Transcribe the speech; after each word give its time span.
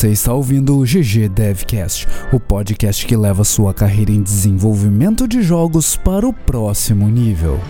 Você 0.00 0.12
está 0.12 0.32
ouvindo 0.32 0.78
o 0.78 0.82
GG 0.82 1.28
Devcast, 1.28 2.08
o 2.32 2.40
podcast 2.40 3.04
que 3.04 3.14
leva 3.14 3.44
sua 3.44 3.74
carreira 3.74 4.10
em 4.10 4.22
desenvolvimento 4.22 5.28
de 5.28 5.42
jogos 5.42 5.94
para 5.94 6.26
o 6.26 6.32
próximo 6.32 7.06
nível. 7.06 7.60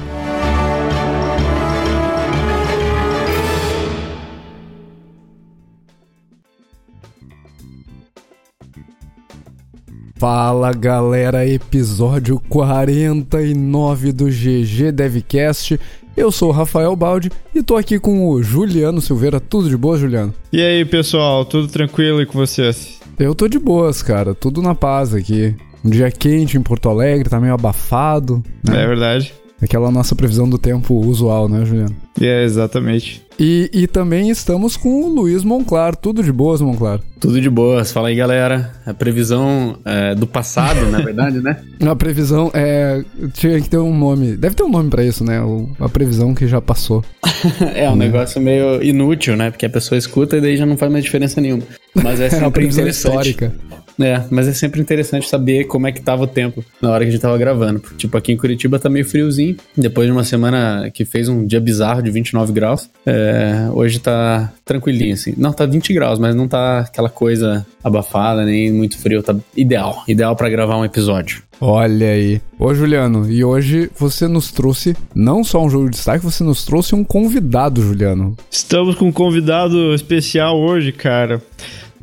Fala 10.21 10.73
galera, 10.75 11.49
episódio 11.49 12.39
49 12.49 14.13
do 14.13 14.27
GG 14.27 14.93
Devcast. 14.93 15.81
Eu 16.17 16.31
sou 16.31 16.49
o 16.51 16.53
Rafael 16.53 16.95
Baldi 16.95 17.31
e 17.55 17.63
tô 17.63 17.77
aqui 17.77 17.99
com 17.99 18.29
o 18.29 18.43
Juliano 18.43 19.01
Silveira. 19.01 19.41
Tudo 19.41 19.69
de 19.69 19.77
boa, 19.77 19.97
Juliano? 19.97 20.35
E 20.53 20.61
aí, 20.61 20.85
pessoal, 20.85 21.45
tudo 21.45 21.69
tranquilo 21.69 22.21
e 22.21 22.27
com 22.27 22.39
vocês? 22.39 23.01
Eu 23.19 23.35
tô 23.35 23.49
de 23.49 23.59
boas, 23.59 24.03
cara. 24.03 24.35
Tudo 24.35 24.61
na 24.61 24.75
paz 24.75 25.15
aqui. 25.15 25.55
Um 25.85 25.91
dia 25.91 26.11
quente 26.11 26.59
em 26.59 26.63
Porto 26.63 26.89
Alegre, 26.89 27.29
tá 27.29 27.41
meio 27.41 27.55
abafado. 27.55 28.43
Né? 28.63 28.83
É 28.83 28.87
verdade. 28.87 29.33
Aquela 29.63 29.91
nossa 29.91 30.15
previsão 30.15 30.49
do 30.49 30.59
tempo 30.59 30.95
usual, 30.95 31.49
né, 31.49 31.65
Juliano? 31.65 31.95
É, 32.21 32.45
exatamente. 32.45 33.23
E, 33.43 33.71
e 33.73 33.87
também 33.87 34.29
estamos 34.29 34.77
com 34.77 35.03
o 35.03 35.09
Luiz 35.09 35.43
Monclar. 35.43 35.97
Tudo 35.97 36.23
de 36.23 36.31
boas, 36.31 36.61
Monclar? 36.61 37.01
Tudo 37.19 37.41
de 37.41 37.49
boas. 37.49 37.91
Fala 37.91 38.09
aí, 38.09 38.15
galera. 38.15 38.71
A 38.85 38.93
previsão 38.93 39.79
é, 39.83 40.15
do 40.15 40.27
passado, 40.27 40.91
na 40.91 40.99
verdade, 40.99 41.41
né? 41.41 41.57
A 41.81 41.97
previsão 41.97 42.51
é. 42.53 43.03
Tinha 43.33 43.59
que 43.59 43.71
ter 43.71 43.79
um 43.79 43.97
nome. 43.97 44.37
Deve 44.37 44.55
ter 44.55 44.63
um 44.63 44.69
nome 44.69 44.91
para 44.91 45.03
isso, 45.03 45.25
né? 45.25 45.41
O, 45.41 45.71
a 45.81 45.89
previsão 45.89 46.35
que 46.35 46.47
já 46.47 46.61
passou. 46.61 47.03
é 47.75 47.89
um 47.89 47.97
negócio 47.97 48.43
meio 48.43 48.83
inútil, 48.83 49.35
né? 49.39 49.51
Porque 49.51 49.65
a 49.65 49.71
pessoa 49.71 49.99
escuta 49.99 50.37
e 50.37 50.41
daí 50.43 50.59
já 50.59 50.67
não 50.67 50.77
faz 50.77 50.93
mais 50.93 51.03
diferença 51.03 51.41
nenhuma. 51.41 51.63
Mas 51.95 52.19
sempre 52.19 52.37
é 52.37 52.41
uma 52.41 52.51
previsão 52.53 52.87
histórica. 52.87 53.55
É, 54.01 54.25
mas 54.31 54.49
é 54.49 54.53
sempre 54.53 54.81
interessante 54.81 55.29
saber 55.29 55.65
como 55.65 55.87
é 55.87 55.93
que 55.93 56.01
tava 56.01 56.25
o 56.25 56.27
tempo 56.27 56.65
na 56.81 56.91
hora 56.91 57.05
que 57.05 57.09
a 57.09 57.13
gente 57.13 57.21
tava 57.21 57.37
gravando. 57.37 57.83
Tipo, 57.97 58.17
aqui 58.17 58.33
em 58.33 58.37
Curitiba 58.37 58.79
tá 58.79 58.89
meio 58.89 59.05
friozinho. 59.05 59.57
Depois 59.77 60.07
de 60.07 60.13
uma 60.13 60.25
semana 60.25 60.91
que 60.93 61.05
fez 61.05 61.29
um 61.29 61.47
dia 61.47 61.61
bizarro 61.61 62.03
de 62.03 62.11
29 62.11 62.53
graus, 62.53 62.89
é, 63.05 63.69
hoje 63.73 63.99
tá 63.99 64.53
tranquilinho, 64.65 65.15
assim. 65.15 65.35
Não, 65.37 65.53
tá 65.53 65.67
20 65.67 65.93
graus, 65.93 66.19
mas 66.19 66.35
não 66.35 66.49
tá 66.49 66.81
aquela 66.81 67.09
coisa 67.09 67.67
abafada, 67.83 68.45
nem 68.45 68.73
muito 68.73 68.99
frio. 68.99 69.23
Tá 69.23 69.37
ideal. 69.57 70.05
Ideal 70.09 70.35
para 70.35 70.49
gravar 70.49 70.77
um 70.77 70.85
episódio. 70.85 71.43
Olha 71.61 72.09
aí. 72.09 72.41
Ô, 72.59 72.75
Juliano, 72.75 73.31
e 73.31 73.45
hoje 73.45 73.91
você 73.99 74.27
nos 74.27 74.51
trouxe 74.51 74.97
não 75.15 75.45
só 75.45 75.63
um 75.63 75.69
jogo 75.69 75.85
de 75.85 75.97
destaque, 75.97 76.25
você 76.25 76.43
nos 76.43 76.65
trouxe 76.65 76.95
um 76.95 77.05
convidado, 77.05 77.83
Juliano. 77.83 78.35
Estamos 78.51 78.95
com 78.95 79.09
um 79.09 79.13
convidado 79.13 79.95
especial 79.95 80.59
hoje, 80.59 80.91
cara. 80.91 81.43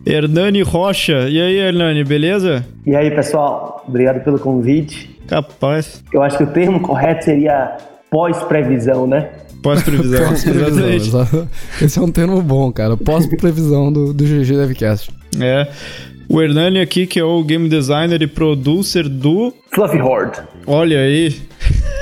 Hernani 0.07 0.61
Rocha. 0.61 1.27
E 1.29 1.41
aí, 1.41 1.57
Hernani, 1.57 2.03
beleza? 2.03 2.65
E 2.85 2.95
aí, 2.95 3.11
pessoal? 3.11 3.83
Obrigado 3.85 4.23
pelo 4.23 4.39
convite. 4.39 5.09
Capaz. 5.27 6.01
Eu 6.13 6.23
acho 6.23 6.37
que 6.37 6.43
o 6.43 6.47
termo 6.47 6.79
correto 6.79 7.25
seria 7.25 7.75
pós-previsão, 8.09 9.05
né? 9.05 9.29
Pós-previsão, 9.61 10.31
exatamente. 10.31 11.11
Esse 11.81 11.99
é 11.99 12.01
um 12.01 12.11
termo 12.11 12.41
bom, 12.41 12.71
cara. 12.71 12.95
Pós-previsão 12.95 13.91
do, 13.91 14.13
do 14.13 14.23
GG 14.23 14.55
Devcast. 14.55 15.11
É. 15.41 15.67
O 16.29 16.41
Hernani 16.41 16.79
aqui, 16.79 17.05
que 17.05 17.19
é 17.19 17.23
o 17.23 17.43
game 17.43 17.67
designer 17.67 18.21
e 18.21 18.27
producer 18.27 19.09
do... 19.09 19.53
Fluffy 19.71 20.01
Horde. 20.01 20.39
Olha 20.65 20.99
aí. 20.99 21.35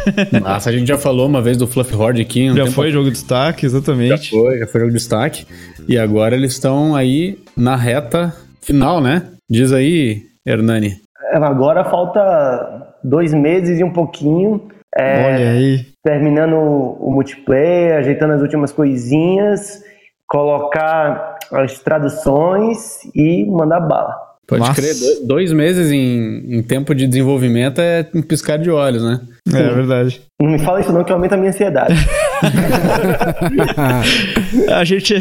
Nossa, 0.42 0.70
a 0.70 0.74
gente 0.74 0.88
já 0.88 0.98
falou 0.98 1.28
uma 1.28 1.42
vez 1.42 1.58
do 1.58 1.68
Fluffy 1.68 1.96
Horde 1.96 2.22
aqui. 2.22 2.50
Um 2.50 2.56
já 2.56 2.68
foi 2.68 2.92
jogo 2.92 3.06
de 3.06 3.12
destaque, 3.12 3.66
exatamente. 3.66 4.32
Já 4.32 4.38
foi, 4.40 4.60
já 4.60 4.68
foi 4.68 4.82
jogo 4.82 4.92
de 4.92 4.98
destaque. 4.98 5.46
E 5.88 5.98
agora 5.98 6.36
eles 6.36 6.54
estão 6.54 6.96
aí 6.96 7.38
na 7.56 7.76
reta 7.76 8.34
final, 8.62 9.00
né? 9.02 9.24
Diz 9.50 9.72
aí, 9.72 10.24
Hernani. 10.46 10.96
É, 11.32 11.38
agora 11.38 11.84
falta 11.86 12.94
dois 13.04 13.34
meses 13.34 13.80
e 13.80 13.84
um 13.84 13.92
pouquinho. 13.92 14.68
É, 14.96 15.26
Olha 15.26 15.52
aí. 15.52 15.86
Terminando 16.04 16.56
o 16.56 17.12
multiplayer, 17.12 17.98
ajeitando 17.98 18.34
as 18.34 18.42
últimas 18.42 18.72
coisinhas, 18.72 19.84
colocar 20.28 21.38
as 21.52 21.80
traduções 21.80 23.00
e 23.14 23.46
mandar 23.46 23.82
bala. 23.82 24.16
Pode 24.48 24.60
Nossa. 24.60 24.80
crer, 24.80 24.94
dois 25.26 25.52
meses 25.52 25.92
em, 25.92 26.58
em, 26.58 26.62
tempo 26.62 26.94
de 26.94 27.08
desenvolvimento 27.08 27.82
é 27.82 28.08
um 28.14 28.22
piscar 28.22 28.58
de 28.58 28.70
olhos, 28.70 29.04
né? 29.04 29.20
É, 29.52 29.60
é 29.60 29.74
verdade. 29.74 30.22
Não 30.40 30.52
me 30.52 30.60
fala 30.60 30.82
isso 30.82 30.94
não, 30.94 31.04
que 31.04 31.12
aumenta 31.12 31.34
a 31.34 31.38
minha 31.38 31.50
ansiedade. 31.50 31.96
a 34.72 34.84
gente, 34.84 35.16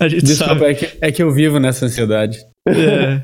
a 0.00 0.08
gente 0.08 0.24
Desculpa, 0.24 0.54
sabe. 0.54 0.64
É 0.64 0.74
que, 0.74 0.88
é 1.02 1.12
que 1.12 1.22
eu 1.22 1.30
vivo 1.30 1.60
nessa 1.60 1.84
ansiedade. 1.84 2.38
É. 2.66 3.20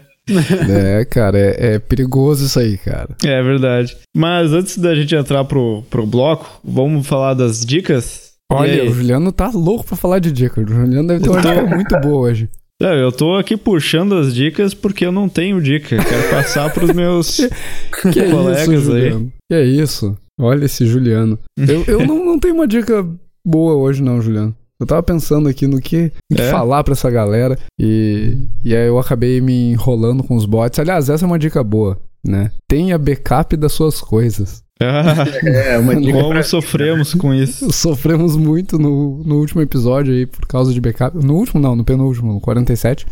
é, 1.00 1.04
cara, 1.06 1.38
é, 1.38 1.74
é, 1.74 1.78
perigoso 1.78 2.44
isso 2.44 2.60
aí, 2.60 2.76
cara. 2.76 3.08
É 3.24 3.42
verdade. 3.42 3.96
Mas 4.14 4.52
antes 4.52 4.76
da 4.76 4.94
gente 4.94 5.14
entrar 5.14 5.44
pro, 5.44 5.82
pro 5.88 6.06
bloco, 6.06 6.60
vamos 6.62 7.06
falar 7.06 7.32
das 7.32 7.64
dicas? 7.64 8.32
Olha, 8.52 8.84
o 8.84 8.92
Juliano 8.92 9.32
tá 9.32 9.50
louco 9.52 9.86
pra 9.86 9.96
falar 9.96 10.18
de 10.18 10.30
dicas. 10.30 10.64
O 10.64 10.68
Juliano 10.68 11.08
deve 11.08 11.22
ter 11.22 11.30
uma 11.30 11.40
dica 11.40 11.62
muito 11.62 12.00
boa 12.00 12.28
hoje. 12.28 12.50
Não, 12.80 12.94
eu 12.94 13.10
tô 13.10 13.34
aqui 13.34 13.56
puxando 13.56 14.14
as 14.14 14.32
dicas 14.32 14.72
porque 14.72 15.04
eu 15.04 15.10
não 15.10 15.28
tenho 15.28 15.60
dica. 15.60 15.96
Quero 15.96 16.30
passar 16.30 16.72
pros 16.72 16.92
meus 16.92 17.38
que 18.12 18.30
colegas 18.30 18.82
isso, 18.82 18.92
aí. 18.92 19.28
Que 19.50 19.54
é 19.54 19.64
isso? 19.64 20.16
Olha 20.40 20.64
esse 20.64 20.86
Juliano. 20.86 21.36
Eu, 21.56 21.84
eu 21.88 22.06
não, 22.06 22.24
não 22.24 22.38
tenho 22.38 22.54
uma 22.54 22.68
dica 22.68 23.04
boa 23.44 23.74
hoje, 23.74 24.00
não, 24.00 24.22
Juliano. 24.22 24.54
Eu 24.80 24.86
tava 24.86 25.02
pensando 25.02 25.48
aqui 25.48 25.66
no 25.66 25.80
que, 25.80 26.12
é? 26.32 26.50
falar 26.50 26.84
pra 26.84 26.92
essa 26.92 27.10
galera 27.10 27.58
e, 27.80 28.38
e 28.64 28.76
aí 28.76 28.86
eu 28.86 28.96
acabei 28.96 29.40
me 29.40 29.72
enrolando 29.72 30.22
com 30.22 30.36
os 30.36 30.44
bots. 30.46 30.78
Aliás, 30.78 31.08
essa 31.08 31.24
é 31.24 31.26
uma 31.26 31.38
dica 31.38 31.64
boa, 31.64 31.98
né? 32.28 32.50
Tenha 32.68 32.98
backup 32.98 33.56
das 33.56 33.72
suas 33.72 34.00
coisas. 34.00 34.62
é, 34.80 35.76
uma 35.78 35.96
dica 35.96 36.12
Como 36.12 36.28
pra... 36.30 36.42
sofremos 36.42 37.14
com 37.14 37.34
isso. 37.34 37.70
Sofremos 37.72 38.36
muito 38.36 38.78
no, 38.78 39.24
no 39.24 39.40
último 39.40 39.60
episódio 39.60 40.14
aí 40.14 40.24
por 40.24 40.46
causa 40.46 40.72
de 40.72 40.80
backup. 40.80 41.16
No 41.16 41.34
último 41.34 41.60
não, 41.60 41.74
no 41.74 41.84
penúltimo, 41.84 42.32
no 42.32 42.40
47. 42.40 43.04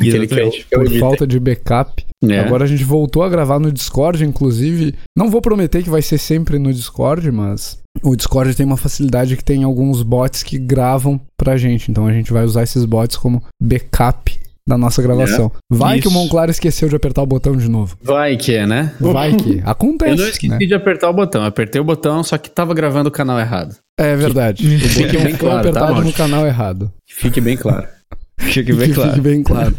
Exatamente. 0.00 0.66
Por 0.70 0.90
falta 0.98 1.26
de 1.26 1.38
backup. 1.38 2.04
É. 2.24 2.40
Agora 2.40 2.64
a 2.64 2.66
gente 2.66 2.82
voltou 2.82 3.22
a 3.22 3.28
gravar 3.28 3.60
no 3.60 3.70
Discord, 3.70 4.24
inclusive. 4.24 4.94
Não 5.16 5.30
vou 5.30 5.40
prometer 5.40 5.82
que 5.82 5.90
vai 5.90 6.02
ser 6.02 6.18
sempre 6.18 6.58
no 6.58 6.72
Discord, 6.72 7.30
mas 7.30 7.78
o 8.02 8.16
Discord 8.16 8.54
tem 8.54 8.64
uma 8.64 8.76
facilidade 8.76 9.36
que 9.36 9.44
tem 9.44 9.62
alguns 9.62 10.02
bots 10.02 10.42
que 10.42 10.58
gravam 10.58 11.20
pra 11.36 11.56
gente. 11.56 11.90
Então 11.90 12.06
a 12.06 12.12
gente 12.12 12.32
vai 12.32 12.44
usar 12.44 12.62
esses 12.62 12.84
bots 12.84 13.16
como 13.16 13.42
backup 13.62 14.41
da 14.66 14.78
nossa 14.78 15.02
gravação. 15.02 15.50
É. 15.54 15.58
Vai 15.70 15.98
Isso. 15.98 16.02
que 16.02 16.08
o 16.08 16.10
Monclar 16.10 16.48
esqueceu 16.48 16.88
de 16.88 16.96
apertar 16.96 17.22
o 17.22 17.26
botão 17.26 17.56
de 17.56 17.68
novo. 17.68 17.96
Vai 18.02 18.36
que 18.36 18.54
é, 18.54 18.66
né? 18.66 18.94
Vai 19.00 19.34
que. 19.34 19.60
Acontece. 19.66 20.12
Eu 20.12 20.16
não 20.16 20.28
esqueci 20.28 20.48
né? 20.48 20.58
de 20.58 20.74
apertar 20.74 21.10
o 21.10 21.12
botão. 21.12 21.44
Apertei 21.44 21.80
o 21.80 21.84
botão, 21.84 22.22
só 22.22 22.38
que 22.38 22.50
tava 22.50 22.74
gravando 22.74 23.08
o 23.08 23.12
canal 23.12 23.38
errado. 23.38 23.76
É 23.98 24.14
verdade. 24.16 24.62
Que... 24.62 24.78
Fique 24.78 25.18
bem 25.18 25.36
claro, 25.36 25.58
apertado 25.58 25.94
tá, 25.94 26.00
no 26.00 26.12
canal 26.12 26.46
errado. 26.46 26.92
Fique 27.06 27.40
bem 27.40 27.56
claro. 27.56 27.86
Fique 28.38 28.72
bem 28.72 28.92
claro. 28.92 29.10
Fique 29.10 29.20
bem 29.20 29.42
claro. 29.42 29.74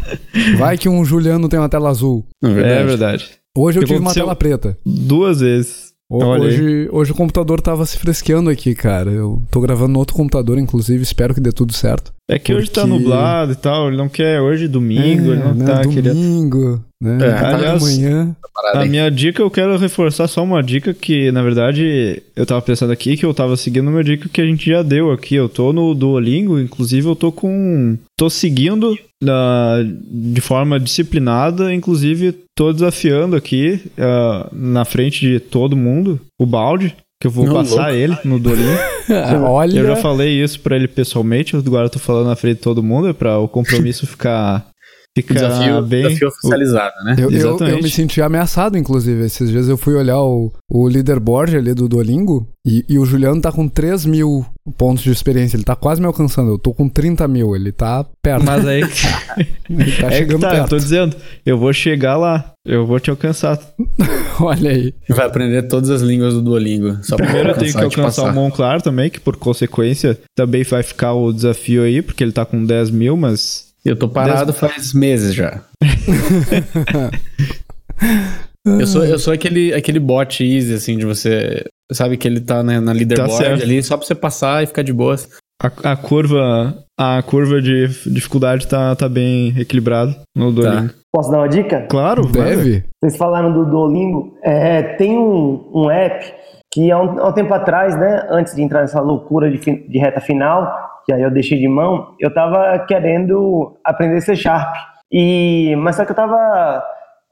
Vai 0.58 0.78
que 0.78 0.88
um 0.88 1.04
Juliano 1.04 1.50
tem 1.50 1.60
uma 1.60 1.70
tela 1.70 1.90
azul. 1.90 2.26
É 2.42 2.48
verdade. 2.48 2.74
É 2.74 2.84
verdade. 2.84 3.30
Hoje 3.56 3.80
eu 3.80 3.84
tive 3.84 4.00
uma 4.00 4.14
tela 4.14 4.36
preta. 4.36 4.78
Duas 4.86 5.42
vezes. 5.42 5.93
Hoje, 6.10 6.90
hoje 6.92 7.12
o 7.12 7.16
computador 7.16 7.60
tava 7.60 7.86
se 7.86 7.98
fresqueando 7.98 8.50
aqui, 8.50 8.76
cara. 8.76 9.10
Eu 9.10 9.42
tô 9.50 9.60
gravando 9.62 9.94
no 9.94 10.00
outro 10.00 10.16
computador, 10.16 10.60
inclusive, 10.60 11.02
espero 11.02 11.34
que 11.34 11.42
dê 11.42 11.52
tudo 11.52 11.74
certo. 11.74 12.14
É 12.30 12.38
que 12.38 12.52
porque... 12.52 12.54
hoje 12.54 12.72
tá 12.72 12.86
nublado 12.86 13.54
e 13.54 13.56
tal, 13.56 13.88
ele 13.88 13.98
não 13.98 14.08
quer 14.08 14.40
hoje 14.40 14.68
domingo, 14.68 15.32
é, 15.32 15.36
ele 15.36 15.44
não 15.44 15.54
né, 15.54 15.66
tá 15.66 15.82
domingo, 15.82 16.84
né? 17.04 17.18
É. 17.28 17.46
Aliás, 17.46 17.84
manhã. 17.84 18.34
a 18.74 18.86
minha 18.86 19.12
dica, 19.12 19.42
eu 19.42 19.52
quero 19.52 19.78
reforçar 19.78 20.26
só 20.30 20.42
uma 20.42 20.64
dica 20.64 20.94
que, 20.94 21.30
na 21.34 21.44
verdade, 21.44 22.24
eu 22.34 22.46
tava 22.46 22.62
pensando 22.62 22.94
aqui 22.94 23.18
que 23.18 23.26
eu 23.26 23.34
tava 23.34 23.58
seguindo 23.58 23.90
uma 23.90 24.04
dica 24.04 24.30
que 24.30 24.40
a 24.40 24.46
gente 24.46 24.70
já 24.70 24.82
deu 24.82 25.12
aqui. 25.12 25.36
Eu 25.36 25.50
tô 25.50 25.74
no 25.74 25.94
Duolingo, 25.94 26.58
inclusive 26.58 27.06
eu 27.06 27.16
tô 27.16 27.30
com... 27.30 27.98
tô 28.18 28.30
seguindo 28.30 28.94
uh, 28.94 29.84
de 30.10 30.40
forma 30.40 30.80
disciplinada, 30.80 31.74
inclusive 31.74 32.34
tô 32.56 32.72
desafiando 32.72 33.36
aqui 33.36 33.82
uh, 33.98 34.56
na 34.56 34.86
frente 34.86 35.20
de 35.20 35.42
todo 35.42 35.76
mundo 35.76 36.22
o 36.40 36.46
balde. 36.46 36.96
Que 37.20 37.28
eu 37.28 37.32
vou 37.32 37.46
Não, 37.46 37.54
passar 37.54 37.88
louco. 37.88 37.94
ele 37.94 38.18
no 38.26 38.38
Duolingo. 38.38 38.80
Olha. 39.48 39.80
Eu 39.80 39.88
já 39.88 39.96
falei 39.98 40.44
isso 40.44 40.60
pra 40.60 40.76
ele 40.76 40.90
pessoalmente, 40.90 41.56
agora 41.56 41.86
eu 41.86 41.90
tô 41.90 42.00
falando 42.00 42.28
na 42.28 42.36
frente 42.36 42.58
de 42.58 42.64
todo 42.64 42.84
mundo, 42.84 43.08
é 43.08 43.14
pra 43.14 43.40
o 43.40 43.48
compromisso 43.48 44.06
ficar 44.06 44.73
Fica 45.16 45.36
desafio, 45.36 45.82
bem... 45.84 46.08
desafio 46.08 46.28
oficializado, 46.28 47.04
né? 47.04 47.16
Eu, 47.20 47.30
eu, 47.30 47.58
eu, 47.60 47.84
me 47.84 47.90
senti 47.90 48.20
ameaçado, 48.20 48.78
inclusive. 48.80 49.24
Esses 49.24 49.48
dias 49.50 49.70
eu 49.70 49.78
fui 49.78 49.94
olhar 49.94 50.20
o, 50.20 50.52
o 50.72 50.88
leaderboard 50.88 51.56
ali 51.56 51.72
do 51.76 51.88
Duolingo 51.88 52.48
e, 52.66 52.84
e 52.90 52.98
o 52.98 53.06
Juliano 53.06 53.40
tá 53.40 53.52
com 53.52 53.68
3 53.68 54.08
mil 54.08 54.44
pontos 54.76 55.04
de 55.04 55.12
experiência. 55.12 55.56
Ele 55.56 55.64
tá 55.64 55.76
quase 55.76 56.02
me 56.02 56.08
alcançando. 56.08 56.50
Eu 56.50 56.58
tô 56.58 56.74
com 56.74 56.90
30 56.90 57.28
mil. 57.28 57.56
Ele 57.56 57.72
tá 57.72 58.04
perto. 58.24 58.44
Mas 58.44 58.66
aí. 58.66 58.82
ele 59.70 59.92
tá 59.92 60.08
é 60.08 60.18
chegando 60.18 60.42
tá, 60.42 60.50
perto. 60.50 60.64
Eu 60.64 60.70
tô 60.70 60.78
dizendo, 60.78 61.16
eu 61.46 61.60
vou 61.60 61.72
chegar 61.72 62.18
lá. 62.18 62.52
Eu 62.66 62.88
vou 62.88 63.00
te 63.00 63.12
alcançar. 63.12 63.60
Olha 64.42 64.72
aí. 64.72 64.96
Vai 65.10 65.28
aprender 65.28 65.62
todas 65.68 65.92
as 65.92 66.02
línguas 66.02 66.34
do 66.34 66.42
Duolingo. 66.42 66.98
Só 67.04 67.18
Primeiro 67.18 67.50
eu 67.50 67.58
tenho 67.58 67.72
que 67.72 67.84
alcançar 67.84 68.32
o 68.32 68.34
Monclar 68.34 68.82
também, 68.82 69.12
que 69.12 69.20
por 69.20 69.36
consequência 69.36 70.18
também 70.36 70.64
vai 70.64 70.82
ficar 70.82 71.14
o 71.14 71.32
desafio 71.32 71.84
aí, 71.84 72.02
porque 72.02 72.24
ele 72.24 72.32
tá 72.32 72.46
com 72.46 72.66
10 72.66 72.90
mil, 72.90 73.16
mas 73.16 73.73
Eu 73.86 73.98
tô 73.98 74.08
parado 74.08 74.54
faz 74.54 74.94
meses 74.94 75.34
já. 75.34 75.62
eu, 78.66 78.88
sou, 78.88 79.04
eu 79.04 79.20
sou 79.20 79.34
aquele, 79.34 79.74
aquele 79.74 80.00
bot 80.00 80.44
easy, 80.44 80.74
assim, 80.74 80.98
de 80.98 81.06
você. 81.06 81.66
Sabe 81.92 82.18
que 82.18 82.28
ele 82.28 82.40
tá 82.40 82.64
na, 82.64 82.80
na 82.80 82.94
leaderboard 82.94 83.44
tá 83.44 83.64
ali, 83.64 83.84
só 83.84 83.98
pra 83.98 84.08
você 84.08 84.16
passar 84.16 84.64
e 84.64 84.68
ficar 84.68 84.84
de 84.84 84.94
boas. 84.94 85.28
A, 85.62 85.92
a 85.92 85.96
curva 85.96 86.84
a 87.00 87.22
curva 87.24 87.62
de 87.62 87.88
dificuldade 88.06 88.68
tá, 88.68 88.96
tá 88.96 89.10
bem 89.10 89.54
equilibrada 89.60 90.16
no 90.36 90.52
Duolingo. 90.52 90.90
Tá. 90.90 90.96
Posso 91.12 91.32
dar 91.32 91.40
uma 91.40 91.50
dica? 91.50 91.88
Claro, 91.90 92.26
deve. 92.26 92.84
Vocês 93.00 93.18
falaram 93.18 93.52
do 93.52 93.66
Duolingo. 93.66 94.38
É, 94.44 94.96
tem 94.96 95.18
um, 95.18 95.70
um 95.74 95.90
app 95.90 96.34
que 96.72 96.92
há 96.92 97.00
um, 97.00 97.20
há 97.20 97.30
um, 97.30 97.34
tempo 97.34 97.54
atrás, 97.54 97.96
né, 97.96 98.28
antes 98.30 98.56
de 98.56 98.62
entrar 98.62 98.82
nessa 98.82 99.00
loucura 99.00 99.52
de, 99.52 99.60
de 99.60 100.00
reta 100.00 100.20
final, 100.20 100.72
que 101.06 101.14
aí 101.14 101.22
eu 101.22 101.32
deixei 101.32 101.60
de 101.60 101.68
mão, 101.68 102.16
eu 102.20 102.34
tava 102.34 102.80
querendo 102.88 103.78
aprender 103.84 104.22
C 104.22 104.36
Sharp. 104.36 104.76
E, 105.12 105.76
mas 105.78 105.96
só 105.96 106.06
que 106.06 106.12
eu 106.12 106.16
tava 106.16 106.84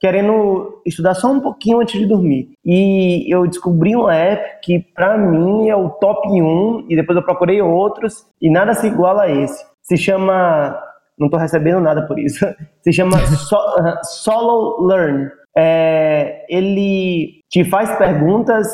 querendo 0.02 0.82
estudar 0.86 1.14
só 1.14 1.32
um 1.32 1.40
pouquinho 1.40 1.80
antes 1.80 2.00
de 2.00 2.08
dormir. 2.08 2.50
E 2.66 3.32
eu 3.34 3.46
descobri 3.48 3.96
um 3.96 4.10
app 4.10 4.60
que 4.64 4.80
para 4.80 5.16
mim 5.16 5.70
é 5.70 5.76
o 5.76 5.90
top 5.90 6.28
1 6.28 6.88
e 6.90 6.96
depois 6.96 7.16
eu 7.16 7.24
procurei 7.24 7.62
outros 7.62 8.26
e 8.42 8.50
nada 8.50 8.74
se 8.74 8.88
iguala 8.88 9.24
a 9.24 9.32
esse. 9.32 9.64
Se 9.84 9.96
chama, 9.98 10.76
não 11.18 11.28
estou 11.28 11.40
recebendo 11.40 11.80
nada 11.80 12.08
por 12.08 12.18
isso. 12.20 12.46
Se 12.82 12.92
chama 12.92 13.18
so, 13.38 13.58
Solo 14.04 14.88
Learn. 14.88 15.30
É, 15.56 16.46
ele 16.50 17.42
te 17.50 17.64
faz 17.66 17.96
perguntas 17.98 18.68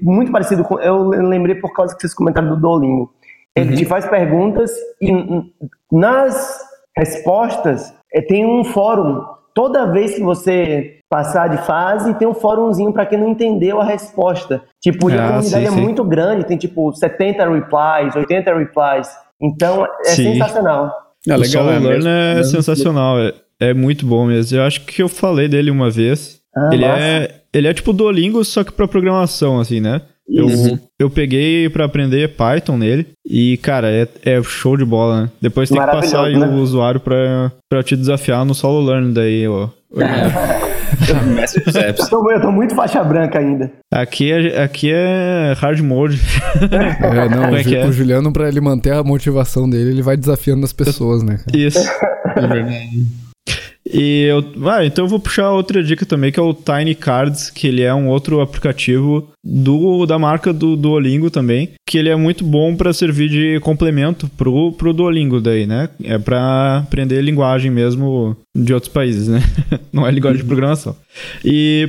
muito 0.00 0.32
parecido 0.32 0.64
com 0.64 0.80
eu 0.80 1.10
lembrei 1.10 1.54
por 1.56 1.72
causa 1.72 1.94
que 1.94 2.00
vocês 2.00 2.14
comentaram 2.14 2.48
do 2.48 2.56
Duolingo. 2.56 3.12
Ele 3.56 3.70
uhum. 3.70 3.76
te 3.76 3.84
faz 3.84 4.06
perguntas 4.06 4.70
e 5.00 5.10
nas 5.90 6.60
respostas 6.96 7.94
é, 8.12 8.20
tem 8.20 8.44
um 8.44 8.62
fórum 8.64 9.24
toda 9.54 9.90
vez 9.90 10.14
que 10.14 10.22
você 10.22 10.96
passar 11.08 11.48
de 11.48 11.56
fase, 11.64 12.12
tem 12.14 12.28
um 12.28 12.34
fórumzinho 12.34 12.92
para 12.92 13.06
quem 13.06 13.18
não 13.18 13.30
entendeu 13.30 13.80
a 13.80 13.84
resposta. 13.84 14.62
Tipo, 14.82 15.08
ah, 15.08 15.14
a 15.14 15.28
comunidade 15.28 15.48
sim, 15.48 15.64
é 15.64 15.70
sim. 15.70 15.80
muito 15.80 16.04
grande, 16.04 16.44
tem 16.44 16.58
tipo 16.58 16.92
70 16.92 17.48
replies, 17.48 18.14
80 18.14 18.54
replies. 18.54 19.08
Então, 19.40 19.86
é 20.00 20.10
sim. 20.10 20.32
sensacional. 20.32 20.92
É 21.26 21.36
legal, 21.36 21.64
o 21.64 21.68
Solo 21.68 21.88
Learn 21.88 22.06
é, 22.06 22.40
é 22.40 22.44
sensacional, 22.44 23.18
é, 23.18 23.32
é, 23.58 23.74
muito 23.74 24.06
bom 24.06 24.26
mesmo. 24.26 24.58
Eu 24.58 24.64
acho 24.64 24.84
que 24.84 25.02
eu 25.02 25.08
falei 25.08 25.48
dele 25.48 25.70
uma 25.70 25.90
vez. 25.90 26.40
Ah, 26.54 26.70
ele, 26.72 26.84
é, 26.84 27.40
ele 27.52 27.66
é 27.66 27.74
tipo 27.74 27.92
Duolingo, 27.92 28.44
só 28.44 28.62
que 28.62 28.72
para 28.72 28.86
programação, 28.86 29.58
assim, 29.58 29.80
né? 29.80 30.02
Eu, 30.28 30.78
eu 30.98 31.08
peguei 31.08 31.68
para 31.68 31.84
aprender 31.84 32.34
Python 32.34 32.76
nele 32.76 33.06
e, 33.24 33.56
cara, 33.58 33.88
é, 33.88 34.08
é 34.24 34.42
show 34.42 34.76
de 34.76 34.84
bola, 34.84 35.22
né? 35.22 35.30
Depois 35.40 35.68
tem 35.68 35.78
que 35.78 35.86
passar 35.86 36.26
aí 36.26 36.36
né? 36.36 36.46
o 36.46 36.54
usuário 36.54 36.98
pra, 36.98 37.52
pra 37.68 37.82
te 37.82 37.96
desafiar 37.96 38.44
no 38.44 38.54
solo 38.54 38.84
learn 38.84 39.12
daí, 39.12 39.46
ó. 39.46 39.68
eu, 39.96 40.06
tô, 42.08 42.30
eu 42.30 42.40
tô 42.40 42.50
muito 42.50 42.74
faixa 42.74 43.04
branca 43.04 43.38
ainda. 43.38 43.70
Aqui 43.92 44.32
é, 44.32 44.62
aqui 44.62 44.90
é 44.92 45.54
hard 45.56 45.80
mode. 45.80 46.20
É, 46.56 47.28
não, 47.28 47.54
é 47.54 47.62
que 47.62 47.76
é? 47.76 47.84
o 47.84 47.92
Juliano, 47.92 48.32
pra 48.32 48.48
ele 48.48 48.60
manter 48.60 48.92
a 48.92 49.04
motivação 49.04 49.68
dele, 49.68 49.90
ele 49.90 50.02
vai 50.02 50.16
desafiando 50.16 50.64
as 50.64 50.72
pessoas, 50.72 51.22
né? 51.22 51.38
Cara? 51.44 51.56
Isso. 51.56 51.78
É 52.34 52.46
verdade. 52.46 53.06
E 53.92 54.24
eu, 54.24 54.44
ah, 54.68 54.84
então 54.84 55.04
eu 55.04 55.08
vou 55.08 55.20
puxar 55.20 55.50
outra 55.52 55.82
dica 55.82 56.04
também, 56.04 56.32
que 56.32 56.40
é 56.40 56.42
o 56.42 56.52
Tiny 56.52 56.94
Cards, 56.94 57.50
que 57.50 57.68
ele 57.68 57.82
é 57.82 57.94
um 57.94 58.08
outro 58.08 58.40
aplicativo 58.40 59.30
do 59.44 60.04
da 60.06 60.18
marca 60.18 60.52
do 60.52 60.76
Duolingo 60.76 61.30
também, 61.30 61.70
que 61.88 61.96
ele 61.96 62.08
é 62.08 62.16
muito 62.16 62.44
bom 62.44 62.74
para 62.74 62.92
servir 62.92 63.28
de 63.28 63.60
complemento 63.60 64.28
pro, 64.36 64.72
pro 64.72 64.92
Duolingo 64.92 65.40
daí, 65.40 65.66
né? 65.66 65.88
É 66.02 66.18
para 66.18 66.78
aprender 66.78 67.22
linguagem 67.22 67.70
mesmo 67.70 68.36
de 68.56 68.74
outros 68.74 68.92
países, 68.92 69.28
né? 69.28 69.40
Não 69.92 70.06
é 70.06 70.10
linguagem 70.10 70.40
de 70.40 70.46
programação. 70.46 70.96
E 71.44 71.88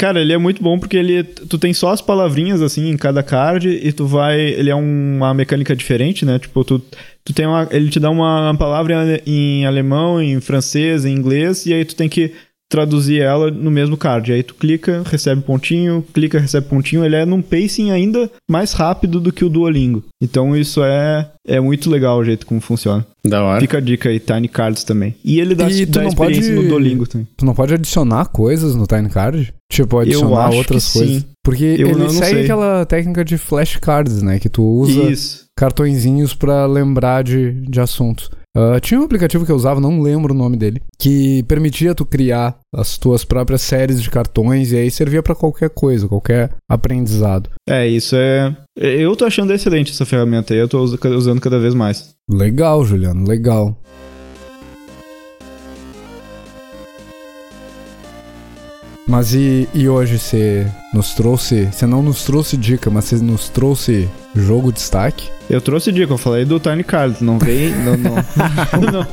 Cara, 0.00 0.20
ele 0.20 0.32
é 0.32 0.38
muito 0.38 0.62
bom 0.62 0.78
porque 0.78 0.96
ele 0.96 1.24
tu 1.24 1.58
tem 1.58 1.74
só 1.74 1.90
as 1.90 2.00
palavrinhas 2.00 2.62
assim 2.62 2.88
em 2.88 2.96
cada 2.96 3.20
card 3.20 3.68
e 3.68 3.92
tu 3.92 4.06
vai, 4.06 4.38
ele 4.40 4.70
é 4.70 4.74
uma 4.74 5.34
mecânica 5.34 5.74
diferente, 5.74 6.24
né? 6.24 6.38
Tipo, 6.38 6.62
tu, 6.62 6.78
tu 7.24 7.32
tem 7.32 7.46
uma, 7.46 7.66
ele 7.72 7.90
te 7.90 7.98
dá 7.98 8.08
uma 8.08 8.54
palavra 8.56 9.20
em 9.26 9.66
alemão, 9.66 10.22
em 10.22 10.40
francês, 10.40 11.04
em 11.04 11.12
inglês 11.12 11.66
e 11.66 11.74
aí 11.74 11.84
tu 11.84 11.96
tem 11.96 12.08
que 12.08 12.32
traduzir 12.68 13.20
ela 13.20 13.50
no 13.50 13.70
mesmo 13.70 13.96
card. 13.96 14.32
Aí 14.32 14.42
tu 14.42 14.54
clica, 14.54 15.02
recebe 15.04 15.42
pontinho, 15.42 16.04
clica, 16.12 16.38
recebe 16.38 16.66
pontinho. 16.66 17.04
Ele 17.04 17.16
é 17.16 17.24
num 17.24 17.42
pacing 17.42 17.90
ainda 17.90 18.30
mais 18.48 18.72
rápido 18.72 19.20
do 19.20 19.32
que 19.32 19.44
o 19.44 19.48
Duolingo. 19.48 20.04
Então 20.20 20.56
isso 20.56 20.82
é, 20.82 21.30
é 21.46 21.58
muito 21.60 21.90
legal 21.90 22.18
o 22.18 22.24
jeito 22.24 22.46
como 22.46 22.60
funciona. 22.60 23.06
Da 23.24 23.42
hora. 23.42 23.60
Fica 23.60 23.78
a 23.78 23.80
dica 23.80 24.08
aí, 24.08 24.20
Tiny 24.20 24.48
Cards 24.48 24.84
também. 24.84 25.14
E 25.24 25.40
ele 25.40 25.54
dá, 25.54 25.70
e 25.70 25.84
dá 25.84 26.04
experiência 26.04 26.54
pode, 26.54 26.62
no 26.62 26.68
Duolingo 26.68 27.06
também. 27.06 27.26
Tu 27.36 27.44
não 27.44 27.54
pode 27.54 27.74
adicionar 27.74 28.26
coisas 28.26 28.74
no 28.74 28.86
Tiny 28.86 29.08
Card? 29.08 29.52
Tipo, 29.70 29.98
adicionar 29.98 30.50
outras 30.50 30.92
coisas? 30.92 31.22
Sim. 31.22 31.24
Porque 31.44 31.64
eu 31.64 31.88
ele 31.88 31.98
não, 31.98 32.10
segue 32.10 32.34
não 32.34 32.42
aquela 32.42 32.86
técnica 32.86 33.24
de 33.24 33.38
flashcards, 33.38 34.22
né? 34.22 34.38
Que 34.38 34.48
tu 34.48 34.62
usa 34.62 35.10
Isso. 35.10 35.46
cartõezinhos 35.56 36.34
para 36.34 36.66
lembrar 36.66 37.24
de, 37.24 37.52
de 37.52 37.80
assuntos. 37.80 38.30
Uh, 38.58 38.80
tinha 38.80 38.98
um 38.98 39.04
aplicativo 39.04 39.46
que 39.46 39.52
eu 39.52 39.56
usava, 39.56 39.80
não 39.80 40.02
lembro 40.02 40.34
o 40.34 40.36
nome 40.36 40.56
dele, 40.56 40.82
que 40.98 41.44
permitia 41.44 41.94
tu 41.94 42.04
criar 42.04 42.58
as 42.74 42.98
tuas 42.98 43.24
próprias 43.24 43.62
séries 43.62 44.02
de 44.02 44.10
cartões 44.10 44.72
e 44.72 44.76
aí 44.76 44.90
servia 44.90 45.22
para 45.22 45.36
qualquer 45.36 45.70
coisa, 45.70 46.08
qualquer 46.08 46.50
aprendizado. 46.68 47.50
É, 47.68 47.86
isso 47.86 48.16
é. 48.16 48.56
Eu 48.76 49.14
tô 49.14 49.24
achando 49.24 49.52
excelente 49.52 49.92
essa 49.92 50.04
ferramenta 50.04 50.52
aí, 50.52 50.58
eu 50.58 50.66
tô 50.66 50.80
usando 50.82 51.40
cada 51.40 51.60
vez 51.60 51.72
mais. 51.72 52.16
Legal, 52.28 52.84
Juliano, 52.84 53.28
legal. 53.28 53.80
Mas 59.06 59.34
e, 59.34 59.68
e 59.72 59.88
hoje 59.88 60.18
você 60.18 60.66
nos 60.92 61.14
trouxe. 61.14 61.66
Você 61.66 61.86
não 61.86 62.02
nos 62.02 62.24
trouxe 62.24 62.56
dica, 62.56 62.90
mas 62.90 63.04
você 63.04 63.16
nos 63.16 63.48
trouxe 63.48 64.08
jogo 64.34 64.72
de 64.72 64.78
destaque? 64.78 65.37
Eu 65.48 65.60
trouxe 65.60 65.90
dica, 65.90 66.12
eu 66.12 66.18
falei 66.18 66.44
do 66.44 66.60
Tiny 66.60 66.84
Cards, 66.84 67.20
não 67.20 67.38
veio. 67.38 67.74
não, 67.78 67.96
não, 67.96 68.14
não. 68.92 69.06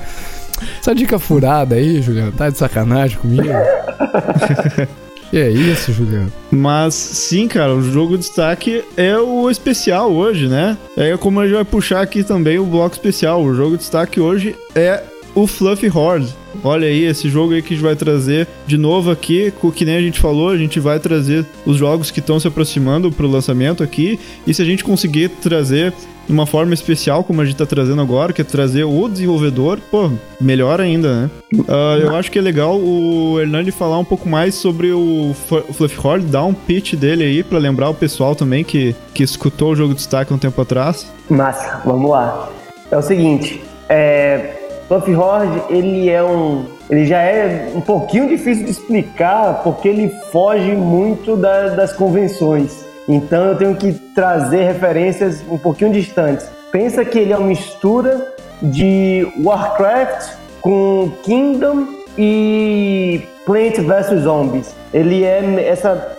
Essa 0.80 0.94
dica 0.94 1.20
furada 1.20 1.75
aí, 1.75 2.01
Juliano, 2.01 2.32
tá 2.32 2.50
de 2.50 2.58
sacanagem 2.58 3.18
comigo? 3.18 3.44
que 5.30 5.38
é 5.38 5.50
isso, 5.50 5.92
Juliano? 5.92 6.32
Mas 6.51 6.94
sim, 6.94 7.48
cara, 7.48 7.74
o 7.74 7.82
jogo 7.82 8.18
de 8.18 8.24
destaque 8.24 8.84
é 8.96 9.18
o 9.18 9.50
especial 9.50 10.12
hoje, 10.12 10.48
né? 10.48 10.77
É 10.96 11.15
como 11.18 11.39
a 11.39 11.46
gente 11.46 11.56
vai 11.56 11.65
puxar 11.65 12.01
aqui 12.01 12.24
também 12.24 12.58
o 12.58 12.65
bloco 12.65 12.96
especial. 12.96 13.42
O 13.44 13.54
jogo 13.54 13.72
de 13.72 13.80
destaque 13.80 14.20
hoje 14.20 14.56
é 14.74 15.04
o 15.36 15.46
Fluffy 15.46 15.92
Horde. 15.94 16.34
Olha 16.63 16.88
aí, 16.88 17.04
esse 17.04 17.30
jogo 17.30 17.54
aí 17.54 17.62
que 17.62 17.74
a 17.74 17.77
gente 17.77 17.86
vai 17.86 17.96
trazer 17.96 18.48
de 18.65 18.77
novo 18.77 19.12
aqui, 19.12 19.54
que 19.75 19.86
nem 19.86 19.98
a 19.98 20.01
gente 20.01 20.20
falou, 20.20 20.50
a 20.50 20.58
gente 20.58 20.80
vai 20.80 21.00
trazer 21.00 21.46
os 21.65 21.77
jogos 21.77 22.10
que 22.10 22.22
estão 22.22 22.39
se 22.39 22.48
aproximando 22.48 23.12
pro 23.12 23.27
lançamento 23.27 23.84
aqui, 23.84 24.18
e 24.48 24.54
se 24.54 24.62
a 24.62 24.65
gente 24.65 24.84
conseguir 24.84 25.30
trazer 25.30 25.94
de 26.25 26.34
uma 26.34 26.48
forma 26.48 26.74
especial, 26.74 27.24
como 27.24 27.42
a 27.42 27.46
gente 27.46 27.58
tá 27.58 27.65
trazendo 27.65 28.01
agora, 28.01 28.34
que 28.34 28.42
é 28.42 28.44
trazer 28.44 28.84
o 28.84 29.08
desenvolvedor, 29.08 29.80
pô, 29.92 30.10
melhor 30.42 30.82
ainda, 30.82 31.22
né? 31.22 31.30
Uh, 31.54 32.00
eu 32.01 32.15
acho 32.15 32.32
que 32.32 32.39
é 32.39 32.42
legal 32.42 32.80
o 32.80 33.39
Hernani 33.39 33.70
falar 33.70 34.00
um 34.00 34.06
pouco 34.06 34.27
mais 34.27 34.56
sobre 34.56 34.92
o 34.92 35.36
Fluffy 35.74 36.00
Horde, 36.04 36.25
dar 36.25 36.46
um 36.46 36.54
pitch 36.54 36.96
dele 36.96 37.24
aí, 37.24 37.44
para 37.44 37.60
lembrar 37.60 37.89
o 37.89 37.94
pessoal 37.94 38.34
também 38.34 38.63
que, 38.63 38.96
que 39.13 39.22
escutou 39.22 39.74
o 39.74 39.75
jogo 39.75 39.89
de 39.89 39.98
destaque 39.98 40.34
um 40.34 40.38
tempo 40.38 40.60
atrás. 40.60 41.06
Massa, 41.30 41.82
vamos 41.86 42.10
lá. 42.10 42.50
É 42.89 42.98
o 42.98 43.01
seguinte, 43.04 43.62
é, 43.88 44.65
Fluffy 44.88 45.15
Horde, 45.15 45.62
ele 45.70 46.10
é 46.10 46.24
um. 46.24 46.65
Ele 46.89 47.06
já 47.06 47.20
é 47.20 47.72
um 47.74 47.82
pouquinho 47.82 48.30
difícil 48.30 48.65
de 48.65 48.72
explicar 48.72 49.63
porque 49.63 49.88
ele 49.88 50.10
foge 50.32 50.72
muito 50.74 51.36
da, 51.36 51.70
das 51.70 51.94
convenções. 51.94 52.86
Então 53.08 53.46
eu 53.46 53.58
tenho 53.58 53.75
que 53.75 53.94
trazer 54.13 54.63
referências 54.63 55.44
um 55.50 55.58
pouquinho 55.58 55.92
distantes. 55.92 56.48
Pensa 56.72 57.04
que 57.04 57.18
ele 57.18 57.34
é 57.34 57.38
uma 57.38 57.48
mistura 57.48 58.36
de 58.62 59.27
Warcraft 59.44 60.34
com 60.62 61.12
Kingdom 61.24 61.88
e 62.18 63.24
Plant 63.46 63.77
vs 63.80 64.24
Zombies. 64.24 64.75
Ele 64.94 65.24
é 65.24 65.68
essa. 65.68 66.15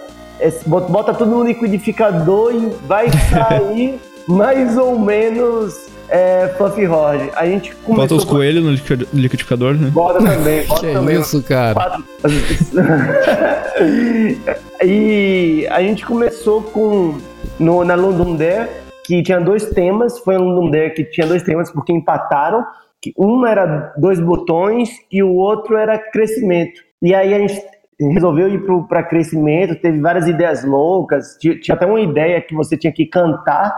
bota 0.67 1.15
tudo 1.15 1.31
no 1.31 1.45
liquidificador 1.45 2.53
e 2.55 2.67
vai 2.87 3.09
sair 3.31 4.01
mais 4.27 4.77
ou 4.77 4.99
menos 4.99 5.87
é, 6.09 6.49
Fluffy 6.57 6.87
Horde. 6.87 7.31
A 7.35 7.47
gente 7.47 7.75
começou... 7.77 7.97
Bota 7.97 8.15
os 8.15 8.25
coelhos 8.25 8.65
no 8.65 9.21
liquidificador, 9.21 9.75
né? 9.75 9.91
Bota 9.91 10.19
também, 10.25 10.67
bota 10.67 10.87
que 10.87 10.93
também. 10.93 11.21
isso, 11.21 11.43
cara? 11.43 11.99
e 14.85 15.67
a 15.71 15.83
gente 15.83 16.05
começou 16.05 16.63
com... 16.63 17.19
No, 17.59 17.85
na 17.85 17.95
London 17.95 18.37
Dare, 18.37 18.69
que 19.05 19.23
tinha 19.23 19.41
dois 19.41 19.71
temas. 19.71 20.19
Foi 20.19 20.35
a 20.35 20.39
London 20.39 20.71
Dare 20.71 20.91
que 20.91 21.05
tinha 21.05 21.27
dois 21.27 21.43
temas 21.43 21.71
porque 21.71 21.93
empataram. 21.93 22.65
Que 23.01 23.13
um 23.17 23.47
era 23.47 23.95
dois 23.97 24.21
botões 24.21 24.91
e 25.11 25.23
o 25.23 25.35
outro 25.35 25.77
era 25.77 25.99
crescimento. 25.99 26.81
E 27.03 27.15
aí 27.15 27.33
a 27.33 27.39
gente 27.39 27.63
resolveu 27.99 28.49
ir 28.49 28.63
para 28.89 29.03
crescimento, 29.03 29.81
teve 29.81 30.01
várias 30.01 30.27
ideias 30.27 30.65
loucas. 30.65 31.37
Tinha, 31.41 31.59
tinha 31.59 31.75
até 31.75 31.87
uma 31.87 32.01
ideia 32.01 32.41
que 32.41 32.55
você 32.55 32.77
tinha 32.77 32.93
que 32.93 33.07
cantar 33.07 33.75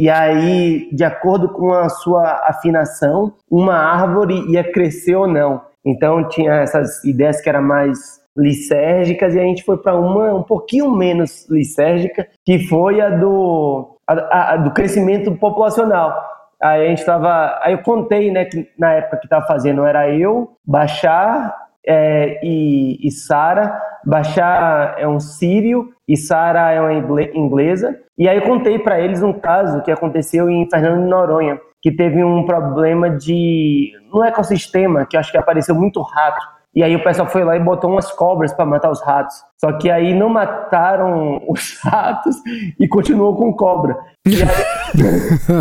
e 0.00 0.08
aí, 0.08 0.88
de 0.90 1.04
acordo 1.04 1.50
com 1.50 1.74
a 1.74 1.90
sua 1.90 2.40
afinação, 2.46 3.34
uma 3.50 3.74
árvore 3.74 4.50
ia 4.50 4.64
crescer 4.64 5.14
ou 5.14 5.26
não. 5.26 5.60
Então 5.84 6.26
tinha 6.26 6.54
essas 6.54 7.04
ideias 7.04 7.38
que 7.42 7.50
eram 7.50 7.60
mais 7.60 8.18
lisérgicas 8.34 9.34
e 9.34 9.38
a 9.38 9.42
gente 9.42 9.62
foi 9.62 9.76
para 9.76 9.94
uma 9.94 10.32
um 10.34 10.42
pouquinho 10.42 10.90
menos 10.90 11.46
lisérgica, 11.50 12.26
que 12.46 12.60
foi 12.60 12.98
a 13.02 13.10
do, 13.10 13.98
a, 14.06 14.54
a, 14.54 14.56
do 14.56 14.70
crescimento 14.70 15.36
populacional. 15.36 16.18
Aí 16.62 16.86
a 16.86 16.88
gente 16.88 17.00
estava, 17.00 17.60
aí 17.62 17.74
eu 17.74 17.82
contei, 17.82 18.30
né, 18.30 18.46
que 18.46 18.70
na 18.78 18.94
época 18.94 19.18
que 19.18 19.26
estava 19.26 19.46
fazendo 19.46 19.84
era 19.84 20.08
eu, 20.08 20.52
Bachar 20.66 21.54
é, 21.86 22.40
e, 22.42 23.06
e 23.06 23.10
Sara. 23.10 23.80
Bachar 24.04 24.94
é 24.98 25.06
um 25.06 25.20
sírio 25.20 25.90
e 26.08 26.16
Sara 26.16 26.70
é 26.70 26.80
uma 26.80 26.92
inglesa. 27.34 27.98
E 28.18 28.28
aí 28.28 28.36
eu 28.38 28.42
contei 28.42 28.78
para 28.78 29.00
eles 29.00 29.22
um 29.22 29.32
caso 29.32 29.82
que 29.82 29.90
aconteceu 29.90 30.48
em 30.48 30.68
Fernando 30.70 31.02
de 31.02 31.08
Noronha, 31.08 31.60
que 31.82 31.92
teve 31.92 32.22
um 32.24 32.44
problema 32.44 33.10
de 33.10 33.92
no 34.12 34.24
ecossistema, 34.24 35.06
que 35.06 35.16
acho 35.16 35.30
que 35.30 35.38
apareceu 35.38 35.74
muito 35.74 36.00
rato. 36.00 36.59
E 36.74 36.82
aí 36.84 36.94
o 36.94 37.02
pessoal 37.02 37.28
foi 37.28 37.42
lá 37.42 37.56
e 37.56 37.60
botou 37.60 37.90
umas 37.90 38.12
cobras 38.12 38.52
para 38.52 38.64
matar 38.64 38.90
os 38.90 39.02
ratos. 39.02 39.34
Só 39.60 39.72
que 39.72 39.90
aí 39.90 40.14
não 40.14 40.28
mataram 40.28 41.42
os 41.48 41.78
ratos 41.82 42.36
e 42.78 42.86
continuou 42.86 43.36
com 43.36 43.52
cobra. 43.52 43.96
E 44.26 44.42
aí, 44.42 44.48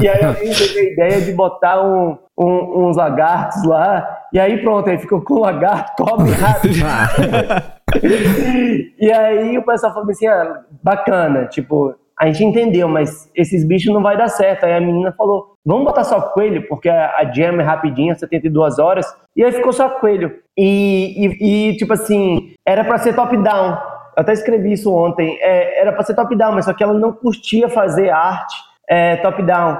e 0.04 0.08
aí 0.08 0.24
alguém 0.24 0.54
teve 0.54 0.80
a 0.80 0.94
ideia 0.94 1.22
de 1.22 1.34
botar 1.34 1.82
um, 1.82 2.16
um, 2.38 2.88
uns 2.88 2.96
lagartos 2.96 3.64
lá. 3.64 4.08
E 4.32 4.40
aí 4.40 4.62
pronto, 4.62 4.88
aí 4.90 5.00
ficou 5.00 5.22
com 5.22 5.40
lagarto, 5.40 6.04
cobra 6.04 6.28
e 6.28 6.32
rato. 6.32 6.68
e 9.00 9.12
aí 9.12 9.58
o 9.58 9.66
pessoal 9.66 9.94
falou 9.94 10.12
assim, 10.12 10.28
ah, 10.28 10.62
bacana, 10.84 11.48
tipo, 11.48 11.96
a 12.20 12.28
gente 12.28 12.44
entendeu, 12.44 12.90
mas 12.90 13.32
esses 13.34 13.66
bichos 13.66 13.94
não 13.94 14.04
vai 14.04 14.18
dar 14.18 14.28
certo. 14.28 14.66
Aí 14.66 14.74
a 14.74 14.82
menina 14.82 15.14
falou, 15.18 15.54
vamos 15.66 15.86
botar 15.86 16.04
só 16.04 16.20
coelho, 16.20 16.68
porque 16.68 16.90
a 16.90 17.32
jam 17.34 17.62
é 17.62 17.64
rapidinha, 17.64 18.14
72 18.14 18.78
horas. 18.78 19.06
E 19.40 19.44
aí 19.46 19.54
ficou 19.54 19.72
só 19.72 19.88
coelho. 19.88 20.34
E, 20.58 21.16
e, 21.40 21.70
e 21.70 21.78
tipo 21.78 21.94
assim, 21.94 22.56
era 22.66 22.84
para 22.84 22.98
ser 22.98 23.16
top-down. 23.16 23.70
Eu 23.70 24.22
até 24.22 24.34
escrevi 24.34 24.74
isso 24.74 24.94
ontem. 24.94 25.38
É, 25.40 25.80
era 25.80 25.94
para 25.94 26.04
ser 26.04 26.14
top-down, 26.14 26.52
mas 26.52 26.66
só 26.66 26.74
que 26.74 26.84
ela 26.84 26.94
não 26.94 27.14
curtia 27.14 27.70
fazer 27.70 28.10
arte 28.10 28.54
é, 28.86 29.16
top-down. 29.16 29.78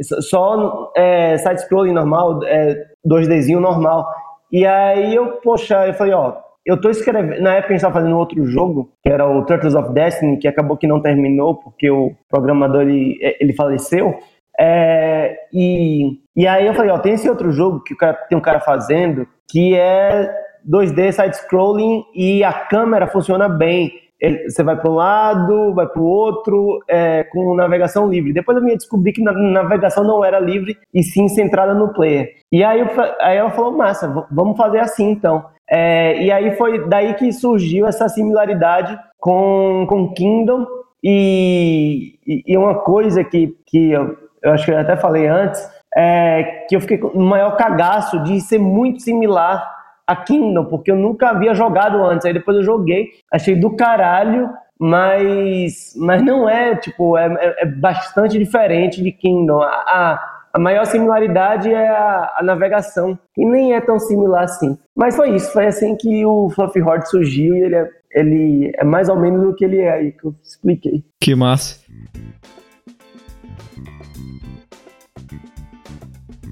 Só 0.00 0.92
é, 0.96 1.36
side-scrolling 1.38 1.92
normal, 1.92 2.38
é, 2.44 2.76
2Dzinho 3.04 3.58
normal. 3.58 4.06
E 4.52 4.64
aí 4.64 5.12
eu, 5.12 5.32
poxa, 5.42 5.88
eu 5.88 5.94
falei, 5.94 6.14
ó, 6.14 6.36
eu 6.64 6.80
tô 6.80 6.88
escrevendo. 6.88 7.42
Na 7.42 7.54
época 7.54 7.70
a 7.70 7.72
gente 7.72 7.78
estava 7.78 7.94
fazendo 7.94 8.16
outro 8.16 8.44
jogo, 8.46 8.92
que 9.02 9.10
era 9.10 9.28
o 9.28 9.44
Turtles 9.44 9.74
of 9.74 9.92
Destiny, 9.92 10.38
que 10.38 10.46
acabou 10.46 10.76
que 10.76 10.86
não 10.86 11.02
terminou, 11.02 11.56
porque 11.56 11.90
o 11.90 12.12
programador 12.28 12.82
ele, 12.82 13.18
ele 13.40 13.52
faleceu. 13.54 14.20
É, 14.62 15.38
e, 15.50 16.18
e 16.36 16.46
aí 16.46 16.66
eu 16.66 16.74
falei, 16.74 16.90
ó, 16.90 16.98
tem 16.98 17.14
esse 17.14 17.26
outro 17.30 17.50
jogo 17.50 17.80
que 17.80 17.94
cara, 17.94 18.12
tem 18.28 18.36
um 18.36 18.42
cara 18.42 18.60
fazendo, 18.60 19.26
que 19.50 19.74
é 19.74 20.30
2D 20.68 21.12
side-scrolling 21.12 22.04
e 22.14 22.44
a 22.44 22.52
câmera 22.52 23.06
funciona 23.06 23.48
bem. 23.48 23.90
Ele, 24.20 24.50
você 24.50 24.62
vai 24.62 24.76
para 24.76 24.90
um 24.90 24.96
lado, 24.96 25.74
vai 25.74 25.86
para 25.86 26.02
o 26.02 26.04
outro, 26.04 26.78
é, 26.86 27.24
com 27.24 27.54
navegação 27.54 28.06
livre. 28.06 28.34
Depois 28.34 28.54
eu 28.58 28.62
me 28.62 28.76
descobri 28.76 29.14
que 29.14 29.26
a 29.26 29.32
navegação 29.32 30.04
não 30.04 30.22
era 30.22 30.38
livre 30.38 30.76
e 30.92 31.02
sim 31.02 31.26
centrada 31.26 31.72
no 31.72 31.94
player. 31.94 32.28
E 32.52 32.62
aí, 32.62 32.80
eu, 32.80 32.88
aí 33.18 33.38
ela 33.38 33.50
falou, 33.50 33.72
massa, 33.72 34.26
vamos 34.30 34.58
fazer 34.58 34.80
assim 34.80 35.10
então. 35.10 35.42
É, 35.70 36.22
e 36.22 36.30
aí 36.30 36.54
foi 36.56 36.86
daí 36.86 37.14
que 37.14 37.32
surgiu 37.32 37.86
essa 37.86 38.10
similaridade 38.10 38.98
com, 39.18 39.86
com 39.88 40.12
Kingdom 40.12 40.66
e, 41.02 42.18
e 42.26 42.58
uma 42.58 42.74
coisa 42.74 43.24
que, 43.24 43.56
que 43.64 43.92
eu, 43.92 44.18
eu 44.42 44.52
acho 44.52 44.64
que 44.64 44.70
eu 44.70 44.78
até 44.78 44.96
falei 44.96 45.26
antes, 45.26 45.60
é 45.96 46.64
que 46.68 46.76
eu 46.76 46.80
fiquei 46.80 46.98
com 46.98 47.08
o 47.08 47.22
maior 47.22 47.56
cagaço 47.56 48.22
de 48.22 48.40
ser 48.40 48.58
muito 48.58 49.02
similar 49.02 49.80
a 50.06 50.16
Kingdom, 50.16 50.64
porque 50.64 50.90
eu 50.90 50.96
nunca 50.96 51.30
havia 51.30 51.54
jogado 51.54 52.02
antes. 52.04 52.26
Aí 52.26 52.32
depois 52.32 52.56
eu 52.56 52.64
joguei, 52.64 53.10
achei 53.32 53.54
do 53.54 53.76
caralho, 53.76 54.50
mas, 54.78 55.94
mas 55.96 56.22
não 56.22 56.48
é, 56.48 56.74
tipo, 56.74 57.16
é, 57.16 57.26
é, 57.26 57.62
é 57.62 57.66
bastante 57.66 58.38
diferente 58.38 59.02
de 59.02 59.12
Kingdom. 59.12 59.60
A, 59.60 59.68
a, 59.68 60.40
a 60.52 60.58
maior 60.58 60.84
similaridade 60.84 61.72
é 61.72 61.88
a, 61.88 62.34
a, 62.38 62.42
navegação, 62.42 63.16
que 63.34 63.44
nem 63.44 63.74
é 63.74 63.80
tão 63.80 64.00
similar 64.00 64.44
assim. 64.44 64.76
Mas 64.96 65.14
foi 65.14 65.34
isso, 65.34 65.52
foi 65.52 65.66
assim 65.66 65.96
que 65.96 66.24
o 66.26 66.50
Fluffy 66.50 66.82
Horde 66.82 67.08
surgiu 67.08 67.54
e 67.54 67.62
ele 67.62 67.76
é, 67.76 67.88
ele 68.12 68.72
é 68.74 68.84
mais 68.84 69.08
ou 69.08 69.16
menos 69.16 69.46
o 69.46 69.54
que 69.54 69.64
ele 69.64 69.78
é 69.78 69.92
aí, 69.92 70.12
que 70.12 70.24
eu 70.24 70.34
expliquei. 70.42 71.04
Que 71.20 71.36
massa. 71.36 71.80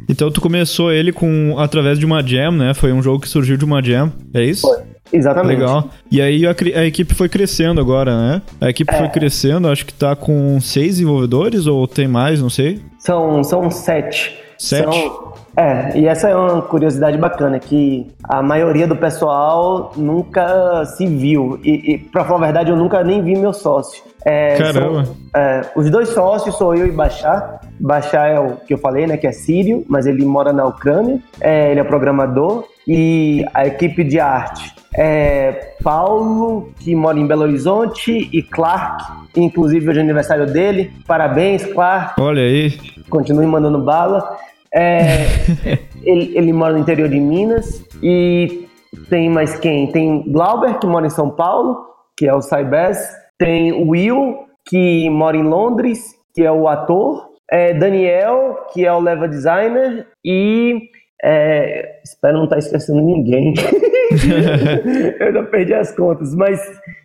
Então 0.09 0.31
tu 0.31 0.41
começou 0.41 0.91
ele 0.91 1.13
com 1.13 1.57
através 1.59 1.99
de 1.99 2.07
uma 2.07 2.27
jam, 2.27 2.53
né? 2.53 2.73
Foi 2.75 2.93
um 2.93 3.03
jogo 3.03 3.21
que 3.21 3.29
surgiu 3.29 3.57
de 3.57 3.65
uma 3.65 3.83
jam, 3.83 4.13
é 4.33 4.43
isso? 4.43 4.67
Foi. 4.67 4.99
Exatamente. 5.13 5.59
Legal. 5.59 5.89
E 6.11 6.21
aí 6.21 6.47
a, 6.47 6.51
a, 6.51 6.85
equipe 6.85 7.15
foi 7.15 7.29
crescendo 7.29 7.81
agora, 7.81 8.15
né? 8.15 8.43
A 8.61 8.69
equipe 8.69 8.93
é. 8.93 8.99
foi 8.99 9.09
crescendo, 9.09 9.69
acho 9.69 9.87
que 9.87 9.93
tá 9.93 10.15
com 10.15 10.61
seis 10.61 10.97
desenvolvedores 10.97 11.67
ou 11.67 11.87
tem 11.87 12.07
mais, 12.07 12.43
não 12.43 12.51
sei. 12.51 12.81
São, 12.99 13.43
são 13.43 13.71
sete. 13.71 14.39
Sete? 14.59 14.83
São, 14.83 15.28
é, 15.59 15.99
e 15.99 16.07
essa 16.07 16.29
é 16.29 16.37
uma 16.37 16.63
curiosidade 16.63 17.19
bacana, 17.19 17.59
que 17.59 18.07
a 18.23 18.41
maioria 18.41 18.87
do 18.87 18.95
pessoal 18.95 19.91
nunca 19.97 20.85
se 20.85 21.05
viu. 21.05 21.59
E, 21.65 21.95
e 21.95 21.99
pra 21.99 22.25
falar 22.25 22.39
a 22.39 22.45
verdade, 22.45 22.71
eu 22.71 22.77
nunca 22.77 23.03
nem 23.03 23.21
vi 23.21 23.37
meu 23.37 23.53
sócio. 23.53 24.05
É, 24.25 24.57
Caramba. 24.57 25.05
São, 25.05 25.17
é, 25.35 25.63
os 25.75 25.91
dois 25.91 26.11
sócios 26.11 26.55
sou 26.57 26.77
eu 26.77 26.87
e 26.87 26.93
Bachar. 26.93 27.61
Bachar 27.81 28.29
é 28.29 28.39
o 28.39 28.53
que 28.57 28.73
eu 28.73 28.79
falei, 28.79 29.09
né, 29.09 29.17
que 29.17 29.27
é 29.27 29.33
sírio, 29.33 29.85
mas 29.89 30.07
ele 30.07 30.25
mora 30.25 30.53
na 30.53 30.65
Ucrânia. 30.65 31.19
É, 31.41 31.73
ele 31.73 31.81
é 31.81 31.85
programador. 31.85 32.65
E 32.87 33.45
a 33.53 33.67
equipe 33.67 34.05
de 34.05 34.21
arte 34.21 34.75
é 34.95 35.75
Paulo, 35.83 36.73
que 36.79 36.95
mora 36.95 37.19
em 37.19 37.27
Belo 37.27 37.43
Horizonte, 37.43 38.29
e 38.33 38.43
Clark, 38.43 39.05
inclusive 39.37 39.91
hoje 39.91 39.99
é 39.99 40.03
aniversário 40.03 40.47
dele. 40.47 40.93
Parabéns, 41.07 41.67
Clark. 41.67 42.21
Olha 42.21 42.43
aí. 42.43 42.79
Continue 43.11 43.47
mandando 43.47 43.83
bala. 43.83 44.39
É, 44.79 45.27
ele, 46.03 46.39
ele 46.39 46.53
mora 46.53 46.73
no 46.73 46.79
interior 46.79 47.09
de 47.09 47.19
Minas. 47.19 47.85
E 48.01 48.69
tem 49.11 49.29
mais 49.29 49.59
quem? 49.59 49.91
Tem 49.91 50.31
Glauber, 50.31 50.79
que 50.79 50.87
mora 50.87 51.07
em 51.07 51.11
São 51.11 51.31
Paulo, 51.31 51.85
que 52.17 52.29
é 52.29 52.35
o 52.35 52.41
Cybers. 52.41 52.99
Tem 53.37 53.73
Will, 53.89 54.37
que 54.65 55.11
mora 55.11 55.37
em 55.37 55.43
Londres, 55.43 56.15
que 56.35 56.43
é 56.45 56.53
o 56.53 56.69
ator. 56.69 57.29
É 57.51 57.73
Daniel, 57.73 58.67
que 58.73 58.85
é 58.85 58.93
o 58.93 59.01
level 59.01 59.29
designer. 59.29 60.07
E 60.25 60.91
é, 61.25 62.01
espero 62.05 62.37
não 62.37 62.45
estar 62.45 62.57
tá 62.57 62.61
esquecendo 62.61 63.01
ninguém. 63.01 63.55
eu 65.19 65.33
já 65.33 65.43
perdi 65.45 65.75
as 65.75 65.95
contas, 65.95 66.35
mas 66.35 66.61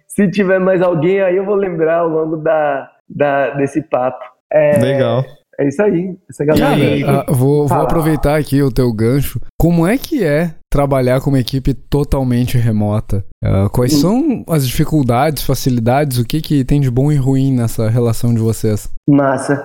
se 0.08 0.30
tiver 0.30 0.60
mais 0.60 0.82
alguém 0.82 1.22
aí, 1.22 1.38
eu 1.38 1.46
vou 1.46 1.56
lembrar 1.56 2.00
ao 2.00 2.08
longo 2.08 2.38
da, 2.38 2.92
da 3.10 3.52
desse 3.52 3.82
papo. 3.82 4.24
É, 4.52 4.78
Legal. 4.78 5.24
É 5.60 5.68
isso 5.68 5.82
aí, 5.82 6.18
essa 6.30 6.44
galera. 6.44 6.76
Aí, 6.76 7.04
ah, 7.04 7.26
vou, 7.30 7.68
vou 7.68 7.82
aproveitar 7.82 8.38
aqui 8.38 8.62
o 8.62 8.72
teu 8.72 8.92
gancho. 8.92 9.40
Como 9.60 9.88
é 9.88 9.98
que 9.98 10.24
é 10.24 10.56
trabalhar 10.70 11.22
com 11.22 11.30
uma 11.30 11.40
equipe 11.40 11.74
totalmente 11.74 12.58
remota? 12.58 13.24
Uh, 13.44 13.70
quais 13.72 13.94
são 13.94 14.44
as 14.48 14.68
dificuldades, 14.68 15.44
facilidades, 15.44 16.18
o 16.18 16.26
que, 16.26 16.42
que 16.42 16.64
tem 16.64 16.82
de 16.82 16.90
bom 16.90 17.12
e 17.12 17.16
ruim 17.16 17.54
nessa 17.54 17.90
relação 17.90 18.34
de 18.34 18.40
vocês? 18.40 18.90
Massa. 19.08 19.64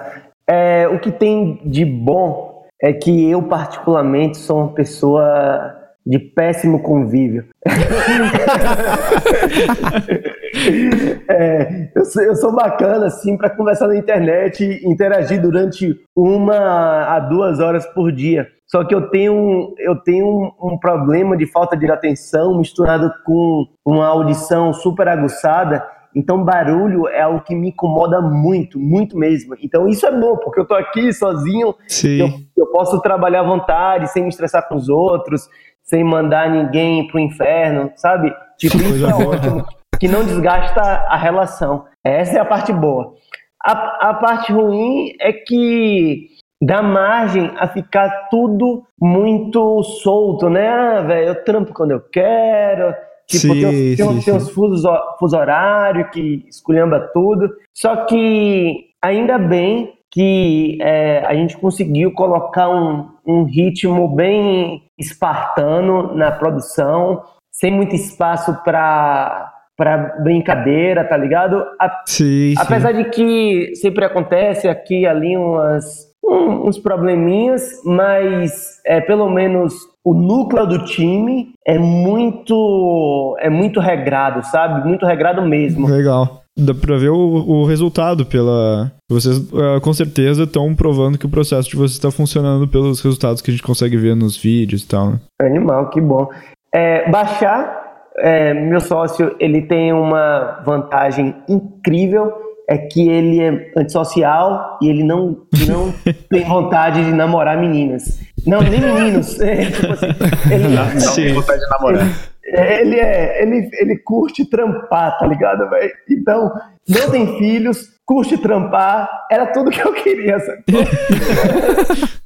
É, 0.48 0.86
o 0.88 0.98
que 0.98 1.10
tem 1.10 1.60
de 1.64 1.84
bom 1.84 2.64
é 2.82 2.92
que 2.92 3.30
eu, 3.30 3.42
particularmente, 3.42 4.38
sou 4.38 4.58
uma 4.58 4.72
pessoa 4.72 5.77
de 6.08 6.18
péssimo 6.18 6.82
convívio. 6.82 7.44
é, 11.28 11.90
eu, 11.94 12.04
sou, 12.06 12.22
eu, 12.22 12.34
sou, 12.34 12.54
bacana, 12.54 13.04
assim, 13.06 13.36
para 13.36 13.50
conversar 13.50 13.88
na 13.88 13.96
internet 13.96 14.64
e 14.64 14.88
interagir 14.88 15.38
durante 15.38 16.00
uma 16.16 17.14
a 17.14 17.20
duas 17.20 17.60
horas 17.60 17.84
por 17.92 18.10
dia. 18.10 18.48
Só 18.66 18.84
que 18.84 18.94
eu 18.94 19.10
tenho, 19.10 19.74
eu 19.78 19.96
tenho 19.96 20.26
um, 20.26 20.50
um 20.72 20.78
problema 20.78 21.36
de 21.36 21.44
falta 21.44 21.76
de 21.76 21.90
atenção 21.90 22.56
misturado 22.56 23.12
com 23.26 23.66
uma 23.84 24.06
audição 24.06 24.72
super 24.72 25.08
aguçada 25.08 25.86
então, 26.14 26.42
barulho 26.42 27.06
é 27.06 27.20
algo 27.20 27.42
que 27.42 27.54
me 27.54 27.68
incomoda 27.68 28.20
muito, 28.20 28.78
muito 28.78 29.16
mesmo. 29.16 29.54
Então, 29.62 29.86
isso 29.86 30.06
é 30.06 30.10
bom, 30.10 30.36
porque 30.38 30.60
eu 30.60 30.66
tô 30.66 30.74
aqui 30.74 31.12
sozinho, 31.12 31.74
eu, 32.02 32.28
eu, 32.56 32.66
posso 32.72 33.00
trabalhar 33.00 33.40
à 33.40 33.44
vontade, 33.44 34.10
sem 34.10 34.22
me 34.22 34.28
estressar 34.28 34.66
com 34.68 34.74
os 34.74 34.88
outros, 34.88 35.48
sem 35.88 36.04
mandar 36.04 36.50
ninguém 36.50 37.06
pro 37.06 37.18
inferno, 37.18 37.90
sabe? 37.96 38.32
Tipo, 38.58 38.76
isso 38.76 39.06
é 39.06 39.14
ótimo, 39.14 39.64
que 39.98 40.08
não 40.08 40.24
desgasta 40.24 40.80
a 40.80 41.16
relação. 41.16 41.84
Essa 42.04 42.38
é 42.38 42.40
a 42.40 42.44
parte 42.44 42.72
boa. 42.72 43.14
A, 43.62 44.10
a 44.10 44.14
parte 44.14 44.52
ruim 44.52 45.12
é 45.20 45.32
que 45.32 46.28
dá 46.62 46.82
margem 46.82 47.52
a 47.56 47.68
ficar 47.68 48.28
tudo 48.30 48.84
muito 49.00 49.82
solto, 49.82 50.48
né? 50.48 50.68
Ah, 50.68 51.00
velho, 51.02 51.28
eu 51.28 51.44
trampo 51.44 51.72
quando 51.72 51.92
eu 51.92 52.00
quero, 52.00 52.94
Tipo, 53.28 53.52
sim, 53.52 53.60
tem, 53.60 53.96
tem, 53.96 54.06
sim, 54.06 54.20
tem 54.22 54.34
uns 54.34 54.48
fusos, 54.48 54.82
fuso 55.18 55.36
horário 55.36 56.10
que 56.10 56.46
esculhamba 56.48 57.10
tudo. 57.12 57.50
Só 57.74 58.06
que, 58.06 58.86
ainda 59.02 59.38
bem 59.38 59.92
que 60.10 60.78
é, 60.80 61.22
a 61.26 61.34
gente 61.34 61.58
conseguiu 61.58 62.10
colocar 62.12 62.70
um, 62.70 63.06
um 63.26 63.44
ritmo 63.44 64.08
bem 64.08 64.82
espartano 64.98 66.14
na 66.14 66.32
produção, 66.32 67.22
sem 67.52 67.72
muito 67.72 67.94
espaço 67.94 68.62
para 68.64 69.54
para 69.76 70.16
brincadeira, 70.24 71.04
tá 71.04 71.16
ligado? 71.16 71.64
A, 71.80 72.02
sim, 72.04 72.52
apesar 72.58 72.92
sim. 72.92 73.04
de 73.04 73.10
que 73.10 73.76
sempre 73.76 74.04
acontece 74.04 74.66
aqui 74.66 75.06
ali 75.06 75.36
umas 75.36 76.08
um, 76.24 76.66
uns 76.66 76.78
probleminhas, 76.78 77.80
mas 77.84 78.80
é 78.84 79.00
pelo 79.00 79.30
menos 79.30 79.74
o 80.04 80.12
núcleo 80.14 80.66
do 80.66 80.84
time 80.84 81.52
é 81.64 81.78
muito 81.78 83.36
é 83.38 83.48
muito 83.48 83.78
regrado, 83.78 84.44
sabe? 84.46 84.86
Muito 84.86 85.06
regrado 85.06 85.42
mesmo. 85.42 85.86
Legal. 85.86 86.42
Dá 86.58 86.74
pra 86.74 86.96
ver 86.96 87.10
o, 87.10 87.16
o 87.16 87.64
resultado 87.64 88.26
pela. 88.26 88.90
Vocês 89.08 89.38
uh, 89.38 89.80
com 89.80 89.92
certeza 89.92 90.42
estão 90.42 90.74
provando 90.74 91.16
que 91.16 91.26
o 91.26 91.30
processo 91.30 91.70
de 91.70 91.76
vocês 91.76 91.92
está 91.92 92.10
funcionando 92.10 92.66
pelos 92.66 93.00
resultados 93.00 93.40
que 93.40 93.50
a 93.50 93.54
gente 93.54 93.62
consegue 93.62 93.96
ver 93.96 94.16
nos 94.16 94.36
vídeos 94.36 94.82
e 94.82 94.88
tal. 94.88 95.10
Né? 95.10 95.20
Animal, 95.40 95.88
que 95.90 96.00
bom. 96.00 96.28
É, 96.74 97.08
baixar 97.10 97.88
é, 98.20 98.52
meu 98.52 98.80
sócio 98.80 99.34
ele 99.38 99.62
tem 99.62 99.92
uma 99.92 100.62
vantagem 100.64 101.34
incrível 101.48 102.32
é 102.68 102.76
que 102.76 103.08
ele 103.08 103.40
é 103.40 103.72
antissocial 103.76 104.78
e 104.82 104.88
ele 104.88 105.02
não, 105.02 105.38
não 105.66 105.94
tem 106.28 106.44
vontade 106.44 107.02
de 107.02 107.12
namorar 107.12 107.58
meninas. 107.58 108.20
Não, 108.46 108.60
nem 108.60 108.78
meninos. 108.78 109.40
É, 109.40 109.70
tipo 109.70 109.92
assim, 109.92 110.06
ele 110.52 110.68
não, 110.68 110.84
não 110.84 111.14
tem 111.14 111.32
vontade 111.32 111.60
de 111.60 111.70
namorar. 111.70 112.02
Ele, 112.02 112.14
ele, 112.52 112.98
é, 112.98 113.42
ele, 113.42 113.70
ele 113.74 113.98
curte 113.98 114.48
trampar, 114.48 115.18
tá 115.18 115.26
ligado, 115.26 115.68
velho? 115.68 115.92
Então, 116.08 116.52
não 116.88 117.10
tem 117.10 117.38
filhos, 117.38 117.88
curte 118.04 118.38
trampar, 118.38 119.08
era 119.30 119.46
tudo 119.46 119.70
que 119.70 119.80
eu 119.80 119.92
queria, 119.92 120.38
sabe? 120.40 120.64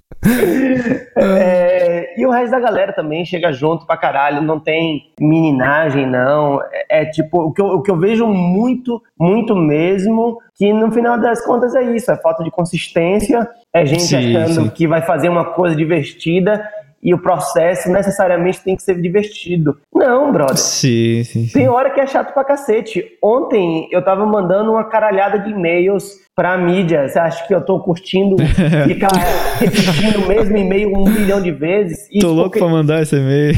É, 1.17 2.15
e 2.17 2.25
o 2.25 2.31
resto 2.31 2.53
da 2.53 2.61
galera 2.61 2.93
também 2.93 3.25
chega 3.25 3.53
junto 3.53 3.85
pra 3.85 3.97
caralho, 3.97 4.41
não 4.41 4.61
tem 4.61 5.11
meninagem, 5.21 6.07
não. 6.07 6.63
É, 6.89 7.03
é 7.03 7.05
tipo, 7.07 7.41
o 7.41 7.53
que, 7.53 7.61
eu, 7.61 7.67
o 7.67 7.83
que 7.83 7.91
eu 7.91 7.99
vejo 7.99 8.27
muito, 8.29 9.03
muito 9.19 9.57
mesmo, 9.57 10.39
que 10.55 10.73
no 10.73 10.93
final 10.93 11.19
das 11.19 11.45
contas 11.45 11.75
é 11.75 11.83
isso, 11.83 12.11
é 12.11 12.17
falta 12.17 12.45
de 12.45 12.51
consistência, 12.51 13.49
é 13.75 13.85
gente 13.85 14.03
sim, 14.03 14.37
achando 14.37 14.67
sim. 14.67 14.71
que 14.71 14.87
vai 14.87 15.03
fazer 15.03 15.29
uma 15.29 15.45
coisa 15.45 15.75
divertida 15.75 16.65
e 17.03 17.13
o 17.13 17.19
processo 17.19 17.91
necessariamente 17.91 18.63
tem 18.63 18.77
que 18.77 18.83
ser 18.83 19.01
divertido. 19.01 19.77
Não, 19.93 20.31
brother. 20.31 20.57
Sim, 20.57 21.25
sim, 21.25 21.47
sim. 21.47 21.53
Tem 21.53 21.69
hora 21.69 21.91
que 21.91 22.01
é 22.01 22.07
chato 22.07 22.33
pra 22.33 22.45
cacete. 22.45 23.05
Ontem 23.21 23.89
eu 23.91 24.05
tava 24.05 24.25
mandando 24.25 24.71
uma 24.71 24.85
caralhada 24.85 25.39
de 25.41 25.51
e-mails 25.51 26.13
pra 26.35 26.57
mídia. 26.57 27.09
Você 27.09 27.19
acha 27.19 27.45
que 27.47 27.53
eu 27.53 27.61
tô 27.61 27.81
curtindo 27.81 28.37
ficar 28.87 29.11
repetindo 29.59 30.25
o 30.25 30.29
mesmo 30.29 30.57
e-mail 30.57 30.97
um 30.97 31.05
milhão 31.05 31.43
de 31.43 31.51
vezes? 31.51 32.09
Isso 32.11 32.21
tô 32.21 32.33
louco 32.33 32.51
porque... 32.51 32.61
pra 32.61 32.69
mandar 32.69 33.03
esse 33.03 33.17
e-mail. 33.17 33.55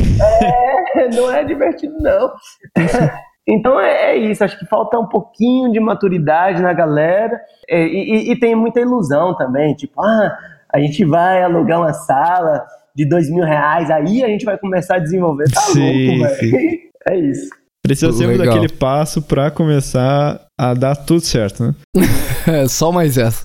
É, 0.94 1.08
não 1.14 1.30
é 1.30 1.44
divertido, 1.44 1.94
não. 2.00 2.32
Então 3.46 3.78
é, 3.78 4.12
é, 4.12 4.16
isso, 4.16 4.42
acho 4.42 4.58
que 4.58 4.64
falta 4.64 4.98
um 4.98 5.06
pouquinho 5.06 5.70
de 5.70 5.78
maturidade 5.78 6.62
na 6.62 6.72
galera 6.72 7.38
e, 7.68 8.30
e, 8.30 8.32
e 8.32 8.40
tem 8.40 8.54
muita 8.54 8.80
ilusão 8.80 9.36
também, 9.36 9.74
tipo, 9.74 10.00
ah, 10.00 10.34
a 10.72 10.80
gente 10.80 11.04
vai 11.04 11.42
alugar 11.42 11.78
uma 11.78 11.92
sala 11.92 12.64
de 12.96 13.08
dois 13.08 13.30
mil 13.30 13.44
reais, 13.44 13.90
aí 13.90 14.22
a 14.22 14.28
gente 14.28 14.44
vai 14.44 14.58
começar 14.58 14.96
a 14.96 14.98
desenvolver. 15.00 15.50
Tá 15.52 15.60
sim, 15.60 16.18
louco, 16.18 16.34
velho. 16.40 16.84
É 17.06 17.18
isso. 17.18 17.50
Precisa 17.82 18.10
sempre 18.12 18.38
Legal. 18.38 18.54
daquele 18.54 18.72
passo 18.72 19.20
para 19.20 19.50
começar 19.50 20.40
a 20.58 20.72
dar 20.72 20.96
tudo 20.96 21.20
certo, 21.20 21.64
né? 21.64 21.74
é, 22.48 22.66
só 22.66 22.90
mais 22.90 23.18
essa. 23.18 23.42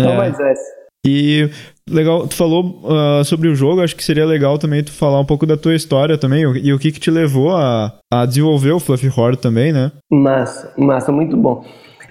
Só 0.00 0.08
é. 0.08 0.16
mais 0.16 0.38
essa. 0.38 0.82
E 1.04 1.50
legal, 1.90 2.28
tu 2.28 2.36
falou 2.36 2.80
uh, 2.84 3.24
sobre 3.24 3.48
o 3.48 3.56
jogo, 3.56 3.82
acho 3.82 3.96
que 3.96 4.04
seria 4.04 4.24
legal 4.24 4.56
também 4.56 4.84
tu 4.84 4.92
falar 4.92 5.18
um 5.18 5.24
pouco 5.24 5.44
da 5.44 5.56
tua 5.56 5.74
história 5.74 6.16
também 6.16 6.42
e 6.42 6.72
o 6.72 6.78
que 6.78 6.92
que 6.92 7.00
te 7.00 7.10
levou 7.10 7.56
a, 7.56 7.92
a 8.12 8.24
desenvolver 8.24 8.70
o 8.70 8.78
Fluffy 8.78 9.10
Horde 9.10 9.38
também, 9.38 9.72
né? 9.72 9.90
Massa, 10.08 10.72
massa, 10.78 11.10
muito 11.10 11.36
bom. 11.36 11.64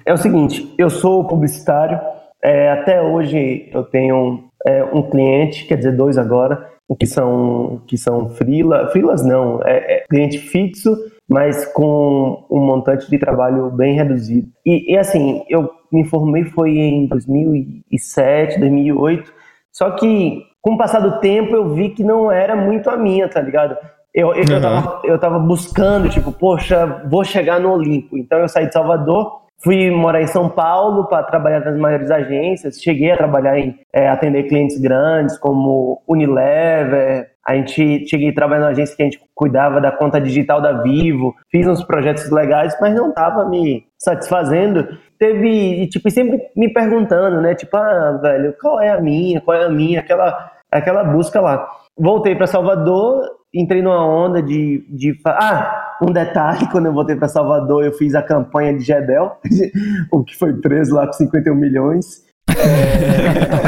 É 0.05 0.13
o 0.13 0.17
seguinte, 0.17 0.73
eu 0.77 0.89
sou 0.89 1.25
publicitário, 1.25 1.97
é, 2.43 2.69
até 2.71 3.01
hoje 3.01 3.69
eu 3.71 3.83
tenho 3.83 4.50
é, 4.65 4.83
um 4.83 5.03
cliente, 5.03 5.65
quer 5.65 5.77
dizer, 5.77 5.95
dois 5.95 6.17
agora, 6.17 6.69
que 6.99 7.05
são, 7.05 7.81
que 7.87 7.97
são 7.97 8.29
freela, 8.29 8.89
freelas 8.91 9.23
não, 9.25 9.61
é, 9.63 9.97
é 9.97 10.03
cliente 10.09 10.37
fixo, 10.37 10.95
mas 11.29 11.65
com 11.65 12.45
um 12.49 12.59
montante 12.59 13.09
de 13.09 13.17
trabalho 13.17 13.69
bem 13.71 13.95
reduzido. 13.95 14.49
E, 14.65 14.93
e, 14.93 14.97
assim, 14.97 15.43
eu 15.49 15.69
me 15.91 16.03
formei 16.05 16.43
foi 16.45 16.77
em 16.77 17.07
2007, 17.07 18.59
2008, 18.59 19.33
só 19.71 19.91
que 19.91 20.43
com 20.61 20.73
o 20.73 20.77
passar 20.77 20.99
do 20.99 21.19
tempo 21.19 21.55
eu 21.55 21.69
vi 21.69 21.89
que 21.89 22.03
não 22.03 22.31
era 22.31 22.55
muito 22.55 22.89
a 22.89 22.97
minha, 22.97 23.27
tá 23.27 23.41
ligado? 23.41 23.77
Eu, 24.13 24.33
eu, 24.33 24.43
uhum. 24.43 24.51
eu, 24.51 24.61
tava, 24.61 25.01
eu 25.05 25.19
tava 25.19 25.39
buscando, 25.39 26.09
tipo, 26.09 26.31
poxa, 26.31 27.01
vou 27.09 27.23
chegar 27.23 27.59
no 27.59 27.71
Olimpo. 27.71 28.17
Então 28.17 28.39
eu 28.39 28.49
saí 28.49 28.67
de 28.67 28.73
Salvador 28.73 29.40
Fui 29.63 29.91
morar 29.91 30.21
em 30.21 30.27
São 30.27 30.49
Paulo 30.49 31.07
para 31.07 31.23
trabalhar 31.23 31.59
nas 31.59 31.77
maiores 31.77 32.09
agências. 32.09 32.81
Cheguei 32.81 33.11
a 33.11 33.17
trabalhar 33.17 33.59
em 33.59 33.79
é, 33.93 34.09
atender 34.09 34.43
clientes 34.43 34.79
grandes 34.79 35.37
como 35.37 36.01
Unilever. 36.07 37.29
A 37.45 37.55
gente 37.55 38.07
cheguei 38.07 38.29
a 38.29 38.33
trabalhar 38.33 38.61
na 38.61 38.67
agência 38.69 38.95
que 38.95 39.01
a 39.03 39.05
gente 39.05 39.21
cuidava 39.35 39.79
da 39.79 39.91
conta 39.91 40.19
digital 40.19 40.61
da 40.61 40.81
Vivo. 40.81 41.35
Fiz 41.51 41.67
uns 41.67 41.83
projetos 41.83 42.29
legais, 42.31 42.75
mas 42.81 42.95
não 42.95 43.09
estava 43.09 43.47
me 43.47 43.85
satisfazendo. 43.99 44.87
Teve, 45.19 45.87
tipo, 45.87 46.09
sempre 46.09 46.39
me 46.55 46.71
perguntando, 46.73 47.39
né? 47.41 47.53
Tipo, 47.53 47.77
ah, 47.77 48.19
velho, 48.21 48.55
qual 48.59 48.79
é 48.81 48.89
a 48.89 48.99
minha? 48.99 49.41
Qual 49.41 49.55
é 49.55 49.65
a 49.65 49.69
minha? 49.69 49.99
Aquela, 49.99 50.51
aquela 50.71 51.03
busca 51.03 51.39
lá. 51.39 51.69
Voltei 51.97 52.35
para 52.35 52.47
Salvador, 52.47 53.21
entrei 53.53 53.81
numa 53.81 54.05
onda 54.05 54.41
de, 54.41 54.85
de. 54.89 55.17
Ah, 55.25 55.97
um 56.01 56.11
detalhe: 56.11 56.67
quando 56.71 56.87
eu 56.87 56.93
voltei 56.93 57.15
para 57.15 57.27
Salvador, 57.27 57.83
eu 57.83 57.93
fiz 57.93 58.15
a 58.15 58.21
campanha 58.21 58.77
de 58.77 58.83
Gedel, 58.83 59.37
o 60.11 60.23
que 60.23 60.37
foi 60.37 60.53
preso 60.53 60.95
lá 60.95 61.05
com 61.05 61.13
51 61.13 61.55
milhões. 61.55 62.29
É... 62.49 63.61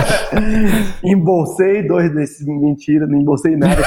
embolsei 1.07 1.87
dois 1.87 2.13
desses, 2.13 2.45
mentira, 2.45 3.07
não 3.07 3.19
embolsei 3.19 3.55
nada, 3.55 3.81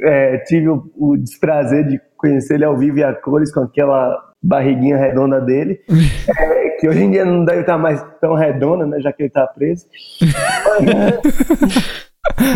é, 0.00 0.38
tive 0.38 0.68
o, 0.68 0.90
o, 0.96 1.16
desprazer 1.16 1.86
de 1.86 2.00
conhecer 2.16 2.54
ele 2.54 2.64
ao 2.64 2.76
vivo 2.76 2.98
e 2.98 3.04
a 3.04 3.12
cores 3.14 3.52
com 3.52 3.60
aquela 3.60 4.16
barriguinha 4.42 4.96
redonda 4.96 5.40
dele, 5.40 5.80
é, 6.38 6.68
que 6.80 6.88
hoje 6.88 7.02
em 7.02 7.10
dia 7.10 7.24
não 7.24 7.44
deve 7.44 7.60
estar 7.60 7.78
mais 7.78 8.02
tão 8.20 8.34
redonda, 8.34 8.86
né, 8.86 9.00
já 9.00 9.12
que 9.12 9.22
ele 9.22 9.28
está 9.28 9.46
preso. 9.46 9.86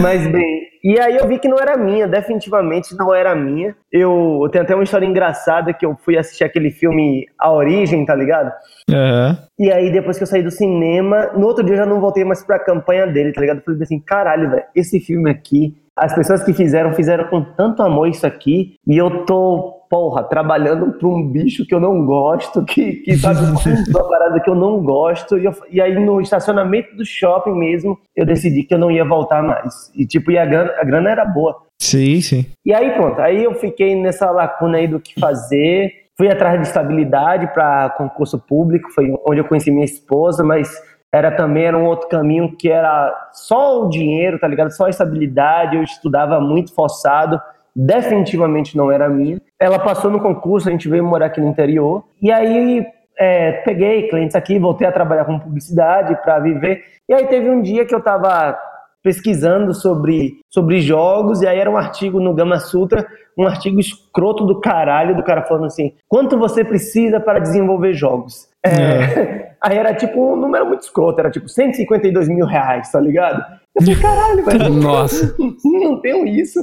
Mas 0.01 0.27
bem, 0.27 0.63
e 0.83 1.01
aí 1.01 1.17
eu 1.17 1.27
vi 1.27 1.39
que 1.39 1.49
não 1.49 1.59
era 1.59 1.77
minha, 1.77 2.07
definitivamente 2.07 2.95
não 2.97 3.15
era 3.15 3.35
minha. 3.35 3.75
Eu, 3.91 4.41
eu 4.43 4.49
tenho 4.49 4.65
até 4.65 4.75
uma 4.75 4.85
história 4.85 5.07
engraçada 5.07 5.73
que 5.73 5.85
eu 5.85 5.97
fui 6.05 6.17
assistir 6.17 6.45
aquele 6.45 6.71
filme 6.71 7.27
A 7.39 7.53
Origem, 7.53 8.05
tá 8.05 8.15
ligado? 8.15 8.53
Uhum. 8.89 9.37
E 9.59 9.73
aí 9.73 9.91
depois 9.91 10.17
que 10.17 10.23
eu 10.23 10.29
saí 10.29 10.43
do 10.43 10.51
cinema, 10.51 11.33
no 11.35 11.47
outro 11.47 11.65
dia 11.65 11.75
eu 11.75 11.79
já 11.79 11.87
não 11.87 12.01
voltei 12.01 12.25
mais 12.25 12.45
pra 12.45 12.59
campanha 12.59 13.07
dele, 13.07 13.33
tá 13.33 13.41
ligado? 13.41 13.59
Eu 13.59 13.65
falei 13.65 13.83
assim, 13.83 14.01
caralho, 14.01 14.51
velho, 14.51 14.65
esse 14.75 15.01
filme 15.01 15.31
aqui, 15.31 15.75
as 15.97 16.15
pessoas 16.15 16.45
que 16.45 16.53
fizeram, 16.53 16.93
fizeram 16.93 17.25
com 17.25 17.43
tanto 17.43 17.83
amor 17.83 18.09
isso 18.09 18.27
aqui, 18.27 18.77
e 18.87 18.97
eu 18.97 19.25
tô 19.25 19.76
porra, 19.89 20.23
trabalhando 20.23 20.93
para 20.93 21.09
um 21.09 21.27
bicho 21.27 21.67
que 21.67 21.75
eu 21.75 21.81
não 21.81 22.05
gosto, 22.05 22.65
que, 22.65 22.95
que 22.95 23.17
sabe, 23.17 23.41
uma 23.89 24.09
parada 24.09 24.41
que 24.41 24.51
eu 24.51 24.55
não 24.55 24.83
gosto. 24.83 25.39
E, 25.39 25.45
eu, 25.45 25.55
e, 25.71 25.81
aí 25.81 25.95
no 25.95 26.21
estacionamento 26.21 26.95
do 26.97 27.05
shopping 27.05 27.53
mesmo, 27.53 27.99
eu 28.15 28.25
decidi 28.25 28.63
que 28.63 28.75
eu 28.75 28.79
não 28.79 28.91
ia 28.91 29.05
voltar 29.05 29.43
mais. 29.43 29.91
E 29.95 30.07
tipo, 30.07 30.31
e 30.31 30.39
a 30.39 30.45
grana, 30.45 30.75
a 30.79 30.85
grana 30.85 31.11
era 31.11 31.25
boa. 31.25 31.57
Sim, 31.79 32.21
sim. 32.21 32.47
E 32.65 32.73
aí 32.73 32.93
pronto, 32.93 33.21
aí 33.21 33.45
eu 33.45 33.55
fiquei 33.55 33.95
nessa 33.95 34.31
lacuna 34.31 34.79
aí 34.79 34.89
do 34.89 35.01
que 35.01 35.19
fazer. 35.19 35.91
Fui 36.17 36.31
atrás 36.31 36.61
de 36.61 36.67
estabilidade 36.67 37.47
para 37.53 37.91
concurso 37.91 38.39
público, 38.39 38.91
foi 38.93 39.13
onde 39.29 39.41
eu 39.41 39.45
conheci 39.45 39.71
minha 39.71 39.85
esposa, 39.85 40.43
mas 40.43 40.71
era 41.13 41.31
também 41.31 41.65
era 41.65 41.77
um 41.77 41.85
outro 41.85 42.09
caminho 42.09 42.57
que 42.57 42.71
era 42.71 43.15
só 43.33 43.83
o 43.83 43.89
dinheiro, 43.91 44.39
tá 44.39 44.49
ligado? 44.49 44.71
Só 44.71 44.87
a 44.87 44.91
estabilidade, 44.91 45.77
eu 45.77 45.83
estudava 45.83 46.41
muito 46.41 46.75
forçado 46.75 47.39
definitivamente 47.77 48.75
não 48.75 48.91
era 48.91 49.09
minha. 49.09 49.39
Ela 49.61 49.79
passou 49.79 50.11
no 50.11 50.21
concurso, 50.21 50.69
a 50.69 50.73
gente 50.73 50.89
veio 50.89 51.05
morar 51.05 51.27
aqui 51.27 51.41
no 51.41 51.49
interior. 51.49 52.05
E 52.21 52.31
aí 52.31 52.87
é, 53.19 53.53
peguei 53.63 54.09
clientes 54.09 54.37
aqui, 54.37 54.59
voltei 54.59 54.87
a 54.87 54.93
trabalhar 54.93 55.25
com 55.25 55.39
publicidade 55.39 56.15
para 56.23 56.39
viver. 56.39 56.83
E 57.09 57.15
aí 57.15 57.27
teve 57.27 57.49
um 57.49 57.63
dia 57.63 57.87
que 57.87 57.95
eu 57.95 57.99
estava 57.99 58.59
pesquisando 59.03 59.73
sobre, 59.73 60.41
sobre 60.51 60.81
jogos, 60.81 61.41
e 61.41 61.47
aí 61.47 61.61
era 61.61 61.71
um 61.71 61.77
artigo 61.77 62.19
no 62.19 62.35
Gama 62.35 62.59
Sutra, 62.59 63.07
um 63.39 63.47
artigo 63.47 63.79
escroto 63.79 64.45
do 64.45 64.61
caralho, 64.61 65.15
do 65.15 65.23
cara 65.23 65.43
falando 65.43 65.67
assim: 65.67 65.93
quanto 66.09 66.37
você 66.37 66.65
precisa 66.65 67.21
para 67.21 67.39
desenvolver 67.39 67.95
jogos? 67.95 68.49
É, 68.65 68.71
é. 68.71 69.57
Aí 69.63 69.79
era 69.79 69.95
tipo 69.95 70.33
um 70.33 70.37
número 70.37 70.67
muito 70.67 70.83
escroto, 70.83 71.19
era 71.19 71.31
tipo 71.31 71.49
152 71.49 72.29
mil 72.29 72.47
reais, 72.47 72.93
tá 72.93 73.01
ligado? 73.01 73.43
Eu 73.77 73.83
falei, 73.83 74.01
caralho, 74.01 74.45
velho. 74.45 74.71
Nossa. 74.83 75.37
Não 75.65 76.01
tenho 76.01 76.27
isso. 76.27 76.59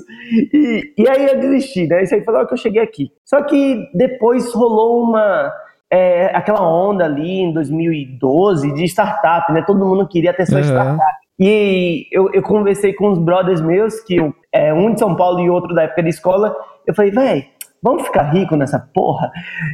E, 0.51 0.93
e 0.97 1.07
aí 1.07 1.25
eu 1.27 1.39
desisti, 1.39 1.87
né? 1.87 2.03
Isso 2.03 2.15
aí 2.15 2.23
foi 2.23 2.33
logo 2.33 2.47
que 2.47 2.53
eu 2.53 2.57
cheguei 2.57 2.81
aqui. 2.81 3.11
Só 3.23 3.43
que 3.43 3.87
depois 3.93 4.51
rolou 4.53 5.03
uma. 5.03 5.51
é, 5.91 6.35
aquela 6.35 6.67
onda 6.67 7.05
ali 7.05 7.41
em 7.41 7.53
2012 7.53 8.73
de 8.73 8.83
startup, 8.85 9.53
né? 9.53 9.61
Todo 9.61 9.85
mundo 9.85 10.07
queria 10.07 10.33
ter 10.33 10.47
sua 10.47 10.57
uhum. 10.57 10.63
startup. 10.63 11.23
E 11.39 12.07
eu, 12.11 12.31
eu 12.33 12.41
conversei 12.41 12.93
com 12.93 13.09
uns 13.09 13.19
brothers 13.19 13.61
meus, 13.61 13.99
que 14.01 14.17
é, 14.51 14.73
um 14.73 14.93
de 14.93 14.99
São 14.99 15.15
Paulo 15.15 15.39
e 15.39 15.49
outro 15.49 15.73
da 15.73 15.83
época 15.83 16.03
de 16.03 16.09
escola. 16.09 16.55
Eu 16.85 16.95
falei, 16.95 17.11
velho, 17.11 17.43
vamos 17.83 18.03
ficar 18.03 18.31
rico 18.31 18.55
nessa 18.55 18.79
porra? 18.79 19.29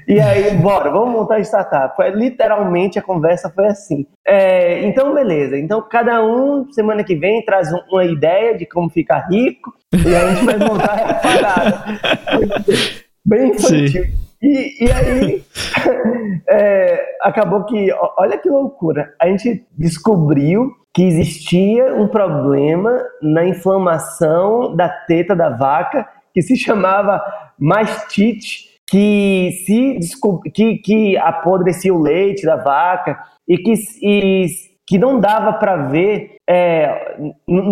E 0.08 0.20
aí, 0.20 0.56
bora, 0.58 0.90
vamos 0.90 1.14
montar 1.14 1.36
a 1.36 1.42
startup. 1.42 1.96
Foi, 1.96 2.10
literalmente 2.10 2.98
a 2.98 3.02
conversa 3.02 3.50
foi 3.50 3.68
assim. 3.68 4.08
É, 4.28 4.84
então, 4.86 5.14
beleza. 5.14 5.58
Então, 5.58 5.82
cada 5.88 6.26
um, 6.26 6.70
semana 6.72 7.04
que 7.04 7.16
vem, 7.16 7.46
traz 7.46 7.70
uma 7.90 8.04
ideia 8.04 8.58
de 8.58 8.66
como 8.66 8.90
ficar 8.90 9.28
rico 9.30 9.72
e 9.94 10.16
a 10.16 10.34
gente 10.34 10.46
vai 10.46 10.58
montar 10.58 10.94
a 10.94 11.14
parada. 11.14 11.84
Bem 13.24 13.52
infantil. 13.52 14.06
E, 14.42 14.86
e, 14.86 14.92
aí, 14.92 15.44
é, 16.50 17.18
acabou 17.22 17.66
que, 17.66 17.90
olha 18.18 18.38
que 18.38 18.50
loucura, 18.50 19.14
a 19.22 19.28
gente 19.28 19.66
descobriu 19.78 20.72
que 20.94 21.04
existia 21.04 21.94
um 21.94 22.08
problema 22.08 22.98
na 23.22 23.46
inflamação 23.46 24.76
da 24.76 24.90
teta 24.90 25.36
da 25.36 25.50
vaca 25.50 26.08
que 26.34 26.42
se 26.42 26.56
chamava 26.56 27.22
mastite, 27.58 28.70
que 28.90 29.52
se 29.66 30.00
que, 30.54 30.78
que 30.78 31.18
apodrecia 31.18 31.94
o 31.94 32.02
leite 32.02 32.46
da 32.46 32.56
vaca 32.56 33.20
e 33.48 33.58
que, 33.58 33.74
e, 34.02 34.48
que 34.88 34.98
não 34.98 35.20
dava 35.20 35.54
para 35.54 35.76
ver 35.88 36.38
é, 36.50 37.16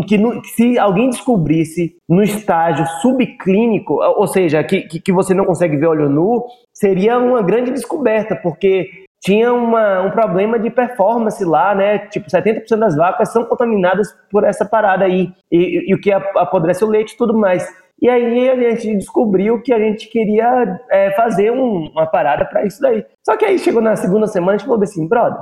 que, 0.08 0.18
que, 0.18 0.48
se 0.50 0.78
alguém 0.78 1.10
descobrisse 1.10 1.96
no 2.08 2.22
estágio 2.22 2.86
subclínico, 3.02 3.96
ou 3.96 4.28
seja, 4.28 4.64
que, 4.64 4.82
que, 4.82 5.00
que 5.00 5.12
você 5.12 5.34
não 5.34 5.44
consegue 5.44 5.78
ver 5.78 5.88
olho 5.88 6.10
nu, 6.10 6.46
seria 6.72 7.18
uma 7.18 7.42
grande 7.42 7.72
descoberta, 7.72 8.36
porque 8.36 9.08
tinha 9.20 9.52
uma, 9.52 10.04
um 10.04 10.12
problema 10.12 10.60
de 10.60 10.70
performance 10.70 11.44
lá, 11.44 11.74
né? 11.74 11.98
Tipo, 11.98 12.30
70% 12.30 12.78
das 12.78 12.96
vacas 12.96 13.34
são 13.34 13.46
contaminadas 13.46 14.08
por 14.30 14.44
essa 14.44 14.64
parada 14.64 15.06
aí, 15.06 15.32
e, 15.52 15.58
e, 15.58 15.90
e 15.92 15.96
o 15.96 16.00
que 16.00 16.12
apodrece 16.12 16.86
o 16.86 16.88
leite 16.88 17.14
e 17.14 17.18
tudo 17.18 17.36
mais. 17.36 17.68
E 18.00 18.08
aí 18.10 18.50
a 18.50 18.56
gente 18.56 18.96
descobriu 18.96 19.62
que 19.62 19.74
a 19.74 19.80
gente 19.80 20.08
queria 20.08 20.80
é, 20.92 21.12
fazer 21.12 21.52
um, 21.52 21.90
uma 21.92 22.06
parada 22.06 22.46
para 22.46 22.66
isso 22.66 22.80
daí. 22.80 23.04
Só 23.26 23.36
que 23.36 23.44
aí 23.44 23.58
chegou 23.58 23.82
na 23.82 23.96
segunda 23.96 24.28
semana, 24.28 24.54
a 24.54 24.58
gente 24.58 24.68
falou 24.68 24.84
assim, 24.84 25.08
brother, 25.08 25.42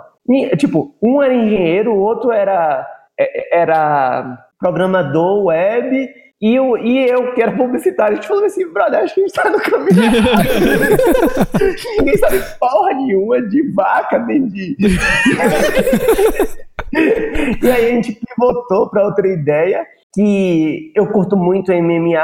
tipo, 0.57 0.95
um 1.01 1.21
era 1.21 1.33
engenheiro, 1.33 1.93
o 1.93 1.99
outro 1.99 2.31
era, 2.31 2.87
é, 3.19 3.59
era 3.59 4.37
programador 4.57 5.45
web, 5.45 6.09
e 6.41 6.55
eu, 6.55 6.77
e 6.77 7.09
eu, 7.09 7.33
que 7.33 7.41
era 7.41 7.55
publicitário, 7.55 8.13
a 8.13 8.15
gente 8.15 8.27
falou 8.27 8.45
assim, 8.45 8.71
brother, 8.71 8.99
acho 8.99 9.15
que 9.15 9.21
a 9.21 9.27
gente 9.27 9.35
tá 9.35 9.49
no 9.49 9.59
caminho 9.59 9.89
Ninguém 11.97 12.17
sabe 12.17 12.41
porra 12.59 12.93
nenhuma 12.93 13.41
de 13.41 13.71
vaca, 13.71 14.19
nem 14.19 14.47
de... 14.47 14.77
e 17.63 17.71
aí 17.71 17.85
a 17.85 17.95
gente 17.95 18.13
pivotou 18.13 18.89
para 18.89 19.05
outra 19.05 19.27
ideia, 19.27 19.85
que 20.15 20.91
eu 20.95 21.07
curto 21.11 21.35
muito 21.35 21.71
MMA, 21.71 22.23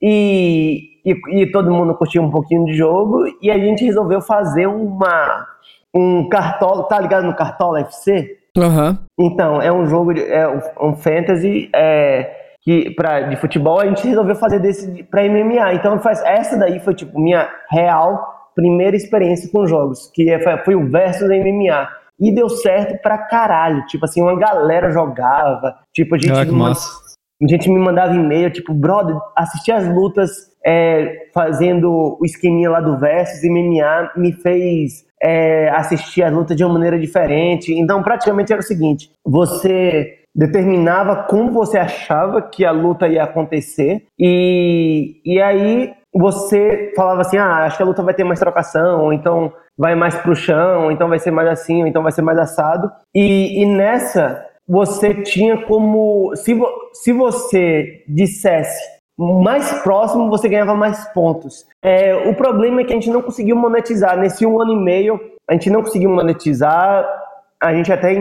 e, 0.00 1.00
e, 1.04 1.42
e, 1.42 1.52
todo 1.52 1.72
mundo 1.72 1.94
curtia 1.94 2.20
um 2.20 2.30
pouquinho 2.30 2.64
de 2.64 2.74
jogo, 2.74 3.24
e 3.40 3.50
a 3.50 3.58
gente 3.58 3.84
resolveu 3.84 4.20
fazer 4.20 4.66
uma 4.66 5.46
um 5.94 6.28
cartola, 6.28 6.84
tá 6.84 7.00
ligado 7.00 7.26
no 7.26 7.34
Cartola 7.34 7.80
FC? 7.80 8.36
Uhum. 8.56 8.98
Então, 9.18 9.60
é 9.62 9.72
um 9.72 9.86
jogo, 9.86 10.12
de, 10.12 10.22
é 10.22 10.46
um, 10.80 10.94
fantasy 10.94 11.70
é, 11.74 12.30
que, 12.62 12.90
pra, 12.90 13.22
de 13.22 13.36
futebol, 13.36 13.80
a 13.80 13.86
gente 13.86 14.06
resolveu 14.06 14.34
fazer 14.34 14.58
desse 14.58 15.02
pra 15.04 15.22
MMA. 15.22 15.74
Então, 15.74 15.98
faz, 16.00 16.22
essa 16.24 16.58
daí 16.58 16.80
foi, 16.80 16.94
tipo, 16.94 17.18
minha 17.18 17.48
real 17.70 18.34
primeira 18.54 18.96
experiência 18.96 19.50
com 19.52 19.66
jogos, 19.66 20.10
que 20.14 20.30
é, 20.30 20.42
foi, 20.42 20.56
foi 20.58 20.74
o 20.74 20.90
versus 20.90 21.28
MMA. 21.28 21.88
E 22.18 22.34
deu 22.34 22.48
certo 22.48 23.00
pra 23.02 23.18
caralho. 23.18 23.84
Tipo 23.86 24.06
assim, 24.06 24.22
uma 24.22 24.34
galera 24.38 24.90
jogava. 24.90 25.76
Tipo, 25.92 26.14
a 26.14 26.18
gente. 26.18 26.32
Ah, 26.32 26.44
massa 26.50 27.05
gente 27.46 27.68
me 27.68 27.78
mandava 27.78 28.14
e-mail, 28.14 28.50
tipo, 28.50 28.72
brother, 28.72 29.16
assisti 29.36 29.70
as 29.70 29.86
lutas 29.88 30.30
é, 30.64 31.28
fazendo 31.34 32.16
o 32.20 32.24
esqueminha 32.24 32.70
lá 32.70 32.80
do 32.80 32.98
Versus 32.98 33.42
e 33.42 33.50
MMA 33.50 34.12
me 34.16 34.32
fez 34.32 35.04
é, 35.22 35.68
assistir 35.70 36.22
as 36.22 36.32
lutas 36.32 36.56
de 36.56 36.64
uma 36.64 36.74
maneira 36.74 36.98
diferente. 36.98 37.72
Então, 37.72 38.02
praticamente 38.02 38.52
era 38.52 38.60
o 38.60 38.64
seguinte: 38.64 39.10
você 39.24 40.18
determinava 40.34 41.24
como 41.24 41.52
você 41.52 41.78
achava 41.78 42.42
que 42.42 42.64
a 42.64 42.70
luta 42.70 43.08
ia 43.08 43.24
acontecer 43.24 44.04
e, 44.18 45.20
e 45.24 45.40
aí 45.40 45.94
você 46.18 46.92
falava 46.96 47.20
assim, 47.20 47.36
ah, 47.36 47.64
acho 47.64 47.76
que 47.76 47.82
a 47.82 47.86
luta 47.86 48.02
vai 48.02 48.14
ter 48.14 48.24
mais 48.24 48.40
trocação, 48.40 49.04
ou 49.04 49.12
então 49.12 49.52
vai 49.76 49.94
mais 49.94 50.14
pro 50.14 50.34
chão, 50.34 50.84
ou 50.84 50.92
então 50.92 51.08
vai 51.08 51.18
ser 51.18 51.30
mais 51.30 51.48
assim, 51.48 51.82
ou 51.82 51.86
então 51.86 52.02
vai 52.02 52.12
ser 52.12 52.22
mais 52.22 52.38
assado. 52.38 52.90
E, 53.14 53.62
e 53.62 53.66
nessa 53.66 54.45
você 54.68 55.22
tinha 55.22 55.64
como. 55.66 56.34
Se, 56.36 56.54
vo, 56.54 56.66
se 56.92 57.12
você 57.12 58.04
dissesse 58.08 58.96
mais 59.18 59.72
próximo, 59.82 60.28
você 60.28 60.48
ganhava 60.48 60.74
mais 60.74 61.04
pontos. 61.12 61.64
É, 61.82 62.14
o 62.28 62.34
problema 62.34 62.80
é 62.80 62.84
que 62.84 62.92
a 62.92 62.96
gente 62.96 63.10
não 63.10 63.22
conseguiu 63.22 63.56
monetizar. 63.56 64.18
Nesse 64.18 64.44
um 64.44 64.60
ano 64.60 64.72
e 64.72 64.76
meio, 64.76 65.20
a 65.48 65.52
gente 65.54 65.70
não 65.70 65.82
conseguiu 65.82 66.10
monetizar. 66.10 67.06
A 67.62 67.74
gente 67.74 67.90
até 67.90 68.12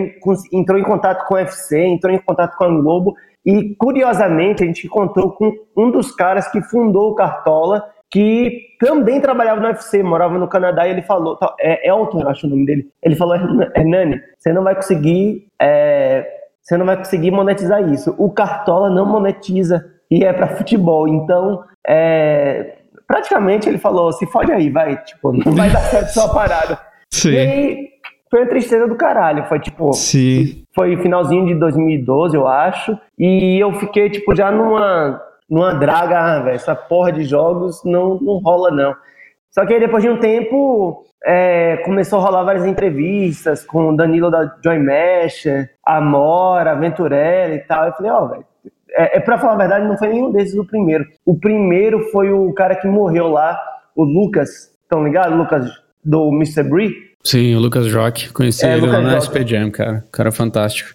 entrou 0.53 0.79
em 0.79 0.83
contato 0.83 1.27
com 1.27 1.33
o 1.33 1.37
UFC, 1.37 1.77
entrou 1.79 2.13
em 2.13 2.19
contato 2.19 2.55
com 2.55 2.63
a 2.63 2.69
Globo. 2.69 3.15
E, 3.45 3.75
curiosamente, 3.75 4.63
a 4.63 4.65
gente 4.65 4.87
encontrou 4.87 5.31
com 5.31 5.51
um 5.77 5.91
dos 5.91 6.11
caras 6.11 6.47
que 6.47 6.61
fundou 6.61 7.11
o 7.11 7.15
Cartola, 7.15 7.83
que 8.09 8.61
também 8.79 9.21
trabalhava 9.21 9.59
no 9.59 9.67
UFC, 9.67 10.01
morava 10.01 10.39
no 10.39 10.47
Canadá, 10.47 10.87
e 10.87 10.91
ele 10.91 11.01
falou, 11.01 11.37
é 11.59 11.87
Elton, 11.87 12.21
eu 12.21 12.29
acho 12.29 12.47
o 12.47 12.49
nome 12.49 12.65
dele, 12.65 12.89
ele 13.03 13.15
falou, 13.15 13.35
Hernani, 13.75 14.19
você 14.37 14.53
não 14.53 14.63
vai 14.63 14.73
conseguir, 14.73 15.47
é, 15.61 16.25
você 16.65 16.77
não 16.77 16.85
vai 16.85 16.97
conseguir 16.97 17.29
monetizar 17.29 17.87
isso. 17.93 18.15
O 18.17 18.31
Cartola 18.31 18.89
não 18.89 19.05
monetiza 19.05 19.85
e 20.09 20.23
é 20.23 20.33
para 20.33 20.55
futebol, 20.55 21.07
então, 21.07 21.63
é, 21.87 22.79
praticamente 23.07 23.69
ele 23.69 23.77
falou, 23.77 24.11
se 24.11 24.25
fode 24.27 24.51
aí, 24.51 24.69
vai, 24.69 25.01
tipo, 25.03 25.31
não 25.31 25.53
vai 25.53 25.69
dar 25.69 25.81
certo 25.81 26.09
sua 26.09 26.29
parada. 26.33 26.79
Sim. 27.11 27.31
E 27.31 27.37
aí, 27.37 27.89
foi 28.29 28.41
uma 28.41 28.49
tristeza 28.49 28.87
do 28.87 28.95
caralho, 28.95 29.45
foi 29.45 29.59
tipo, 29.59 29.93
Sim. 29.93 30.63
foi 30.73 30.97
finalzinho 30.97 31.45
de 31.45 31.55
2012, 31.55 32.35
eu 32.35 32.47
acho, 32.47 32.97
e 33.17 33.57
eu 33.61 33.71
fiquei, 33.73 34.09
tipo, 34.09 34.35
já 34.35 34.51
numa 34.51 35.21
numa 35.47 35.73
draga, 35.75 36.19
ah, 36.19 36.39
velho, 36.39 36.55
essa 36.55 36.75
porra 36.75 37.11
de 37.11 37.23
jogos 37.23 37.83
não, 37.85 38.19
não 38.19 38.39
rola 38.39 38.71
não. 38.71 38.95
Só 39.57 39.65
que 39.65 39.73
aí 39.73 39.79
depois 39.79 40.03
de 40.03 40.09
um 40.09 40.19
tempo 40.19 41.05
é, 41.25 41.77
começou 41.77 42.19
a 42.19 42.23
rolar 42.23 42.43
várias 42.43 42.65
entrevistas 42.65 43.63
com 43.63 43.87
o 43.87 43.95
Danilo 43.95 44.29
da 44.29 44.53
Joy 44.61 44.77
Mesh, 44.79 45.45
Amora, 45.81 46.73
Aventurella 46.73 47.55
e 47.55 47.59
tal. 47.59 47.87
Eu 47.87 47.93
falei, 47.93 48.11
ó, 48.11 48.25
oh, 48.25 48.27
velho, 48.27 48.45
é, 48.91 49.17
é 49.17 49.19
pra 49.21 49.37
falar 49.37 49.53
a 49.53 49.57
verdade, 49.57 49.87
não 49.87 49.97
foi 49.97 50.09
nenhum 50.09 50.29
desses 50.29 50.57
o 50.57 50.65
primeiro. 50.65 51.05
O 51.25 51.39
primeiro 51.39 52.01
foi 52.11 52.33
o 52.33 52.51
cara 52.53 52.75
que 52.75 52.85
morreu 52.85 53.29
lá, 53.29 53.57
o 53.95 54.03
Lucas, 54.03 54.73
estão 54.83 55.05
ligados? 55.05 55.37
Lucas 55.37 55.71
do 56.03 56.27
Mr. 56.33 56.63
Bree. 56.63 56.93
Sim, 57.23 57.55
o 57.55 57.59
Lucas 57.59 57.91
Rock, 57.93 58.33
conheci 58.33 58.65
é, 58.65 58.75
ele 58.75 58.87
lá 58.87 58.99
na 58.99 59.21
SP 59.23 59.47
Jam, 59.47 59.71
cara. 59.71 60.03
Cara 60.11 60.33
fantástico. 60.33 60.89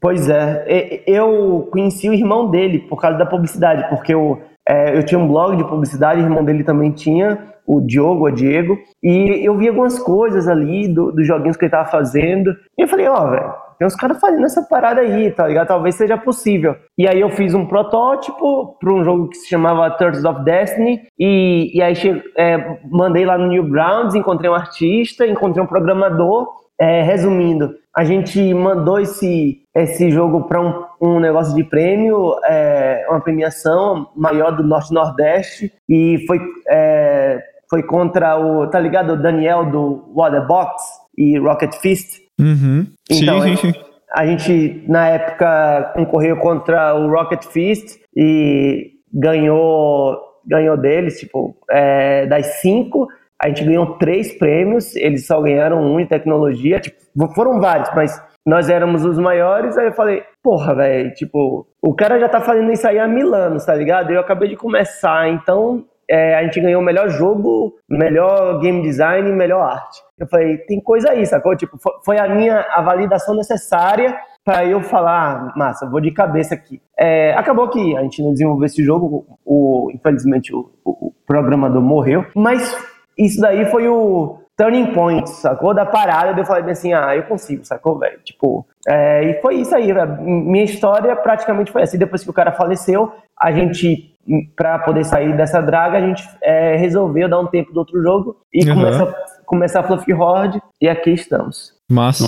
Pois 0.00 0.28
é, 0.28 1.02
eu 1.06 1.68
conheci 1.70 2.08
o 2.08 2.12
irmão 2.12 2.50
dele 2.50 2.80
por 2.80 3.00
causa 3.00 3.16
da 3.18 3.26
publicidade, 3.26 3.88
porque 3.88 4.12
eu, 4.12 4.42
é, 4.68 4.96
eu 4.96 5.04
tinha 5.04 5.18
um 5.18 5.28
blog 5.28 5.56
de 5.56 5.64
publicidade, 5.64 6.20
o 6.20 6.24
irmão 6.24 6.44
dele 6.44 6.62
também 6.64 6.90
tinha, 6.92 7.38
o 7.72 7.80
Diogo, 7.80 8.26
o 8.26 8.30
Diego, 8.32 8.76
e 9.00 9.46
eu 9.46 9.56
vi 9.56 9.68
algumas 9.68 9.96
coisas 9.96 10.48
ali 10.48 10.88
do, 10.88 11.12
dos 11.12 11.24
joguinhos 11.24 11.56
que 11.56 11.66
ele 11.66 11.70
tava 11.70 11.88
fazendo, 11.88 12.50
e 12.76 12.82
eu 12.82 12.88
falei, 12.88 13.06
ó, 13.06 13.14
oh, 13.14 13.30
velho, 13.30 13.54
tem 13.78 13.86
uns 13.86 13.94
caras 13.94 14.18
fazendo 14.18 14.44
essa 14.44 14.62
parada 14.62 15.00
aí, 15.00 15.30
tá 15.30 15.46
ligado? 15.46 15.68
Talvez 15.68 15.94
seja 15.94 16.18
possível. 16.18 16.74
E 16.98 17.06
aí 17.06 17.20
eu 17.20 17.30
fiz 17.30 17.54
um 17.54 17.64
protótipo 17.64 18.76
para 18.78 18.92
um 18.92 19.04
jogo 19.04 19.28
que 19.28 19.36
se 19.36 19.48
chamava 19.48 19.88
Thirds 19.92 20.24
of 20.24 20.42
Destiny, 20.42 21.02
e, 21.16 21.70
e 21.72 21.80
aí 21.80 21.94
é, 22.36 22.76
mandei 22.90 23.24
lá 23.24 23.38
no 23.38 23.46
Newgrounds, 23.46 24.16
encontrei 24.16 24.50
um 24.50 24.54
artista, 24.54 25.24
encontrei 25.24 25.62
um 25.62 25.68
programador, 25.68 26.48
é, 26.80 27.02
resumindo, 27.02 27.74
a 27.94 28.04
gente 28.04 28.54
mandou 28.54 29.00
esse, 29.00 29.62
esse 29.74 30.10
jogo 30.10 30.44
para 30.44 30.60
um, 30.60 30.84
um 31.00 31.20
negócio 31.20 31.54
de 31.54 31.64
prêmio, 31.64 32.36
é, 32.44 33.04
uma 33.08 33.20
premiação 33.20 34.08
maior 34.14 34.52
do 34.52 34.62
Norte-Nordeste, 34.62 35.72
e 35.88 36.24
foi, 36.26 36.38
é, 36.68 37.42
foi 37.70 37.84
contra 37.84 38.36
o, 38.36 38.66
tá 38.66 38.80
ligado, 38.80 39.12
o 39.12 39.16
Daniel 39.16 39.70
do 39.70 40.12
Waterbox 40.14 40.82
e 41.16 41.38
Rocket 41.38 41.72
Fist. 41.76 42.18
Uhum. 42.38 42.86
Então, 43.08 43.40
sim, 43.42 43.56
sim, 43.56 43.72
sim. 43.72 43.80
A 44.12 44.26
gente, 44.26 44.84
na 44.88 45.08
época, 45.08 45.92
concorreu 45.94 46.36
contra 46.38 46.94
o 46.96 47.08
Rocket 47.08 47.44
Fist 47.44 48.00
e 48.16 48.90
ganhou, 49.12 50.18
ganhou 50.44 50.76
deles, 50.76 51.20
tipo, 51.20 51.56
é, 51.70 52.26
das 52.26 52.60
cinco, 52.60 53.06
a 53.40 53.48
gente 53.48 53.64
ganhou 53.64 53.98
três 53.98 54.36
prêmios, 54.36 54.96
eles 54.96 55.26
só 55.26 55.40
ganharam 55.40 55.80
um 55.80 56.00
em 56.00 56.06
tecnologia, 56.06 56.80
tipo, 56.80 56.98
foram 57.34 57.60
vários, 57.60 57.88
mas 57.94 58.20
nós 58.44 58.68
éramos 58.68 59.04
os 59.04 59.16
maiores, 59.16 59.78
aí 59.78 59.86
eu 59.86 59.92
falei, 59.92 60.22
porra, 60.42 60.74
velho, 60.74 61.14
tipo, 61.14 61.66
o 61.80 61.94
cara 61.94 62.18
já 62.18 62.28
tá 62.28 62.40
fazendo 62.40 62.72
isso 62.72 62.86
aí 62.88 62.98
há 62.98 63.06
mil 63.06 63.32
anos, 63.34 63.64
tá 63.64 63.74
ligado? 63.74 64.10
Eu 64.10 64.20
acabei 64.20 64.48
de 64.48 64.56
começar, 64.56 65.28
então 65.28 65.84
é, 66.10 66.34
a 66.34 66.42
gente 66.42 66.60
ganhou 66.60 66.82
o 66.82 66.84
melhor 66.84 67.08
jogo, 67.08 67.74
melhor 67.88 68.58
game 68.58 68.82
design 68.82 69.30
e 69.30 69.32
melhor 69.32 69.62
arte. 69.62 70.02
Eu 70.18 70.26
falei, 70.26 70.58
tem 70.58 70.80
coisa 70.80 71.10
aí, 71.10 71.24
sacou? 71.24 71.56
Tipo, 71.56 71.78
foi 72.04 72.18
a 72.18 72.28
minha 72.28 72.66
a 72.70 72.82
validação 72.82 73.34
necessária 73.36 74.18
para 74.44 74.64
eu 74.64 74.82
falar, 74.82 75.52
ah, 75.52 75.52
massa, 75.56 75.88
vou 75.88 76.00
de 76.00 76.10
cabeça 76.10 76.54
aqui. 76.54 76.80
É, 76.98 77.32
acabou 77.34 77.68
que 77.68 77.96
a 77.96 78.02
gente 78.02 78.22
não 78.22 78.32
desenvolveu 78.32 78.66
esse 78.66 78.82
jogo, 78.82 79.38
o, 79.44 79.90
infelizmente 79.94 80.52
o, 80.54 80.70
o, 80.84 81.12
programador 81.26 81.80
morreu, 81.80 82.26
mas 82.34 82.76
isso 83.16 83.40
daí 83.40 83.64
foi 83.66 83.86
o 83.86 84.40
turning 84.56 84.92
point, 84.92 85.28
sacou? 85.30 85.72
Da 85.72 85.86
parada, 85.86 86.40
eu 86.40 86.44
falei 86.44 86.70
assim, 86.72 86.92
ah, 86.92 87.14
eu 87.14 87.22
consigo, 87.22 87.64
sacou, 87.64 87.98
velho? 87.98 88.18
Tipo, 88.24 88.66
é, 88.88 89.24
e 89.24 89.40
foi 89.40 89.56
isso 89.56 89.74
aí, 89.74 89.92
minha 90.20 90.64
história 90.64 91.14
praticamente 91.14 91.70
foi 91.70 91.82
assim, 91.82 91.98
depois 91.98 92.24
que 92.24 92.30
o 92.30 92.34
cara 92.34 92.50
faleceu, 92.50 93.12
a 93.38 93.52
gente, 93.52 94.09
para 94.56 94.78
poder 94.80 95.04
sair 95.04 95.36
dessa 95.36 95.60
draga, 95.60 95.98
a 95.98 96.00
gente 96.00 96.22
é, 96.42 96.76
resolveu 96.76 97.28
dar 97.28 97.40
um 97.40 97.46
tempo 97.46 97.72
do 97.72 97.78
outro 97.78 98.02
jogo 98.02 98.36
e 98.52 98.68
uhum. 98.68 98.74
começar, 98.74 99.14
começar 99.46 99.80
a 99.80 99.82
Fluffy 99.82 100.14
Horde, 100.14 100.60
e 100.80 100.88
aqui 100.88 101.10
estamos. 101.10 101.72
Massa. 101.90 102.24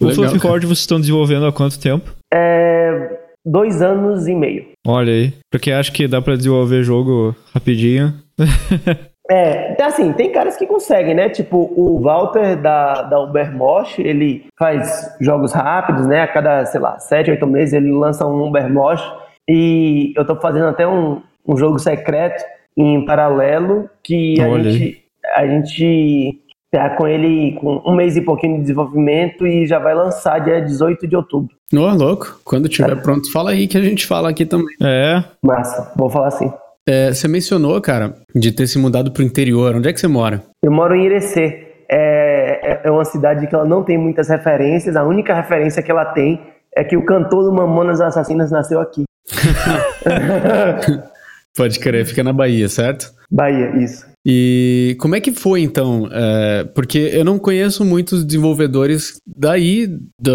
O 0.00 0.10
Fluffy 0.10 0.46
Horde 0.46 0.66
vocês 0.66 0.80
estão 0.80 1.00
desenvolvendo 1.00 1.46
há 1.46 1.52
quanto 1.52 1.78
tempo? 1.78 2.12
É, 2.32 3.18
dois 3.44 3.82
anos 3.82 4.26
e 4.26 4.34
meio. 4.34 4.66
Olha 4.86 5.12
aí, 5.12 5.32
porque 5.50 5.70
acho 5.70 5.92
que 5.92 6.08
dá 6.08 6.20
para 6.20 6.36
desenvolver 6.36 6.82
jogo 6.82 7.34
rapidinho. 7.54 8.14
É, 9.30 9.72
então, 9.72 9.86
assim, 9.86 10.12
tem 10.12 10.30
caras 10.30 10.56
que 10.56 10.66
conseguem, 10.66 11.14
né? 11.14 11.30
Tipo, 11.30 11.72
o 11.74 11.98
Walter 11.98 12.60
da, 12.60 13.02
da 13.02 13.20
Ubermosh, 13.20 13.98
ele 13.98 14.44
faz 14.58 15.16
jogos 15.18 15.52
rápidos, 15.52 16.06
né? 16.06 16.20
A 16.20 16.28
cada, 16.28 16.66
sei 16.66 16.78
lá, 16.78 16.98
sete, 16.98 17.30
oito 17.30 17.46
meses 17.46 17.72
ele 17.72 17.90
lança 17.90 18.26
um 18.26 18.46
Ubermosh. 18.46 19.02
E 19.48 20.12
eu 20.16 20.26
tô 20.26 20.36
fazendo 20.36 20.66
até 20.66 20.86
um, 20.86 21.22
um 21.46 21.56
jogo 21.56 21.78
secreto 21.78 22.42
em 22.76 23.04
paralelo 23.04 23.88
que 24.02 24.40
a 24.40 24.58
gente, 24.58 25.04
a 25.36 25.46
gente 25.46 26.40
tá 26.70 26.90
com 26.90 27.06
ele 27.06 27.52
com 27.60 27.80
um 27.86 27.94
mês 27.94 28.16
e 28.16 28.20
pouquinho 28.20 28.56
de 28.56 28.62
desenvolvimento 28.62 29.46
e 29.46 29.66
já 29.66 29.78
vai 29.78 29.94
lançar 29.94 30.40
dia 30.40 30.60
18 30.60 31.06
de 31.06 31.14
outubro. 31.14 31.54
Ô, 31.72 31.78
oh, 31.78 31.94
louco. 31.94 32.40
Quando 32.44 32.68
tiver 32.68 32.92
é. 32.92 32.96
pronto, 32.96 33.30
fala 33.30 33.50
aí 33.50 33.68
que 33.68 33.78
a 33.78 33.80
gente 33.80 34.06
fala 34.06 34.30
aqui 34.30 34.44
também. 34.44 34.74
É. 34.82 35.22
Massa, 35.42 35.92
vou 35.96 36.10
falar 36.10 36.28
assim. 36.28 36.52
É, 36.86 37.12
você 37.12 37.28
mencionou, 37.28 37.80
cara, 37.80 38.14
de 38.34 38.52
ter 38.52 38.66
se 38.66 38.78
mudado 38.78 39.12
pro 39.12 39.22
interior. 39.22 39.76
Onde 39.76 39.88
é 39.88 39.92
que 39.92 40.00
você 40.00 40.08
mora? 40.08 40.42
Eu 40.62 40.72
moro 40.72 40.94
em 40.94 41.06
Irecê. 41.06 41.68
É, 41.88 42.72
é, 42.72 42.80
é 42.84 42.90
uma 42.90 43.04
cidade 43.04 43.46
que 43.46 43.54
ela 43.54 43.64
não 43.64 43.84
tem 43.84 43.96
muitas 43.96 44.28
referências. 44.28 44.96
A 44.96 45.04
única 45.04 45.32
referência 45.34 45.82
que 45.82 45.90
ela 45.90 46.04
tem 46.06 46.40
é 46.76 46.82
que 46.82 46.96
o 46.96 47.04
cantor 47.04 47.44
do 47.44 47.52
Mamonas 47.52 48.00
Assassinas 48.00 48.50
nasceu 48.50 48.80
aqui. 48.80 49.04
Pode 51.56 51.78
crer, 51.78 52.04
fica 52.04 52.24
na 52.24 52.32
Bahia, 52.32 52.68
certo? 52.68 53.12
Bahia, 53.30 53.76
isso. 53.76 54.06
E 54.26 54.96
como 54.98 55.14
é 55.14 55.20
que 55.20 55.32
foi 55.32 55.60
então? 55.60 56.08
É, 56.10 56.64
porque 56.74 57.10
eu 57.12 57.24
não 57.24 57.38
conheço 57.38 57.84
muitos 57.84 58.24
desenvolvedores 58.24 59.20
daí, 59.26 59.86
da, 60.18 60.32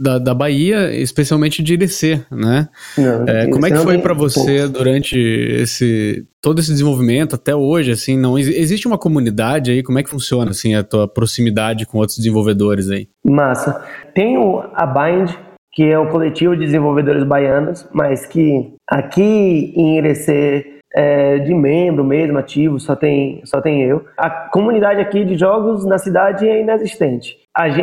da, 0.00 0.18
da 0.18 0.34
Bahia, 0.34 0.94
especialmente 0.94 1.60
de 1.60 1.74
IDC, 1.74 2.24
né? 2.30 2.68
Não, 2.96 3.24
é, 3.26 3.48
como 3.48 3.66
é 3.66 3.72
que 3.72 3.78
foi 3.78 3.98
para 3.98 4.14
você 4.14 4.60
pouco. 4.60 4.78
durante 4.78 5.18
esse 5.18 6.24
todo 6.40 6.60
esse 6.60 6.70
desenvolvimento 6.70 7.34
até 7.34 7.56
hoje? 7.56 7.90
Assim, 7.90 8.16
não 8.16 8.38
existe 8.38 8.86
uma 8.86 8.98
comunidade 8.98 9.72
aí? 9.72 9.82
Como 9.82 9.98
é 9.98 10.02
que 10.02 10.10
funciona 10.10 10.52
assim 10.52 10.74
a 10.76 10.84
tua 10.84 11.08
proximidade 11.08 11.86
com 11.86 11.98
outros 11.98 12.18
desenvolvedores 12.18 12.88
aí? 12.88 13.08
Massa. 13.24 13.84
Tem 14.14 14.38
o, 14.38 14.62
a 14.74 14.86
Bind, 14.86 15.34
que 15.74 15.82
é 15.90 15.98
o 15.98 16.08
coletivo 16.08 16.56
de 16.56 16.64
desenvolvedores 16.64 17.24
baianos, 17.24 17.88
mas 17.92 18.24
que 18.26 18.74
aqui 18.88 19.72
em 19.76 19.98
Irecê 19.98 20.80
é, 20.94 21.38
de 21.38 21.52
membro 21.52 22.04
mesmo, 22.04 22.38
ativo, 22.38 22.78
só 22.78 22.94
tem, 22.94 23.42
só 23.44 23.60
tem 23.60 23.82
eu. 23.82 24.04
A 24.16 24.30
comunidade 24.30 25.00
aqui 25.00 25.24
de 25.24 25.36
jogos 25.36 25.84
na 25.84 25.98
cidade 25.98 26.48
é 26.48 26.60
inexistente. 26.60 27.36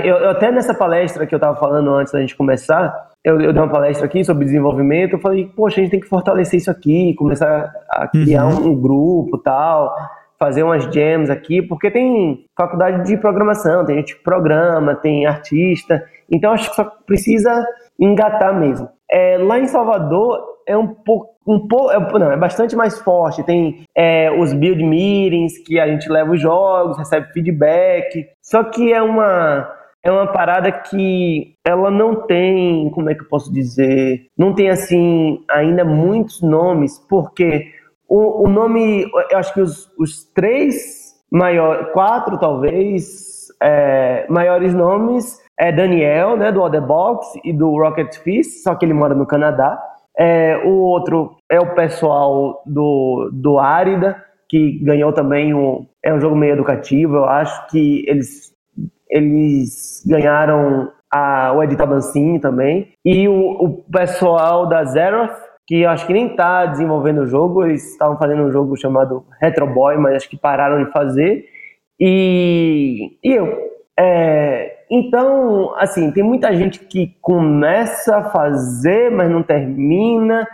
Eu, 0.03 0.15
eu 0.17 0.29
até 0.29 0.51
nessa 0.51 0.73
palestra 0.73 1.25
que 1.25 1.35
eu 1.35 1.37
estava 1.37 1.57
falando 1.57 1.91
antes 1.91 2.13
da 2.13 2.21
gente 2.21 2.35
começar, 2.35 3.11
eu, 3.23 3.39
eu, 3.39 3.53
dei 3.53 3.61
uma 3.61 3.69
palestra 3.69 4.05
aqui 4.05 4.23
sobre 4.23 4.45
desenvolvimento, 4.45 5.13
eu 5.13 5.19
falei, 5.19 5.45
poxa, 5.55 5.79
a 5.79 5.83
gente 5.83 5.91
tem 5.91 5.99
que 5.99 6.07
fortalecer 6.07 6.59
isso 6.59 6.71
aqui, 6.71 7.13
começar 7.15 7.71
a 7.89 8.07
criar 8.07 8.45
uhum. 8.45 8.67
um, 8.67 8.69
um 8.69 8.81
grupo 8.81 9.37
tal, 9.37 9.93
fazer 10.41 10.63
umas 10.63 10.85
jams 10.85 11.29
aqui, 11.29 11.61
porque 11.61 11.91
tem 11.91 12.45
faculdade 12.57 13.05
de 13.05 13.15
programação, 13.15 13.85
tem 13.85 13.97
gente 13.97 14.15
que 14.15 14.23
programa, 14.23 14.95
tem 14.95 15.27
artista, 15.27 16.03
então 16.31 16.51
acho 16.51 16.71
que 16.71 16.75
só 16.75 16.83
precisa 17.05 17.63
engatar 17.99 18.59
mesmo. 18.59 18.89
É, 19.07 19.37
lá 19.37 19.59
em 19.59 19.67
Salvador 19.67 20.41
é 20.67 20.75
um 20.75 20.87
pouco, 20.87 21.35
um 21.45 21.67
pouco, 21.67 21.91
é, 21.91 21.99
não, 22.19 22.31
é 22.31 22.37
bastante 22.37 22.75
mais 22.75 22.97
forte. 22.97 23.43
Tem 23.43 23.83
é, 23.95 24.31
os 24.31 24.51
build 24.51 24.83
meetings 24.83 25.59
que 25.59 25.79
a 25.79 25.85
gente 25.85 26.09
leva 26.09 26.31
os 26.31 26.41
jogos, 26.41 26.97
recebe 26.97 27.31
feedback. 27.33 28.25
Só 28.41 28.63
que 28.63 28.91
é 28.91 29.01
uma 29.01 29.69
é 30.03 30.11
uma 30.11 30.25
parada 30.25 30.71
que 30.71 31.53
ela 31.63 31.91
não 31.91 32.25
tem, 32.25 32.89
como 32.89 33.11
é 33.11 33.13
que 33.13 33.21
eu 33.21 33.27
posso 33.27 33.53
dizer, 33.53 34.25
não 34.35 34.55
tem 34.55 34.69
assim 34.69 35.43
ainda 35.47 35.85
muitos 35.85 36.41
nomes, 36.41 36.97
porque 37.07 37.67
o, 38.11 38.43
o 38.43 38.49
nome, 38.49 39.09
eu 39.29 39.37
acho 39.37 39.53
que 39.53 39.61
os, 39.61 39.89
os 39.97 40.25
três 40.33 41.13
maiores, 41.31 41.93
quatro 41.93 42.37
talvez, 42.37 43.47
é, 43.63 44.25
maiores 44.29 44.73
nomes 44.73 45.39
é 45.57 45.71
Daniel, 45.71 46.35
né, 46.35 46.51
do 46.51 46.61
Other 46.61 46.81
Box 46.81 47.39
e 47.41 47.53
do 47.53 47.69
Rocket 47.69 48.17
Fist, 48.17 48.63
só 48.63 48.75
que 48.75 48.85
ele 48.85 48.93
mora 48.93 49.15
no 49.15 49.25
Canadá. 49.25 49.81
É, 50.19 50.57
o 50.65 50.71
outro 50.71 51.37
é 51.49 51.57
o 51.57 51.73
pessoal 51.73 52.61
do, 52.65 53.29
do 53.31 53.57
Árida, 53.57 54.21
que 54.49 54.83
ganhou 54.83 55.13
também 55.13 55.53
um. 55.53 55.87
É 56.03 56.13
um 56.13 56.19
jogo 56.19 56.35
meio 56.35 56.51
educativo, 56.51 57.15
eu 57.15 57.25
acho 57.25 57.67
que 57.67 58.03
eles, 58.09 58.51
eles 59.09 60.03
ganharam 60.05 60.91
a, 61.09 61.53
o 61.53 61.63
Edital 61.63 61.87
Dancing 61.87 62.39
também. 62.39 62.89
E 63.05 63.29
o, 63.29 63.51
o 63.63 63.83
pessoal 63.89 64.67
da 64.67 64.83
Zeroth, 64.83 65.50
que 65.71 65.83
eu 65.83 65.89
acho 65.89 66.05
que 66.05 66.11
nem 66.11 66.27
está 66.27 66.65
desenvolvendo 66.65 67.21
o 67.21 67.27
jogo, 67.27 67.63
eles 67.63 67.93
estavam 67.93 68.17
fazendo 68.17 68.43
um 68.43 68.51
jogo 68.51 68.75
chamado 68.75 69.23
Retro 69.39 69.65
Boy, 69.65 69.95
mas 69.95 70.15
acho 70.15 70.29
que 70.29 70.35
pararam 70.35 70.83
de 70.83 70.91
fazer. 70.91 71.45
E, 71.97 73.17
e 73.23 73.31
eu. 73.31 73.57
É, 73.97 74.83
então, 74.91 75.73
assim, 75.77 76.11
tem 76.11 76.23
muita 76.23 76.53
gente 76.53 76.77
que 76.81 77.15
começa 77.21 78.17
a 78.17 78.23
fazer, 78.25 79.11
mas 79.11 79.31
não 79.31 79.41
termina, 79.41 80.45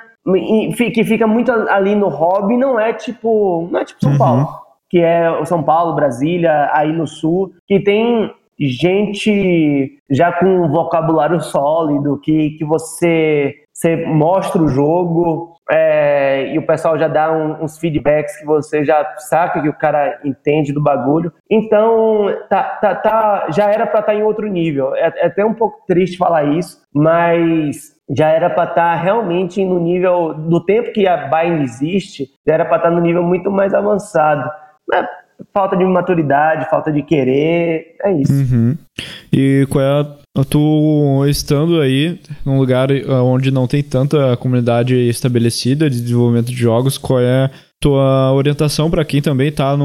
que 0.93 1.03
fica 1.03 1.25
muito 1.25 1.51
ali 1.51 1.95
no 1.95 2.10
hobby, 2.10 2.56
não 2.56 2.80
é 2.80 2.93
tipo, 2.93 3.67
não 3.71 3.80
é 3.80 3.86
tipo 3.86 3.99
São 3.99 4.12
uhum. 4.12 4.17
Paulo, 4.19 4.47
que 4.88 4.99
é 4.99 5.45
São 5.45 5.63
Paulo, 5.63 5.95
Brasília, 5.95 6.69
aí 6.71 6.93
no 6.93 7.08
sul, 7.08 7.53
que 7.65 7.80
tem 7.80 8.32
gente 8.60 10.00
já 10.10 10.32
com 10.32 10.46
um 10.46 10.70
vocabulário 10.70 11.39
sólido, 11.41 12.20
que, 12.20 12.52
que 12.52 12.65
você, 12.65 13.54
você 13.72 14.06
mostra 14.06 14.62
o 14.62 14.67
jogo, 14.67 15.58
é, 15.70 16.54
e 16.54 16.58
o 16.58 16.65
pessoal 16.65 16.98
já 16.98 17.08
dá 17.08 17.32
um, 17.32 17.63
uns 17.63 17.78
feedbacks 17.78 18.38
que 18.38 18.46
você 18.46 18.86
já 18.86 19.06
saca 19.17 19.62
que 19.62 19.67
o 19.67 19.78
cara 19.78 20.20
entende 20.24 20.72
do 20.72 20.82
bagulho. 20.82 21.32
Então, 21.50 22.34
tá, 22.50 22.63
tá, 22.82 22.96
tá 22.96 23.48
já 23.50 23.70
era 23.70 23.86
para 23.86 24.00
estar 24.00 24.13
tá 24.13 24.15
em 24.15 24.24
outro 24.24 24.48
nível. 24.48 24.96
É, 24.96 25.13
é, 25.17 25.26
até 25.26 25.46
um 25.46 25.54
pouco 25.54 25.86
triste 25.86 26.17
falar 26.17 26.46
isso, 26.46 26.82
mas 26.93 27.98
já 28.10 28.30
era 28.30 28.50
para 28.50 28.63
estar 28.63 28.76
tá 28.76 28.96
realmente 28.96 29.63
no 29.65 29.80
nível 29.80 30.34
do 30.34 30.63
tempo 30.63 30.93
que 30.93 31.06
a 31.06 31.28
Bind 31.28 31.62
existe, 31.63 32.28
já 32.48 32.54
era 32.54 32.65
para 32.65 32.78
estar 32.78 32.89
tá 32.89 32.96
no 32.96 33.02
nível 33.02 33.24
muito 33.24 33.52
mais 33.52 33.74
avançado. 33.74 34.50
É, 34.93 35.06
falta 35.54 35.76
de 35.76 35.86
maturidade, 35.86 36.69
falta 36.69 36.91
de 36.91 37.02
querer, 37.02 37.95
é 38.04 38.12
isso. 38.13 38.34
Uhum. 38.34 38.78
E 39.32 39.65
qual 39.69 39.84
é 39.84 40.02
a 40.02 40.43
Tu 40.43 41.26
estando 41.28 41.82
aí 41.82 42.19
num 42.45 42.60
lugar 42.60 42.91
eh, 42.91 43.04
onde 43.08 43.50
não 43.50 43.65
tem 43.65 43.82
tanta 43.82 44.38
comunidade 44.38 44.95
estabelecida 44.95 45.89
de 45.89 46.00
desenvolvimento 46.00 46.47
de 46.47 46.56
jogos, 46.56 46.97
qual 46.97 47.19
é 47.19 47.50
tua 47.82 48.32
orientação 48.34 48.89
para 48.89 49.06
quem 49.06 49.21
também 49.21 49.50
está 49.50 49.76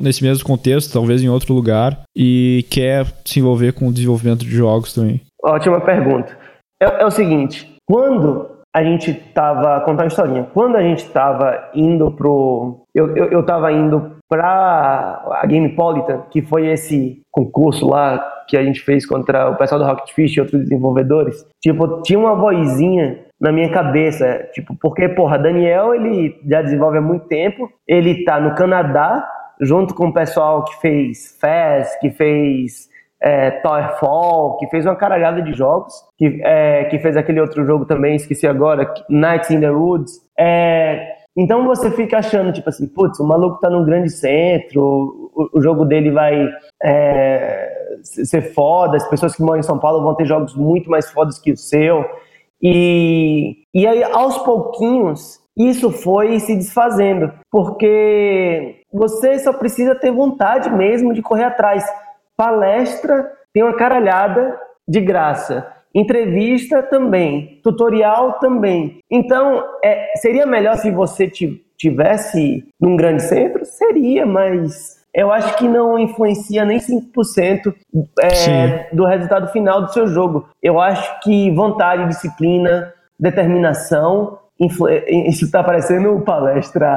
nesse 0.00 0.22
mesmo 0.22 0.44
contexto, 0.44 0.92
talvez 0.92 1.22
em 1.22 1.28
outro 1.28 1.54
lugar, 1.54 2.00
e 2.16 2.64
quer 2.70 3.06
se 3.24 3.40
envolver 3.40 3.72
com 3.72 3.88
o 3.88 3.92
desenvolvimento 3.92 4.40
de 4.40 4.50
jogos 4.50 4.92
também? 4.92 5.20
Ótima 5.42 5.80
pergunta. 5.80 6.36
É, 6.82 7.02
é 7.02 7.06
o 7.06 7.10
seguinte, 7.10 7.74
quando 7.86 8.48
a 8.74 8.82
gente 8.82 9.12
tava, 9.12 9.80
contar 9.80 10.04
uma 10.04 10.08
historinha, 10.08 10.44
quando 10.54 10.76
a 10.76 10.82
gente 10.82 11.04
tava 11.10 11.70
indo 11.74 12.10
pro, 12.12 12.84
eu, 12.94 13.14
eu, 13.14 13.26
eu 13.26 13.42
tava 13.42 13.70
indo 13.70 14.16
para 14.32 15.22
a 15.42 15.46
Gamepolitan, 15.46 16.22
que 16.30 16.40
foi 16.40 16.68
esse 16.68 17.20
concurso 17.30 17.86
lá 17.86 18.18
que 18.48 18.56
a 18.56 18.64
gente 18.64 18.80
fez 18.80 19.04
contra 19.04 19.50
o 19.50 19.56
pessoal 19.56 19.78
do 19.78 19.86
Rocket 19.86 20.14
Fish 20.14 20.34
e 20.34 20.40
outros 20.40 20.62
desenvolvedores, 20.62 21.46
tipo, 21.60 22.00
tinha 22.00 22.18
uma 22.18 22.34
vozinha 22.34 23.26
na 23.38 23.52
minha 23.52 23.70
cabeça, 23.70 24.48
tipo, 24.54 24.74
porque, 24.80 25.06
porra, 25.10 25.38
Daniel, 25.38 25.94
ele 25.94 26.34
já 26.48 26.62
desenvolve 26.62 26.96
há 26.96 27.02
muito 27.02 27.26
tempo, 27.26 27.68
ele 27.86 28.24
tá 28.24 28.40
no 28.40 28.54
Canadá, 28.54 29.22
junto 29.60 29.94
com 29.94 30.06
o 30.06 30.14
pessoal 30.14 30.64
que 30.64 30.80
fez 30.80 31.36
Fast, 31.38 32.00
que 32.00 32.08
fez 32.08 32.88
é, 33.20 33.50
Towerfall, 33.50 34.56
que 34.56 34.66
fez 34.68 34.86
uma 34.86 34.96
caralhada 34.96 35.42
de 35.42 35.52
jogos, 35.52 35.92
que, 36.16 36.40
é, 36.42 36.84
que 36.84 36.98
fez 37.00 37.18
aquele 37.18 37.38
outro 37.38 37.66
jogo 37.66 37.84
também, 37.84 38.16
esqueci 38.16 38.46
agora, 38.46 38.90
Nights 39.10 39.50
in 39.50 39.60
the 39.60 39.70
Woods, 39.70 40.22
é, 40.38 41.21
Então 41.36 41.66
você 41.66 41.90
fica 41.90 42.18
achando, 42.18 42.52
tipo 42.52 42.68
assim, 42.68 42.86
putz, 42.86 43.18
o 43.18 43.26
maluco 43.26 43.58
tá 43.60 43.70
num 43.70 43.84
grande 43.84 44.10
centro, 44.10 45.30
o, 45.34 45.58
o 45.58 45.62
jogo 45.62 45.84
dele 45.84 46.10
vai 46.10 46.46
é, 46.82 47.72
ser 48.02 48.52
foda, 48.52 48.96
as 48.96 49.08
pessoas 49.08 49.34
que 49.34 49.42
moram 49.42 49.60
em 49.60 49.62
São 49.62 49.78
Paulo 49.78 50.02
vão 50.02 50.14
ter 50.14 50.26
jogos 50.26 50.54
muito 50.54 50.90
mais 50.90 51.10
fodas 51.10 51.38
que 51.38 51.52
o 51.52 51.56
seu. 51.56 52.04
E, 52.60 53.64
e 53.74 53.86
aí, 53.86 54.04
aos 54.04 54.38
pouquinhos, 54.38 55.40
isso 55.56 55.90
foi 55.90 56.38
se 56.38 56.54
desfazendo, 56.54 57.32
porque 57.50 58.82
você 58.92 59.38
só 59.38 59.52
precisa 59.52 59.94
ter 59.94 60.12
vontade 60.12 60.70
mesmo 60.70 61.12
de 61.12 61.22
correr 61.22 61.44
atrás. 61.44 61.84
Palestra 62.36 63.30
tem 63.52 63.62
uma 63.62 63.76
caralhada 63.76 64.58
de 64.86 65.00
graça. 65.00 65.66
Entrevista 65.94 66.82
também, 66.82 67.60
tutorial 67.62 68.38
também. 68.38 68.98
Então, 69.10 69.62
é, 69.84 70.12
seria 70.16 70.46
melhor 70.46 70.76
se 70.76 70.90
você 70.90 71.30
tivesse 71.76 72.64
num 72.80 72.96
grande 72.96 73.22
centro? 73.22 73.64
Seria, 73.64 74.24
mas 74.24 75.02
eu 75.14 75.30
acho 75.30 75.56
que 75.58 75.68
não 75.68 75.98
influencia 75.98 76.64
nem 76.64 76.78
5% 76.78 77.74
é, 78.20 78.88
do 78.94 79.04
resultado 79.04 79.48
final 79.52 79.82
do 79.82 79.92
seu 79.92 80.06
jogo. 80.06 80.48
Eu 80.62 80.80
acho 80.80 81.20
que 81.20 81.50
vontade, 81.50 82.08
disciplina, 82.08 82.92
determinação. 83.20 84.38
Isso 84.58 85.44
está 85.44 85.62
parecendo 85.62 86.20
palestra 86.20 86.94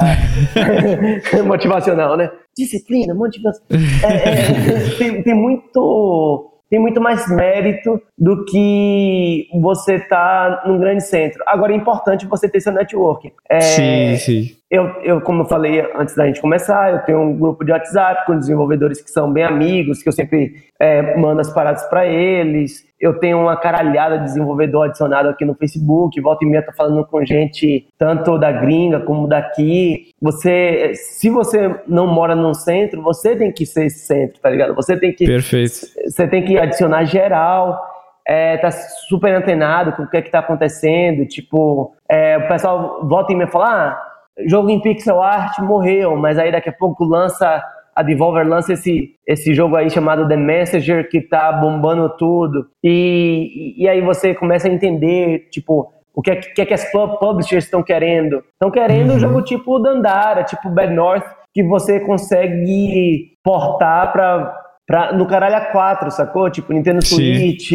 motivacional, 1.44 2.16
né? 2.16 2.30
Disciplina, 2.56 3.12
motivação. 3.12 3.64
É, 4.02 4.30
é, 4.30 4.90
tem, 4.96 5.22
tem 5.22 5.34
muito 5.34 6.55
tem 6.68 6.78
muito 6.78 7.00
mais 7.00 7.28
mérito 7.28 8.02
do 8.18 8.44
que 8.44 9.48
você 9.60 9.98
tá 10.00 10.64
num 10.66 10.78
grande 10.78 11.04
centro. 11.04 11.42
Agora 11.46 11.72
é 11.72 11.76
importante 11.76 12.26
você 12.26 12.48
ter 12.48 12.60
seu 12.60 12.72
networking. 12.72 13.32
É, 13.48 13.60
sim, 13.60 14.16
sim. 14.18 14.55
Eu, 14.68 14.86
eu, 15.02 15.20
como 15.20 15.42
eu 15.42 15.46
falei 15.46 15.80
antes 15.94 16.16
da 16.16 16.26
gente 16.26 16.40
começar, 16.40 16.92
eu 16.92 16.98
tenho 17.04 17.20
um 17.20 17.38
grupo 17.38 17.64
de 17.64 17.70
WhatsApp 17.70 18.26
com 18.26 18.36
desenvolvedores 18.36 19.00
que 19.00 19.08
são 19.08 19.32
bem 19.32 19.44
amigos, 19.44 20.02
que 20.02 20.08
eu 20.08 20.12
sempre 20.12 20.54
é, 20.80 21.16
mando 21.16 21.40
as 21.40 21.52
paradas 21.52 21.84
para 21.88 22.04
eles. 22.04 22.84
Eu 23.00 23.20
tenho 23.20 23.38
uma 23.38 23.56
caralhada 23.56 24.18
de 24.18 24.24
desenvolvedor 24.24 24.86
adicionado 24.86 25.28
aqui 25.28 25.44
no 25.44 25.54
Facebook. 25.54 26.20
Volta 26.20 26.44
e 26.44 26.48
meia 26.48 26.64
tô 26.64 26.72
falando 26.72 27.06
com 27.06 27.24
gente 27.24 27.86
tanto 27.96 28.36
da 28.38 28.50
gringa 28.50 28.98
como 28.98 29.28
daqui. 29.28 30.08
Você, 30.20 30.92
se 30.94 31.30
você 31.30 31.72
não 31.86 32.08
mora 32.08 32.34
num 32.34 32.54
centro, 32.54 33.00
você 33.02 33.36
tem 33.36 33.52
que 33.52 33.64
ser 33.64 33.86
esse 33.86 34.00
centro, 34.00 34.40
tá 34.40 34.50
ligado? 34.50 34.74
Você 34.74 34.96
tem 34.98 35.12
que. 35.12 35.26
Perfeito. 35.26 35.74
Você 36.06 36.26
tem 36.26 36.44
que 36.44 36.58
adicionar 36.58 37.04
geral. 37.04 37.80
É, 38.26 38.56
tá 38.56 38.72
super 38.72 39.32
antenado 39.32 39.92
com 39.92 40.02
o 40.02 40.10
que 40.10 40.16
é 40.16 40.22
que 40.22 40.30
tá 40.30 40.40
acontecendo. 40.40 41.24
Tipo, 41.24 41.94
é, 42.10 42.36
o 42.36 42.48
pessoal 42.48 43.06
volta 43.06 43.32
e 43.32 43.36
meia 43.36 43.48
fala. 43.48 43.66
Ah, 43.66 44.15
jogo 44.46 44.70
em 44.70 44.80
pixel 44.80 45.22
art 45.22 45.58
morreu, 45.60 46.16
mas 46.16 46.38
aí 46.38 46.52
daqui 46.52 46.68
a 46.68 46.72
pouco 46.72 47.04
lança 47.04 47.62
a 47.96 48.02
Devolver 48.02 48.46
lança 48.46 48.74
esse, 48.74 49.14
esse 49.26 49.54
jogo 49.54 49.74
aí 49.74 49.88
chamado 49.88 50.28
The 50.28 50.36
Messenger 50.36 51.08
que 51.08 51.22
tá 51.22 51.50
bombando 51.50 52.14
tudo. 52.18 52.66
E, 52.84 53.74
e 53.78 53.88
aí 53.88 54.02
você 54.02 54.34
começa 54.34 54.68
a 54.68 54.70
entender, 54.70 55.48
tipo, 55.50 55.90
o 56.14 56.20
que 56.20 56.30
é 56.30 56.36
que, 56.36 56.60
é 56.60 56.66
que 56.66 56.74
as 56.74 56.84
publishers 56.92 57.64
estão 57.64 57.82
querendo. 57.82 58.44
Estão 58.52 58.70
querendo 58.70 59.10
uhum. 59.10 59.16
um 59.16 59.18
jogo 59.18 59.42
tipo 59.42 59.78
Dandara, 59.78 60.44
tipo 60.44 60.68
Bad 60.68 60.92
North, 60.92 61.24
que 61.54 61.62
você 61.62 61.98
consegue 62.00 63.32
portar 63.42 64.12
pra, 64.12 64.54
pra, 64.86 65.12
no 65.14 65.26
caralho 65.26 65.56
a 65.56 65.60
4, 65.62 66.10
sacou? 66.10 66.50
Tipo 66.50 66.74
Nintendo 66.74 67.02
Switch, 67.02 67.72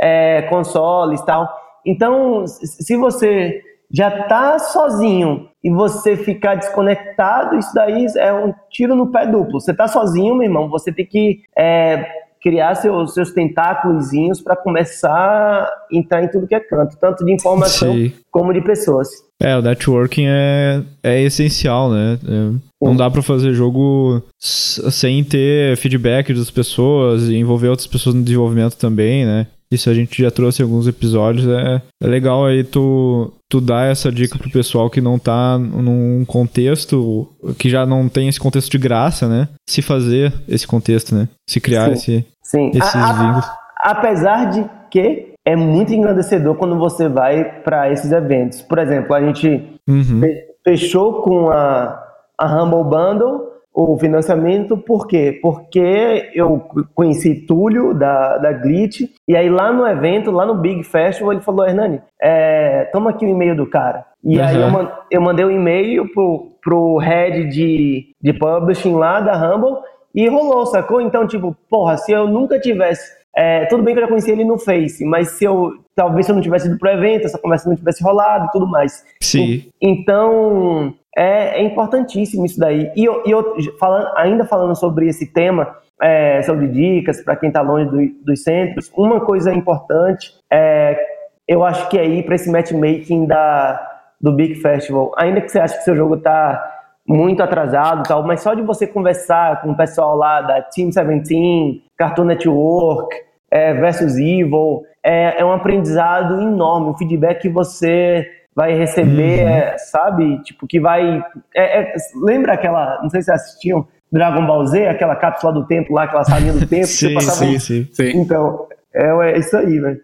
é, 0.00 0.42
consoles 0.42 1.20
e 1.20 1.24
tal. 1.24 1.48
Então, 1.86 2.44
se 2.46 2.96
você 2.96 3.62
já 3.92 4.10
tá 4.24 4.58
sozinho 4.58 5.48
e 5.62 5.70
você 5.70 6.16
ficar 6.16 6.54
desconectado, 6.56 7.56
isso 7.56 7.72
daí 7.74 8.06
é 8.16 8.32
um 8.32 8.52
tiro 8.70 8.96
no 8.96 9.12
pé 9.12 9.26
duplo. 9.26 9.60
Você 9.60 9.74
tá 9.74 9.86
sozinho, 9.86 10.34
meu 10.34 10.44
irmão, 10.44 10.68
você 10.68 10.90
tem 10.90 11.06
que 11.06 11.42
é, 11.56 12.04
criar 12.42 12.74
seus, 12.74 13.14
seus 13.14 13.30
tentáculos 13.30 14.10
para 14.42 14.56
começar 14.56 15.10
a 15.12 15.70
entrar 15.92 16.24
em 16.24 16.28
tudo 16.28 16.48
que 16.48 16.54
é 16.54 16.60
canto, 16.60 16.96
tanto 17.00 17.24
de 17.24 17.32
informação 17.32 17.92
Sim. 17.92 18.12
como 18.30 18.52
de 18.52 18.60
pessoas. 18.60 19.08
É, 19.40 19.56
o 19.56 19.62
networking 19.62 20.26
é, 20.26 20.82
é 21.02 21.22
essencial, 21.22 21.90
né? 21.90 22.18
É, 22.26 22.58
não 22.80 22.96
dá 22.96 23.08
para 23.08 23.22
fazer 23.22 23.52
jogo 23.52 24.20
sem 24.38 25.22
ter 25.22 25.76
feedback 25.76 26.34
das 26.34 26.50
pessoas 26.50 27.28
e 27.28 27.36
envolver 27.36 27.68
outras 27.68 27.86
pessoas 27.86 28.14
no 28.16 28.22
desenvolvimento 28.22 28.76
também, 28.76 29.24
né? 29.24 29.46
Isso 29.72 29.88
a 29.88 29.94
gente 29.94 30.22
já 30.22 30.30
trouxe 30.30 30.60
em 30.60 30.64
alguns 30.64 30.86
episódios. 30.86 31.48
É, 31.48 31.80
é 32.02 32.06
legal 32.06 32.44
aí 32.44 32.62
tu, 32.62 33.32
tu 33.48 33.58
dar 33.58 33.90
essa 33.90 34.12
dica 34.12 34.38
pro 34.38 34.50
pessoal 34.50 34.90
que 34.90 35.00
não 35.00 35.18
tá 35.18 35.58
num 35.58 36.24
contexto, 36.26 37.26
que 37.58 37.70
já 37.70 37.86
não 37.86 38.06
tem 38.08 38.28
esse 38.28 38.38
contexto 38.38 38.70
de 38.70 38.76
graça, 38.78 39.26
né? 39.26 39.48
Se 39.66 39.80
fazer 39.80 40.32
esse 40.46 40.66
contexto, 40.66 41.14
né? 41.14 41.26
Se 41.48 41.58
criar 41.58 41.86
sim, 41.86 41.92
esse, 41.92 42.26
sim. 42.42 42.70
esses 42.74 42.94
a, 42.94 43.12
vínculos. 43.12 43.46
Apesar 43.82 44.50
de 44.50 44.64
que 44.90 45.32
é 45.44 45.56
muito 45.56 45.92
engrandecedor 45.92 46.54
quando 46.56 46.78
você 46.78 47.08
vai 47.08 47.44
para 47.62 47.90
esses 47.90 48.12
eventos. 48.12 48.60
Por 48.60 48.78
exemplo, 48.78 49.14
a 49.14 49.20
gente 49.22 49.48
uhum. 49.88 50.20
fechou 50.62 51.22
com 51.22 51.50
a, 51.50 51.98
a 52.38 52.62
Humble 52.62 52.84
Bundle 52.84 53.51
o 53.74 53.96
financiamento, 53.98 54.76
por 54.76 55.06
quê? 55.06 55.38
Porque 55.40 56.30
eu 56.34 56.60
conheci 56.94 57.46
Túlio 57.46 57.94
da, 57.94 58.36
da 58.36 58.52
Glitch, 58.52 59.02
e 59.26 59.34
aí 59.34 59.48
lá 59.48 59.72
no 59.72 59.86
evento, 59.86 60.30
lá 60.30 60.44
no 60.44 60.56
Big 60.56 60.82
Festival, 60.84 61.32
ele 61.32 61.40
falou, 61.40 61.66
Hernani, 61.66 62.00
é, 62.20 62.84
toma 62.92 63.10
aqui 63.10 63.24
o 63.24 63.28
e-mail 63.28 63.56
do 63.56 63.66
cara. 63.66 64.04
E 64.22 64.38
uhum. 64.38 64.44
aí 64.44 64.60
eu, 64.60 64.88
eu 65.10 65.20
mandei 65.22 65.44
um 65.44 65.50
e-mail 65.50 66.06
pro, 66.12 66.52
pro 66.62 66.98
head 66.98 67.48
de, 67.48 68.14
de 68.20 68.32
publishing 68.34 68.94
lá 68.94 69.20
da 69.20 69.34
Humble, 69.34 69.78
e 70.14 70.28
rolou, 70.28 70.66
sacou? 70.66 71.00
Então, 71.00 71.26
tipo, 71.26 71.56
porra, 71.70 71.96
se 71.96 72.12
eu 72.12 72.28
nunca 72.28 72.60
tivesse 72.60 73.21
é, 73.36 73.66
tudo 73.66 73.82
bem 73.82 73.94
que 73.94 74.00
eu 74.00 74.04
já 74.04 74.08
conheci 74.08 74.30
ele 74.30 74.44
no 74.44 74.58
Face, 74.58 75.04
mas 75.04 75.30
se 75.30 75.44
eu 75.44 75.72
talvez 75.94 76.26
se 76.26 76.32
eu 76.32 76.36
não 76.36 76.42
tivesse 76.42 76.68
ido 76.68 76.78
pro 76.78 76.90
evento, 76.90 77.26
essa 77.26 77.38
conversa 77.38 77.68
não 77.68 77.76
tivesse 77.76 78.02
rolado 78.02 78.46
e 78.46 78.50
tudo 78.50 78.66
mais. 78.66 79.04
Sim. 79.20 79.70
Então, 79.80 80.94
é, 81.16 81.60
é 81.60 81.62
importantíssimo 81.62 82.46
isso 82.46 82.58
daí. 82.58 82.90
E 82.96 83.04
eu, 83.04 83.22
e 83.26 83.30
eu 83.30 83.54
falando, 83.78 84.08
ainda 84.16 84.44
falando 84.44 84.74
sobre 84.74 85.08
esse 85.08 85.26
tema, 85.26 85.76
é, 86.00 86.42
sobre 86.42 86.66
dicas 86.68 87.22
para 87.22 87.36
quem 87.36 87.48
está 87.48 87.60
longe 87.60 87.90
do, 87.90 88.24
dos 88.24 88.42
centros, 88.42 88.90
uma 88.96 89.20
coisa 89.20 89.52
importante 89.52 90.32
é, 90.50 90.98
eu 91.46 91.64
acho 91.64 91.88
que 91.88 91.98
é 91.98 92.06
ir 92.06 92.24
para 92.24 92.34
esse 92.34 92.50
matchmaking 92.50 93.26
da, 93.26 93.80
do 94.20 94.32
Big 94.32 94.54
Festival. 94.56 95.12
Ainda 95.16 95.40
que 95.40 95.48
você 95.50 95.58
ache 95.58 95.76
que 95.76 95.84
seu 95.84 95.96
jogo 95.96 96.14
está 96.16 96.71
muito 97.06 97.42
atrasado 97.42 98.04
tal, 98.04 98.24
mas 98.24 98.40
só 98.40 98.54
de 98.54 98.62
você 98.62 98.86
conversar 98.86 99.60
com 99.60 99.72
o 99.72 99.76
pessoal 99.76 100.16
lá 100.16 100.40
da 100.40 100.62
Team 100.62 100.88
17, 100.88 101.82
Cartoon 101.96 102.24
Network, 102.24 103.14
é, 103.50 103.74
versus 103.74 104.16
Evil, 104.16 104.82
é, 105.04 105.40
é 105.40 105.44
um 105.44 105.52
aprendizado 105.52 106.40
enorme, 106.40 106.90
um 106.90 106.96
feedback 106.96 107.42
que 107.42 107.48
você 107.48 108.26
vai 108.54 108.74
receber, 108.74 109.42
uhum. 109.42 109.48
é, 109.48 109.78
sabe? 109.78 110.42
Tipo, 110.42 110.66
que 110.66 110.78
vai. 110.78 111.22
É, 111.54 111.80
é, 111.80 111.94
lembra 112.22 112.54
aquela. 112.54 113.00
Não 113.02 113.10
sei 113.10 113.22
se 113.22 113.32
assistiam 113.32 113.86
Dragon 114.10 114.46
Ball 114.46 114.66
Z, 114.66 114.86
aquela 114.86 115.16
cápsula 115.16 115.52
do 115.52 115.66
tempo 115.66 115.92
lá, 115.92 116.04
aquela 116.04 116.24
salinha 116.24 116.52
do 116.52 116.66
tempo. 116.66 116.86
sim, 116.86 117.18
sim, 117.20 117.58
sim, 117.58 117.88
sim. 117.92 118.16
Então, 118.16 118.66
é, 118.94 119.32
é 119.32 119.38
isso 119.38 119.56
aí, 119.56 119.78
velho. 119.78 120.00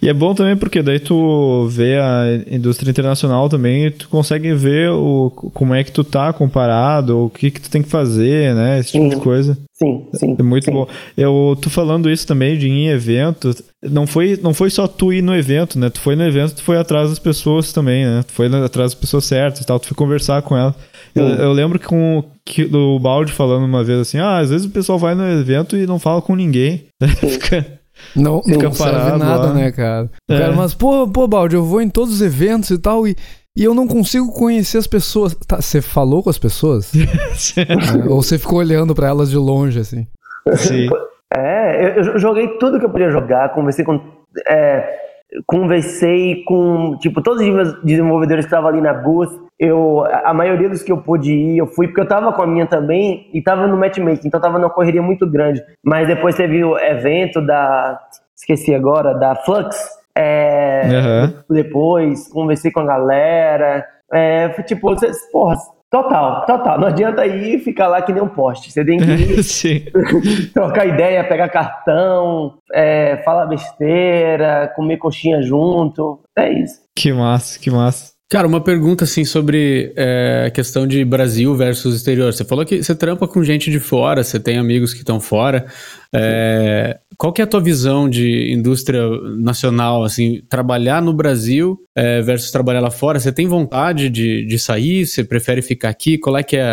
E 0.00 0.08
é 0.08 0.12
bom 0.12 0.34
também 0.34 0.56
porque 0.56 0.82
daí 0.82 0.98
tu 0.98 1.66
vê 1.68 1.98
a 1.98 2.24
indústria 2.50 2.90
internacional 2.90 3.48
também 3.48 3.86
e 3.86 3.90
tu 3.90 4.08
consegue 4.08 4.52
ver 4.54 4.90
o, 4.90 5.30
como 5.54 5.74
é 5.74 5.82
que 5.82 5.92
tu 5.92 6.04
tá 6.04 6.32
comparado, 6.32 7.24
o 7.24 7.30
que 7.30 7.50
que 7.50 7.60
tu 7.60 7.70
tem 7.70 7.82
que 7.82 7.88
fazer, 7.88 8.54
né? 8.54 8.78
Esse 8.78 8.92
tipo 8.92 9.04
uhum. 9.04 9.10
de 9.10 9.16
coisa. 9.16 9.58
Sim, 9.72 10.06
sim. 10.14 10.36
É 10.38 10.42
muito 10.42 10.64
sim. 10.64 10.72
bom. 10.72 10.86
Eu 11.16 11.56
tô 11.60 11.68
falando 11.68 12.10
isso 12.10 12.26
também 12.26 12.56
de 12.56 12.66
ir 12.66 12.70
em 12.70 12.88
evento. 12.88 13.54
Não 13.82 14.06
foi, 14.06 14.38
não 14.42 14.54
foi 14.54 14.70
só 14.70 14.86
tu 14.86 15.12
ir 15.12 15.22
no 15.22 15.34
evento, 15.34 15.78
né? 15.78 15.90
Tu 15.90 16.00
foi 16.00 16.16
no 16.16 16.24
evento, 16.24 16.54
tu 16.54 16.62
foi 16.62 16.78
atrás 16.78 17.10
das 17.10 17.18
pessoas 17.18 17.72
também, 17.72 18.04
né? 18.04 18.24
Tu 18.26 18.32
foi 18.32 18.46
atrás 18.46 18.92
das 18.92 18.94
pessoas 18.94 19.24
certas 19.24 19.60
e 19.60 19.66
tal, 19.66 19.78
tu 19.78 19.88
foi 19.88 19.96
conversar 19.96 20.42
com 20.42 20.56
elas. 20.56 20.74
Eu, 21.14 21.26
eu, 21.26 21.52
lembro 21.52 21.78
que 21.78 21.86
com 21.86 22.22
que, 22.44 22.64
do 22.64 22.98
Balde 22.98 23.32
falando 23.32 23.64
uma 23.64 23.82
vez 23.82 24.00
assim, 24.00 24.18
ah, 24.18 24.38
às 24.38 24.50
vezes 24.50 24.66
o 24.66 24.70
pessoal 24.70 24.98
vai 24.98 25.14
no 25.14 25.26
evento 25.26 25.76
e 25.76 25.86
não 25.86 25.98
fala 25.98 26.20
com 26.20 26.34
ninguém. 26.34 26.84
Fica 27.20 27.66
não, 28.14 28.42
não 28.46 28.72
serve 28.72 29.18
nada, 29.18 29.46
lá. 29.46 29.54
né, 29.54 29.72
cara? 29.72 30.10
É. 30.28 30.38
cara? 30.38 30.52
Mas, 30.52 30.74
pô, 30.74 31.08
pô, 31.08 31.26
Baldi, 31.26 31.56
eu 31.56 31.64
vou 31.64 31.80
em 31.80 31.88
todos 31.88 32.14
os 32.14 32.22
eventos 32.22 32.70
e 32.70 32.78
tal, 32.78 33.06
e, 33.06 33.16
e 33.56 33.64
eu 33.64 33.74
não 33.74 33.86
consigo 33.86 34.32
conhecer 34.32 34.78
as 34.78 34.86
pessoas. 34.86 35.34
Tá, 35.46 35.60
você 35.60 35.80
falou 35.80 36.22
com 36.22 36.30
as 36.30 36.38
pessoas? 36.38 36.92
é, 37.56 38.08
ou 38.08 38.22
você 38.22 38.38
ficou 38.38 38.58
olhando 38.58 38.94
para 38.94 39.08
elas 39.08 39.30
de 39.30 39.36
longe, 39.36 39.80
assim? 39.80 40.06
Sim. 40.54 40.88
É, 41.34 41.98
eu 41.98 42.18
joguei 42.18 42.46
tudo 42.58 42.78
que 42.78 42.84
eu 42.84 42.90
podia 42.90 43.10
jogar, 43.10 43.52
conversei 43.52 43.84
com. 43.84 44.00
É, 44.48 45.06
conversei 45.46 46.44
com, 46.44 46.96
tipo, 47.00 47.20
todos 47.20 47.42
os 47.42 47.82
desenvolvedores 47.82 48.44
que 48.44 48.48
estavam 48.48 48.68
ali 48.68 48.80
na 48.80 48.94
booth 48.94 49.45
eu 49.58 50.04
a 50.24 50.34
maioria 50.34 50.68
dos 50.68 50.82
que 50.82 50.92
eu 50.92 50.98
pude 50.98 51.32
ir, 51.32 51.58
eu 51.58 51.66
fui 51.66 51.86
porque 51.88 52.00
eu 52.00 52.08
tava 52.08 52.32
com 52.32 52.42
a 52.42 52.46
minha 52.46 52.66
também 52.66 53.30
e 53.32 53.42
tava 53.42 53.66
no 53.66 53.76
matchmaking, 53.76 54.28
então 54.28 54.40
tava 54.40 54.58
numa 54.58 54.70
correria 54.70 55.02
muito 55.02 55.28
grande. 55.30 55.62
Mas 55.84 56.06
depois 56.06 56.34
teve 56.34 56.62
o 56.62 56.78
evento 56.78 57.44
da 57.44 57.98
esqueci 58.36 58.74
agora, 58.74 59.14
da 59.14 59.34
Flux. 59.34 59.76
É, 60.16 60.82
uhum. 60.84 61.54
Depois 61.54 62.28
conversei 62.28 62.70
com 62.70 62.80
a 62.80 62.86
galera, 62.86 63.86
É, 64.12 64.48
tipo, 64.62 64.88
você, 64.88 65.10
porra, 65.32 65.56
Total, 65.88 66.44
total. 66.44 66.80
Não 66.80 66.88
adianta 66.88 67.24
ir 67.24 67.60
ficar 67.60 67.86
lá 67.86 68.02
que 68.02 68.12
nem 68.12 68.22
um 68.22 68.28
poste. 68.28 68.72
Você 68.72 68.84
tem 68.84 68.98
que 68.98 69.04
ir, 69.06 69.92
trocar 70.52 70.86
ideia, 70.86 71.22
pegar 71.24 71.48
cartão, 71.48 72.54
é, 72.72 73.18
falar 73.24 73.46
besteira, 73.46 74.72
comer 74.74 74.96
coxinha 74.96 75.40
junto. 75.42 76.20
É 76.36 76.52
isso. 76.52 76.80
Que 76.94 77.12
massa, 77.12 77.58
que 77.58 77.70
massa. 77.70 78.15
Cara, 78.28 78.48
uma 78.48 78.60
pergunta 78.60 79.04
assim 79.04 79.24
sobre 79.24 79.94
a 79.96 80.46
é, 80.46 80.50
questão 80.50 80.84
de 80.84 81.04
Brasil 81.04 81.54
versus 81.54 81.94
exterior. 81.94 82.32
Você 82.32 82.44
falou 82.44 82.64
que 82.64 82.82
você 82.82 82.92
trampa 82.92 83.28
com 83.28 83.44
gente 83.44 83.70
de 83.70 83.78
fora, 83.78 84.24
você 84.24 84.40
tem 84.40 84.58
amigos 84.58 84.92
que 84.92 85.00
estão 85.00 85.20
fora. 85.20 85.66
É, 86.12 86.98
qual 87.16 87.32
que 87.32 87.40
é 87.40 87.44
a 87.44 87.46
tua 87.46 87.60
visão 87.60 88.10
de 88.10 88.52
indústria 88.52 89.08
nacional, 89.38 90.02
assim, 90.02 90.42
trabalhar 90.48 91.00
no 91.00 91.12
Brasil 91.12 91.78
é, 91.94 92.20
versus 92.20 92.50
trabalhar 92.50 92.80
lá 92.80 92.90
fora? 92.90 93.20
Você 93.20 93.30
tem 93.30 93.46
vontade 93.46 94.10
de, 94.10 94.44
de 94.44 94.58
sair? 94.58 95.06
Você 95.06 95.22
prefere 95.22 95.62
ficar 95.62 95.90
aqui? 95.90 96.18
Qual 96.18 96.36
é 96.36 96.42
que 96.42 96.56
é 96.56 96.64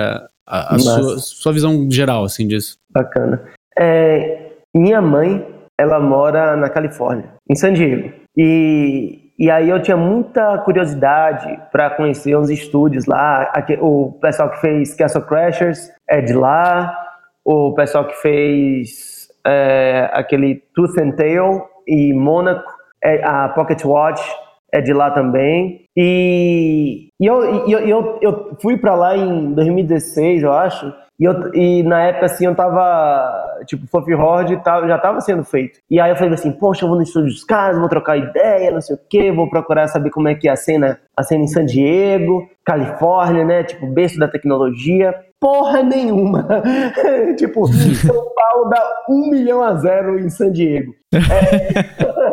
a, 0.48 0.76
a 0.76 0.80
sua, 0.80 1.20
sua, 1.20 1.54
visão 1.54 1.88
geral, 1.90 2.24
assim, 2.24 2.48
disso? 2.48 2.78
Bacana. 2.92 3.44
É, 3.78 4.54
minha 4.76 5.02
mãe, 5.04 5.46
ela 5.80 6.00
mora 6.00 6.56
na 6.56 6.68
Califórnia, 6.68 7.30
em 7.48 7.56
San 7.56 7.74
Diego. 7.74 8.12
E 8.36 9.23
e 9.38 9.50
aí 9.50 9.70
eu 9.70 9.82
tinha 9.82 9.98
muita 9.98 10.60
curiosidade 10.60 11.60
para 11.72 11.90
conhecer 11.90 12.38
uns 12.38 12.50
estúdios 12.50 13.06
lá. 13.06 13.52
O 13.82 14.12
pessoal 14.22 14.50
que 14.52 14.62
fez 14.62 14.94
Castle 14.94 15.24
Crashers 15.24 15.90
é 16.08 16.22
de 16.22 16.34
lá. 16.34 16.96
O 17.44 17.74
pessoal 17.74 18.08
que 18.08 18.16
fez 18.22 19.28
é, 19.46 20.10
aquele 20.14 20.64
Tooth 20.76 21.00
and 21.00 21.12
Tail 21.12 21.62
e 21.88 22.14
Monaco, 22.14 22.72
é, 23.04 23.24
a 23.24 23.50
Pocket 23.50 23.84
Watch 23.84 24.24
é 24.72 24.82
de 24.82 24.94
lá 24.94 25.12
também. 25.12 25.86
E, 25.96 27.10
e 27.24 27.26
eu, 27.26 27.42
eu, 27.70 27.80
eu, 27.80 28.20
eu 28.22 28.58
fui 28.62 28.76
para 28.76 28.94
lá 28.96 29.16
em 29.16 29.54
2016, 29.54 30.44
eu 30.44 30.52
acho. 30.52 30.94
E, 31.18 31.24
eu, 31.24 31.54
e 31.54 31.82
na 31.82 32.02
época, 32.02 32.26
assim, 32.26 32.46
eu 32.46 32.54
tava, 32.54 33.64
tipo, 33.66 33.88
Fluffy 33.88 34.14
Horde 34.14 34.60
já 34.66 34.98
tava 34.98 35.22
sendo 35.22 35.42
feito. 35.46 35.80
E 35.90 36.02
aí 36.02 36.12
eu 36.12 36.18
falei 36.18 36.34
assim, 36.34 36.52
poxa, 36.52 36.84
eu 36.84 36.90
vou 36.90 36.98
no 36.98 37.04
estúdio 37.04 37.30
dos 37.30 37.46
caras, 37.46 37.80
vou 37.80 37.88
trocar 37.88 38.18
ideia, 38.18 38.72
não 38.72 38.82
sei 38.82 38.98
o 38.98 39.00
quê, 39.10 39.32
vou 39.32 39.50
procurar 39.50 39.88
saber 39.88 40.10
como 40.10 40.28
é 40.28 40.36
que 40.36 40.50
é 40.50 40.52
a 40.52 40.58
cena, 40.58 41.00
a 41.16 41.24
cena 41.24 41.46
em 41.46 41.48
San 41.48 41.66
Diego, 41.66 42.46
Califórnia, 42.66 43.46
né, 43.46 43.64
tipo, 43.64 43.88
berço 43.88 44.20
da 44.20 44.28
tecnologia. 44.28 45.16
Porra 45.40 45.82
nenhuma! 45.82 46.46
tipo, 47.40 47.68
São 47.68 48.34
Paulo 48.36 48.70
dá 48.70 48.84
um 49.10 49.30
milhão 49.30 49.64
a 49.64 49.76
zero 49.76 50.20
em 50.20 50.30
San 50.30 50.52
Diego. 50.52 50.94
É... 51.14 52.33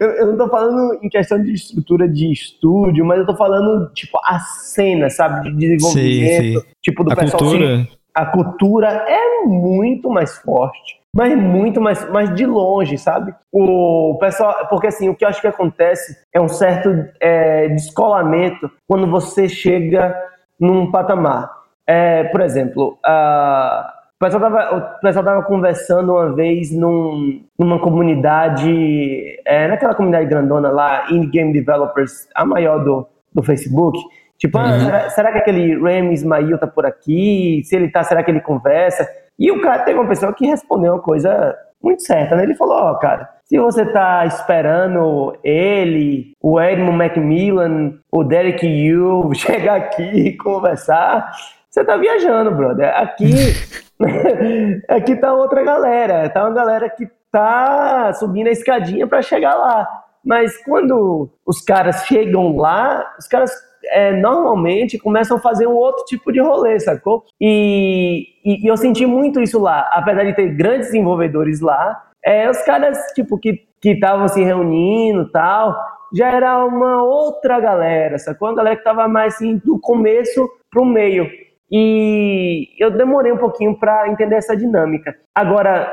eu, 0.00 0.10
eu, 0.10 0.26
não 0.26 0.36
tô 0.36 0.48
falando 0.48 0.98
em 1.02 1.08
questão 1.08 1.40
de 1.40 1.52
estrutura 1.52 2.08
de 2.08 2.32
estúdio, 2.32 3.04
mas 3.04 3.20
eu 3.20 3.26
tô 3.26 3.36
falando, 3.36 3.92
tipo, 3.92 4.18
a 4.24 4.38
cena, 4.40 5.08
sabe? 5.08 5.50
De 5.50 5.56
desenvolvimento. 5.56 6.42
Sim, 6.42 6.60
sim. 6.60 6.66
Tipo, 6.82 7.04
do 7.04 7.12
a 7.12 7.16
pessoal. 7.16 7.42
Cultura. 7.42 7.74
Assim, 7.74 7.88
a 8.14 8.26
cultura 8.26 8.88
é 8.88 9.44
muito 9.44 10.10
mais 10.10 10.36
forte. 10.38 10.96
Mas 11.14 11.34
muito 11.34 11.80
mais, 11.80 12.10
mais 12.10 12.34
de 12.34 12.44
longe, 12.44 12.98
sabe? 12.98 13.34
O 13.52 14.18
pessoal. 14.20 14.66
Porque 14.68 14.88
assim, 14.88 15.08
o 15.08 15.14
que 15.14 15.24
eu 15.24 15.28
acho 15.28 15.40
que 15.40 15.46
acontece 15.46 16.16
é 16.34 16.40
um 16.40 16.48
certo 16.48 16.90
é, 17.20 17.68
descolamento 17.68 18.70
quando 18.86 19.10
você 19.10 19.48
chega 19.48 20.14
num 20.60 20.90
patamar. 20.90 21.50
É, 21.86 22.24
por 22.24 22.40
exemplo, 22.40 22.98
a 23.04 23.95
o 24.16 24.24
pessoal 24.24 24.40
tava, 24.40 24.76
o 24.76 25.00
pessoal 25.00 25.24
tava 25.24 25.42
conversando 25.42 26.12
uma 26.12 26.34
vez 26.34 26.72
num, 26.72 27.44
numa 27.58 27.78
comunidade, 27.78 29.38
é, 29.44 29.68
naquela 29.68 29.94
comunidade 29.94 30.26
grandona 30.26 30.70
lá, 30.70 31.06
Indie 31.10 31.28
Game 31.28 31.52
Developers, 31.52 32.26
a 32.34 32.44
maior 32.46 32.82
do, 32.82 33.06
do 33.34 33.42
Facebook. 33.42 33.98
Tipo, 34.38 34.56
ah, 34.56 34.62
uhum. 34.62 34.68
ah, 34.68 34.80
será, 34.80 35.10
será, 35.10 35.32
que 35.32 35.38
aquele 35.38 35.78
Remy 35.78 36.14
Ismail 36.14 36.58
tá 36.58 36.66
por 36.66 36.86
aqui? 36.86 37.62
Se 37.64 37.76
ele 37.76 37.90
tá, 37.90 38.02
será 38.04 38.22
que 38.22 38.30
ele 38.30 38.40
conversa? 38.40 39.06
E 39.38 39.50
o 39.50 39.60
cara 39.60 39.80
teve 39.80 39.98
uma 39.98 40.08
pessoa 40.08 40.32
que 40.32 40.46
respondeu 40.46 40.94
uma 40.94 41.02
coisa 41.02 41.54
muito 41.82 42.02
certa, 42.02 42.36
né? 42.36 42.42
Ele 42.42 42.54
falou, 42.54 42.74
ó, 42.74 42.92
oh, 42.92 42.98
cara, 42.98 43.28
se 43.44 43.58
você 43.58 43.84
tá 43.84 44.24
esperando 44.24 45.36
ele, 45.44 46.32
o 46.42 46.60
Edmund 46.60 46.96
Macmillan, 46.96 47.92
o 48.10 48.24
Derek 48.24 48.66
Yu 48.66 49.30
chegar 49.36 49.76
aqui 49.76 50.02
e 50.02 50.36
conversar, 50.38 51.30
você 51.70 51.84
tá 51.84 51.96
viajando, 51.96 52.50
brother. 52.50 52.96
Aqui, 52.96 53.30
aqui 54.88 55.16
tá 55.16 55.32
outra 55.32 55.62
galera. 55.62 56.28
Tá 56.28 56.44
uma 56.44 56.54
galera 56.54 56.88
que 56.88 57.08
tá 57.30 58.12
subindo 58.14 58.48
a 58.48 58.52
escadinha 58.52 59.06
para 59.06 59.22
chegar 59.22 59.54
lá. 59.54 59.86
Mas 60.24 60.56
quando 60.64 61.30
os 61.46 61.60
caras 61.60 62.04
chegam 62.06 62.56
lá, 62.56 63.14
os 63.18 63.28
caras 63.28 63.52
é, 63.90 64.12
normalmente 64.12 64.98
começam 64.98 65.36
a 65.36 65.40
fazer 65.40 65.66
um 65.66 65.74
outro 65.74 66.04
tipo 66.04 66.32
de 66.32 66.40
rolê, 66.40 66.80
sacou? 66.80 67.24
E, 67.40 68.26
e, 68.44 68.64
e 68.64 68.66
eu 68.66 68.76
senti 68.76 69.06
muito 69.06 69.40
isso 69.40 69.60
lá. 69.60 69.88
Apesar 69.92 70.24
de 70.24 70.34
ter 70.34 70.48
grandes 70.48 70.88
desenvolvedores 70.88 71.60
lá, 71.60 72.02
é, 72.24 72.50
os 72.50 72.60
caras, 72.62 72.98
tipo, 73.14 73.38
que 73.38 73.64
estavam 73.84 74.26
se 74.26 74.42
reunindo 74.42 75.30
tal, 75.30 75.76
já 76.12 76.28
era 76.30 76.64
uma 76.64 77.02
outra 77.04 77.60
galera, 77.60 78.18
sacou? 78.18 78.48
Uma 78.48 78.56
galera 78.56 78.76
que 78.76 78.84
tava 78.84 79.06
mais 79.06 79.34
assim, 79.34 79.60
do 79.64 79.78
começo 79.78 80.48
pro 80.70 80.84
meio. 80.84 81.28
E 81.70 82.68
eu 82.78 82.90
demorei 82.90 83.32
um 83.32 83.38
pouquinho 83.38 83.78
para 83.78 84.08
entender 84.08 84.36
essa 84.36 84.56
dinâmica. 84.56 85.14
Agora, 85.34 85.92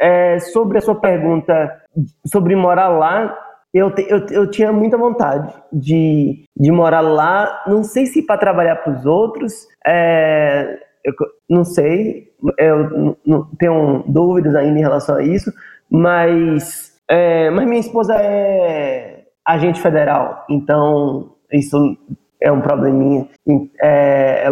é, 0.00 0.38
sobre 0.38 0.78
a 0.78 0.80
sua 0.80 0.94
pergunta 1.00 1.80
sobre 2.26 2.54
morar 2.54 2.88
lá, 2.88 3.36
eu, 3.72 3.94
te, 3.94 4.06
eu, 4.08 4.26
eu 4.30 4.50
tinha 4.50 4.72
muita 4.72 4.96
vontade 4.96 5.52
de, 5.72 6.44
de 6.56 6.72
morar 6.72 7.00
lá. 7.00 7.62
Não 7.66 7.82
sei 7.82 8.06
se 8.06 8.22
para 8.22 8.38
trabalhar 8.38 8.76
para 8.76 8.92
os 8.92 9.06
outros, 9.06 9.66
é, 9.86 10.78
eu 11.04 11.14
não 11.48 11.64
sei, 11.64 12.28
eu 12.58 13.16
não, 13.24 13.44
tenho 13.58 14.04
dúvidas 14.06 14.54
ainda 14.54 14.78
em 14.78 14.82
relação 14.82 15.16
a 15.16 15.22
isso, 15.22 15.52
mas, 15.90 16.94
é, 17.08 17.50
mas 17.50 17.66
minha 17.66 17.80
esposa 17.80 18.14
é 18.16 19.24
agente 19.46 19.80
federal, 19.80 20.44
então 20.48 21.34
isso 21.52 21.96
é 22.40 22.52
um 22.52 22.60
probleminha. 22.60 23.28
É, 23.82 24.48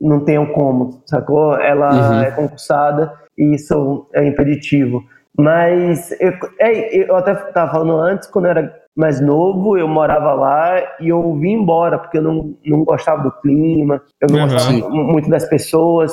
não 0.00 0.24
tenham 0.24 0.46
como, 0.46 1.02
sacou? 1.06 1.54
Ela 1.54 1.92
uhum. 1.92 2.22
é 2.22 2.30
concursada 2.30 3.12
e 3.36 3.54
isso 3.54 4.08
é 4.14 4.26
impeditivo. 4.26 5.02
Mas 5.38 6.10
eu, 6.20 6.32
é, 6.58 6.96
eu 6.96 7.14
até 7.16 7.32
estava 7.32 7.70
falando 7.70 7.96
antes, 7.96 8.28
quando 8.28 8.46
eu 8.46 8.50
era 8.50 8.80
mais 8.96 9.20
novo, 9.20 9.78
eu 9.78 9.86
morava 9.86 10.32
lá 10.32 10.96
e 11.00 11.08
eu 11.08 11.34
vim 11.36 11.52
embora, 11.52 11.98
porque 11.98 12.18
eu 12.18 12.22
não, 12.22 12.54
não 12.64 12.84
gostava 12.84 13.22
do 13.22 13.30
clima, 13.40 14.02
eu 14.20 14.28
não 14.30 14.40
uhum. 14.40 14.48
gostava 14.48 14.88
muito 14.88 15.28
das 15.30 15.48
pessoas. 15.48 16.12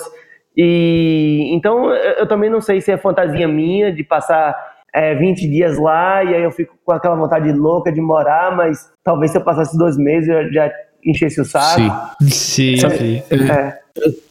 E 0.56 1.50
então 1.54 1.94
eu 1.94 2.28
também 2.28 2.50
não 2.50 2.62
sei 2.62 2.82
se 2.82 2.92
é 2.92 2.98
fantasia 2.98 3.48
minha 3.48 3.94
de 3.94 4.04
passar 4.04 4.56
é, 4.94 5.14
20 5.14 5.48
dias 5.48 5.78
lá 5.78 6.24
e 6.24 6.34
aí 6.34 6.44
eu 6.44 6.52
fico 6.52 6.76
com 6.84 6.92
aquela 6.92 7.16
vontade 7.16 7.52
louca 7.52 7.92
de 7.92 8.02
morar, 8.02 8.56
mas 8.56 8.92
talvez 9.04 9.32
se 9.32 9.38
eu 9.38 9.44
passasse 9.44 9.78
dois 9.78 9.98
meses 9.98 10.28
eu 10.30 10.52
já 10.52 10.72
enchesse 11.08 11.41
o 11.41 11.45
saco. 11.45 12.16
Sim, 12.24 12.78
sim. 12.78 13.22
É. 13.32 13.80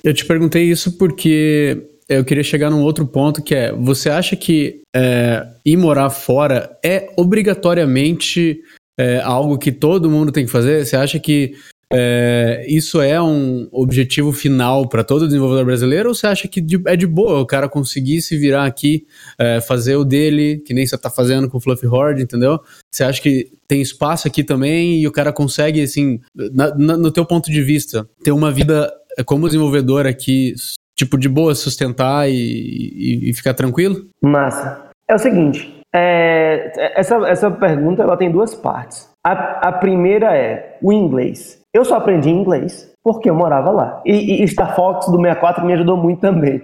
Eu 0.05 0.15
te 0.15 0.25
perguntei 0.25 0.65
isso 0.65 0.97
porque 0.97 1.83
eu 2.09 2.25
queria 2.25 2.45
chegar 2.45 2.71
num 2.71 2.83
outro 2.83 3.07
ponto 3.07 3.43
que 3.43 3.55
é: 3.55 3.73
você 3.73 4.11
acha 4.11 4.37
que 4.37 4.83
é, 4.95 5.47
ir 5.65 5.77
morar 5.77 6.11
fora 6.11 6.79
é 6.85 7.11
obrigatoriamente 7.17 8.61
é, 8.99 9.21
algo 9.21 9.59
que 9.59 9.73
todo 9.73 10.11
mundo 10.11 10.31
tem 10.31 10.45
que 10.45 10.51
fazer? 10.51 10.85
Você 10.85 10.97
acha 10.97 11.19
que 11.19 11.55
é, 11.93 12.65
isso 12.69 13.01
é 13.01 13.21
um 13.23 13.69
objetivo 13.71 14.33
final 14.33 14.89
para 14.89 15.05
todo 15.05 15.27
desenvolvedor 15.27 15.65
brasileiro 15.65 16.09
ou 16.09 16.15
você 16.15 16.27
acha 16.27 16.49
que 16.49 16.65
é 16.87 16.97
de 16.97 17.07
boa 17.07 17.41
o 17.41 17.47
cara 17.47 17.69
conseguir 17.69 18.21
se 18.23 18.37
virar 18.37 18.65
aqui, 18.65 19.07
é, 19.39 19.61
fazer 19.61 19.95
o 19.97 20.05
dele, 20.05 20.63
que 20.67 20.75
nem 20.75 20.85
você 20.85 20.97
está 20.97 21.09
fazendo 21.09 21.49
com 21.49 21.59
o 21.59 21.61
Fluffy 21.61 21.89
Horde, 21.89 22.23
entendeu? 22.23 22.59
Você 22.93 23.05
acha 23.05 23.23
que 23.23 23.53
tem 23.69 23.81
espaço 23.81 24.27
aqui 24.27 24.43
também 24.43 25.01
e 25.01 25.07
o 25.07 25.13
cara 25.13 25.33
consegue, 25.33 25.81
assim, 25.81 26.21
na, 26.35 26.75
na, 26.75 26.97
no 26.97 27.11
teu 27.13 27.25
ponto 27.25 27.51
de 27.51 27.63
vista, 27.63 28.09
ter 28.25 28.33
uma 28.33 28.51
vida 28.51 28.93
como 29.25 29.47
desenvolvedor 29.47 30.07
aqui, 30.07 30.55
tipo, 30.97 31.17
de 31.17 31.29
boa 31.29 31.55
sustentar 31.55 32.29
e, 32.29 32.35
e, 32.35 33.31
e 33.31 33.35
ficar 33.35 33.55
tranquilo? 33.55 34.07
Massa. 34.23 34.87
É 35.09 35.15
o 35.15 35.19
seguinte, 35.19 35.77
é, 35.95 36.73
essa, 36.99 37.17
essa 37.29 37.51
pergunta 37.51 38.03
ela 38.03 38.17
tem 38.17 38.31
duas 38.31 38.55
partes. 38.55 39.09
A, 39.25 39.69
a 39.69 39.73
primeira 39.73 40.37
é 40.37 40.79
o 40.83 40.93
inglês. 40.93 41.61
Eu 41.77 41.85
só 41.85 41.97
aprendi 41.97 42.31
inglês 42.31 42.91
porque 43.05 43.29
eu 43.29 43.35
morava 43.35 43.71
lá. 43.71 44.01
E, 44.07 44.43
e 44.43 44.49
Star 44.49 44.75
Fox 44.75 45.09
do 45.09 45.21
64 45.21 45.63
me 45.63 45.75
ajudou 45.75 45.95
muito 45.99 46.21
também. 46.21 46.59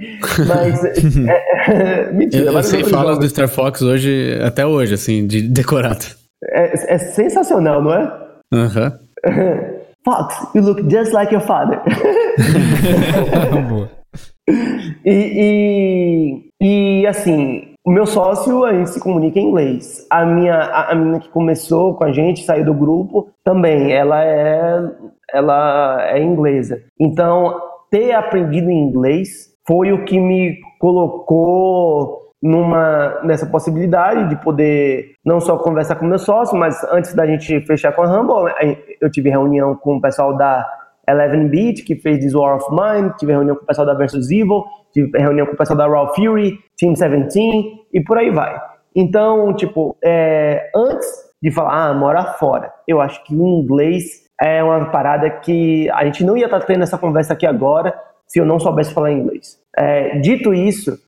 Mas. 0.48 0.82
é, 1.28 2.08
é, 2.08 2.10
mentira. 2.16 2.46
Eu, 2.46 2.52
eu 2.54 2.62
sei 2.62 2.82
falas 2.82 3.18
do 3.18 3.28
Star 3.28 3.46
Fox 3.46 3.82
hoje, 3.82 4.40
até 4.42 4.64
hoje, 4.64 4.94
assim, 4.94 5.26
de 5.26 5.42
decorado. 5.42 6.06
É, 6.42 6.94
é 6.94 6.98
sensacional, 6.98 7.82
não 7.82 7.92
é? 7.92 8.10
Aham. 8.54 8.98
Fox, 10.02 10.34
you 10.54 10.62
look 10.62 10.82
just 10.90 11.12
like 11.12 11.32
your 11.32 11.44
father. 11.44 11.80
e, 15.04 16.40
e, 16.64 17.02
e, 17.02 17.06
assim, 17.06 17.71
o 17.84 17.90
meu 17.90 18.06
sócio, 18.06 18.64
a 18.64 18.72
gente 18.72 18.90
se 18.90 19.00
comunica 19.00 19.40
em 19.40 19.48
inglês. 19.48 20.06
A 20.08 20.24
minha, 20.24 20.54
a, 20.54 20.92
a 20.92 20.94
menina 20.94 21.18
que 21.18 21.28
começou 21.28 21.94
com 21.94 22.04
a 22.04 22.12
gente, 22.12 22.44
saiu 22.44 22.64
do 22.64 22.74
grupo, 22.74 23.30
também, 23.42 23.92
ela 23.92 24.24
é, 24.24 24.90
ela 25.32 25.98
é 26.10 26.22
inglesa. 26.22 26.80
Então, 26.98 27.60
ter 27.90 28.12
aprendido 28.12 28.70
inglês 28.70 29.52
foi 29.66 29.92
o 29.92 30.04
que 30.04 30.18
me 30.18 30.58
colocou 30.78 32.20
numa 32.42 33.20
nessa 33.22 33.46
possibilidade 33.46 34.28
de 34.28 34.36
poder 34.42 35.12
não 35.24 35.40
só 35.40 35.56
conversar 35.58 35.94
com 35.94 36.06
meu 36.06 36.18
sócio, 36.18 36.58
mas 36.58 36.82
antes 36.84 37.14
da 37.14 37.24
gente 37.24 37.60
fechar 37.66 37.92
com 37.92 38.02
a 38.02 38.06
Humble, 38.06 38.52
eu 39.00 39.10
tive 39.10 39.30
reunião 39.30 39.76
com 39.76 39.96
o 39.96 40.00
pessoal 40.00 40.36
da 40.36 40.66
Eleven 41.08 41.48
Beat, 41.48 41.84
que 41.84 41.94
fez 41.96 42.18
This 42.18 42.34
War 42.34 42.56
of 42.56 42.66
Mine, 42.70 43.12
tive 43.18 43.32
reunião 43.32 43.56
com 43.56 43.62
o 43.62 43.66
pessoal 43.66 43.86
da 43.86 43.94
Versus 43.94 44.30
Evil, 44.30 44.64
tive 44.92 45.18
reunião 45.18 45.46
com 45.46 45.54
o 45.54 45.56
pessoal 45.56 45.76
da 45.76 45.86
Raw 45.86 46.14
Fury, 46.14 46.58
Team 46.78 46.92
17 46.92 47.38
e 47.92 48.00
por 48.02 48.18
aí 48.18 48.30
vai. 48.30 48.60
Então, 48.94 49.54
tipo, 49.54 49.96
é, 50.04 50.70
antes 50.74 51.08
de 51.42 51.50
falar, 51.50 51.88
ah, 51.88 51.94
mora 51.94 52.24
fora, 52.34 52.72
eu 52.86 53.00
acho 53.00 53.24
que 53.24 53.34
o 53.34 53.46
inglês 53.46 54.22
é 54.40 54.62
uma 54.62 54.90
parada 54.90 55.30
que 55.30 55.88
a 55.90 56.04
gente 56.04 56.24
não 56.24 56.36
ia 56.36 56.44
estar 56.44 56.60
tendo 56.60 56.82
essa 56.82 56.98
conversa 56.98 57.32
aqui 57.32 57.46
agora 57.46 57.94
se 58.26 58.38
eu 58.38 58.46
não 58.46 58.58
soubesse 58.58 58.94
falar 58.94 59.12
inglês. 59.12 59.58
É, 59.76 60.18
dito 60.18 60.54
isso, 60.54 60.98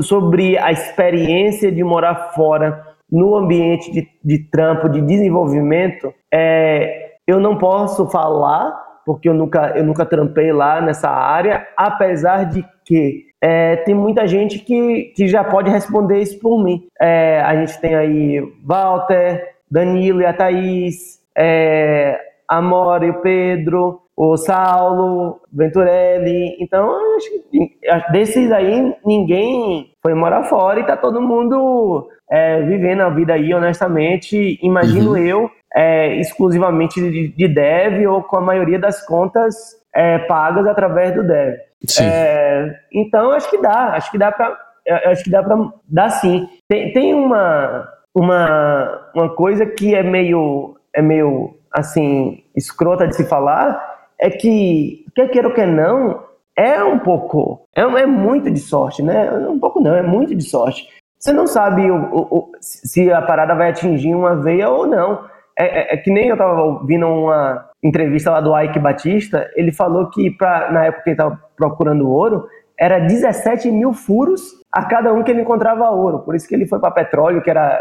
sobre 0.00 0.58
a 0.58 0.72
experiência 0.72 1.70
de 1.70 1.82
morar 1.84 2.32
fora 2.34 2.84
no 3.10 3.36
ambiente 3.36 3.92
de, 3.92 4.08
de 4.24 4.38
trampo, 4.50 4.88
de 4.88 5.00
desenvolvimento, 5.00 6.12
é, 6.32 7.12
eu 7.26 7.40
não 7.40 7.56
posso 7.56 8.08
falar, 8.10 8.83
porque 9.04 9.28
eu 9.28 9.34
nunca, 9.34 9.72
eu 9.76 9.84
nunca 9.84 10.04
trampei 10.04 10.52
lá 10.52 10.80
nessa 10.80 11.10
área, 11.10 11.66
apesar 11.76 12.44
de 12.44 12.64
que 12.84 13.26
é, 13.40 13.76
tem 13.76 13.94
muita 13.94 14.26
gente 14.26 14.58
que, 14.58 15.12
que 15.14 15.28
já 15.28 15.44
pode 15.44 15.70
responder 15.70 16.20
isso 16.20 16.38
por 16.38 16.62
mim. 16.62 16.86
É, 17.00 17.40
a 17.40 17.54
gente 17.56 17.80
tem 17.80 17.94
aí 17.94 18.40
Walter, 18.64 19.54
Danilo 19.70 20.22
e 20.22 20.26
a 20.26 20.32
Thaís, 20.32 21.20
é, 21.36 22.18
Amora 22.48 23.04
e 23.06 23.10
o 23.10 23.20
Pedro, 23.20 24.00
o 24.16 24.36
Saulo, 24.36 25.40
Venturelli. 25.52 26.56
Então, 26.60 26.90
acho 27.16 27.30
que 27.50 27.78
desses 28.12 28.50
aí, 28.52 28.94
ninguém 29.04 29.90
foi 30.02 30.14
morar 30.14 30.44
fora 30.44 30.80
e 30.80 30.86
tá 30.86 30.96
todo 30.96 31.20
mundo 31.20 32.08
é, 32.30 32.62
vivendo 32.62 33.02
a 33.02 33.10
vida 33.10 33.34
aí, 33.34 33.52
honestamente. 33.52 34.58
Imagino 34.62 35.10
uhum. 35.10 35.16
eu, 35.16 35.50
é, 35.74 36.16
exclusivamente 36.16 37.00
de, 37.00 37.28
de, 37.28 37.48
dev 37.48 38.06
ou 38.08 38.22
com 38.22 38.36
a 38.36 38.40
maioria 38.40 38.78
das 38.78 39.04
contas 39.04 39.54
é, 39.94 40.18
pagas 40.20 40.66
através 40.66 41.14
do 41.14 41.26
dev. 41.26 41.56
É, 42.00 42.74
então, 42.92 43.32
acho 43.32 43.50
que 43.50 43.60
dá, 43.60 43.94
acho 43.94 44.10
que 44.10 44.18
dá 44.18 44.32
para 44.32 44.58
acho 45.06 45.24
que 45.24 45.30
dá 45.30 45.42
para 45.42 45.56
dar 45.88 46.10
sim. 46.10 46.46
Tem, 46.68 46.92
tem 46.92 47.14
uma, 47.14 47.88
uma, 48.14 49.10
uma 49.14 49.34
coisa 49.34 49.66
que 49.66 49.94
é 49.94 50.02
meio, 50.02 50.76
é 50.94 51.02
meio 51.02 51.56
assim, 51.72 52.44
escrota 52.54 53.06
de 53.06 53.16
se 53.16 53.24
falar, 53.24 53.94
é 54.18 54.30
que, 54.30 55.04
quer 55.14 55.28
queira 55.30 55.48
ou 55.48 55.54
quer 55.54 55.66
não, 55.66 56.22
é 56.56 56.82
um 56.84 56.98
pouco, 56.98 57.66
é, 57.74 57.82
é 57.82 58.06
muito 58.06 58.50
de 58.50 58.60
sorte, 58.60 59.02
né? 59.02 59.30
Um 59.32 59.58
pouco 59.58 59.80
não, 59.80 59.94
é 59.94 60.02
muito 60.02 60.34
de 60.34 60.44
sorte. 60.44 60.88
Você 61.18 61.32
não 61.32 61.46
sabe 61.46 61.90
o, 61.90 61.96
o, 61.96 62.38
o, 62.38 62.52
se 62.60 63.10
a 63.10 63.22
parada 63.22 63.54
vai 63.54 63.70
atingir 63.70 64.14
uma 64.14 64.36
veia 64.36 64.68
ou 64.68 64.86
não. 64.86 65.24
É, 65.58 65.64
é, 65.64 65.94
é, 65.94 65.96
que 65.96 66.10
nem 66.10 66.28
eu 66.28 66.36
tava 66.36 66.60
ouvindo 66.60 67.06
uma 67.06 67.70
entrevista 67.82 68.30
lá 68.30 68.40
do 68.40 68.58
Ike 68.58 68.78
Batista, 68.78 69.48
ele 69.54 69.70
falou 69.70 70.10
que 70.10 70.30
pra, 70.30 70.70
na 70.72 70.86
época 70.86 71.04
que 71.04 71.10
ele 71.10 71.16
tava 71.16 71.40
procurando 71.56 72.10
ouro, 72.10 72.44
era 72.78 72.98
17 72.98 73.70
mil 73.70 73.92
furos 73.92 74.42
a 74.72 74.84
cada 74.84 75.12
um 75.12 75.22
que 75.22 75.30
ele 75.30 75.42
encontrava 75.42 75.88
ouro. 75.90 76.20
Por 76.20 76.34
isso 76.34 76.48
que 76.48 76.54
ele 76.54 76.66
foi 76.66 76.80
para 76.80 76.90
petróleo, 76.90 77.40
que 77.40 77.48
era 77.48 77.80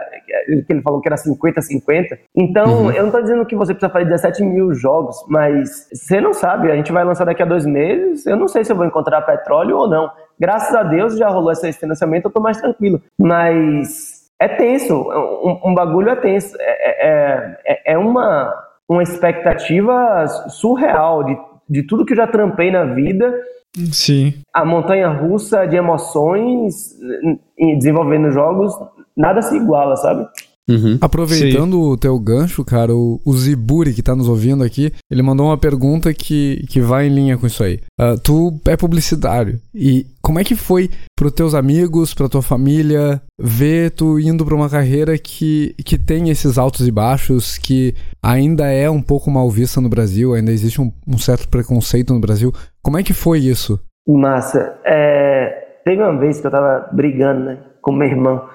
que 0.68 0.72
ele 0.72 0.84
falou 0.84 1.02
que 1.02 1.10
era 1.10 1.16
50-50. 1.16 2.20
Então, 2.36 2.84
uhum. 2.84 2.92
eu 2.92 3.00
não 3.00 3.08
estou 3.08 3.22
dizendo 3.22 3.46
que 3.46 3.56
você 3.56 3.74
precisa 3.74 3.92
fazer 3.92 4.06
17 4.06 4.44
mil 4.44 4.74
jogos, 4.76 5.18
mas 5.28 5.90
você 5.92 6.22
não 6.22 6.34
sabe. 6.34 6.72
A 6.72 6.76
gente 6.76 6.92
vai 6.92 7.04
lançar 7.04 7.26
daqui 7.26 7.42
a 7.42 7.46
dois 7.46 7.66
meses. 7.66 8.28
Eu 8.28 8.38
não 8.38 8.48
sei 8.48 8.64
se 8.64 8.72
eu 8.72 8.76
vou 8.76 8.86
encontrar 8.86 9.24
petróleo 9.24 9.78
ou 9.78 9.88
não. 9.90 10.12
Graças 10.40 10.76
a 10.76 10.84
Deus 10.84 11.18
já 11.18 11.28
rolou 11.30 11.52
esse 11.52 11.74
financiamento, 11.74 12.26
eu 12.26 12.30
estou 12.30 12.44
mais 12.44 12.58
tranquilo. 12.58 13.02
Mas 13.20 14.13
é 14.40 14.48
tenso, 14.48 14.94
um, 14.96 15.70
um 15.70 15.74
bagulho 15.74 16.10
é 16.10 16.16
tenso. 16.16 16.56
É, 16.60 17.08
é, 17.08 17.58
é, 17.66 17.94
é 17.94 17.98
uma, 17.98 18.54
uma 18.88 19.04
expectativa 19.04 20.28
surreal 20.50 21.24
de, 21.24 21.38
de 21.70 21.84
tudo 21.84 22.06
que 22.06 22.14
eu 22.14 22.18
já 22.18 22.28
trampei 22.28 22.72
na 22.72 22.84
vida 22.84 23.34
Sim. 23.92 24.34
A 24.54 24.64
montanha 24.64 25.10
russa 25.10 25.66
de 25.66 25.76
emoções 25.76 26.96
em 27.58 27.78
desenvolvendo 27.78 28.30
jogos, 28.32 28.74
nada 29.18 29.42
se 29.42 29.56
iguala, 29.56 29.96
sabe? 29.98 30.28
Uhum. 30.70 30.98
Aproveitando 31.02 31.74
Sim. 31.74 31.92
o 31.92 31.98
teu 31.98 32.18
gancho, 32.18 32.64
cara, 32.64 32.96
o, 32.96 33.20
o, 33.26 33.34
Ziburi 33.34 33.94
que 33.94 34.02
tá 34.02 34.16
nos 34.16 34.30
ouvindo 34.30 34.64
aqui, 34.64 34.94
ele 35.12 35.22
mandou 35.22 35.48
uma 35.48 35.58
pergunta 35.58 36.14
que, 36.14 36.66
que 36.70 36.80
vai 36.80 37.08
em 37.08 37.14
linha 37.14 37.38
com 37.38 37.46
isso 37.46 37.64
aí. 37.64 37.82
Uh, 38.00 38.18
tu 38.24 38.60
é 38.68 38.78
publicitário 38.78 39.60
e 39.76 40.06
como 40.22 40.40
é 40.40 40.44
que 40.44 40.56
foi 40.56 40.90
pros 41.18 41.34
teus 41.34 41.54
amigos, 41.54 42.14
pra 42.14 42.30
tua 42.30 42.42
família, 42.42 43.22
ver 43.38 43.92
tu 43.92 44.18
indo 44.18 44.46
pra 44.46 44.56
uma 44.56 44.70
carreira 44.70 45.18
que, 45.18 45.76
que 45.86 45.98
tem 45.98 46.30
esses 46.30 46.58
altos 46.58 46.88
e 46.88 46.92
baixos, 46.92 47.58
que 47.58 47.94
ainda 48.22 48.72
é 48.72 48.90
um 48.90 49.02
pouco 49.02 49.30
mal 49.30 49.50
vista 49.50 49.82
no 49.82 49.90
Brasil, 49.90 50.34
ainda 50.34 50.52
existe 50.52 50.80
um, 50.80 50.94
um 51.06 51.18
certo 51.18 51.50
preconceito 51.50 52.14
no 52.14 52.22
Brasil. 52.22 52.54
Como 52.82 52.98
é 52.98 53.04
que 53.04 53.14
foi 53.14 53.40
isso? 53.40 53.78
Massa. 54.08 54.80
É, 54.86 55.82
teve 55.84 56.02
uma 56.02 56.18
vez 56.18 56.40
que 56.40 56.48
eu 56.48 56.52
tava 56.52 56.88
brigando 56.94 57.46
né, 57.46 57.58
com 57.82 57.92
meu 57.92 58.08
irmão. 58.08 58.48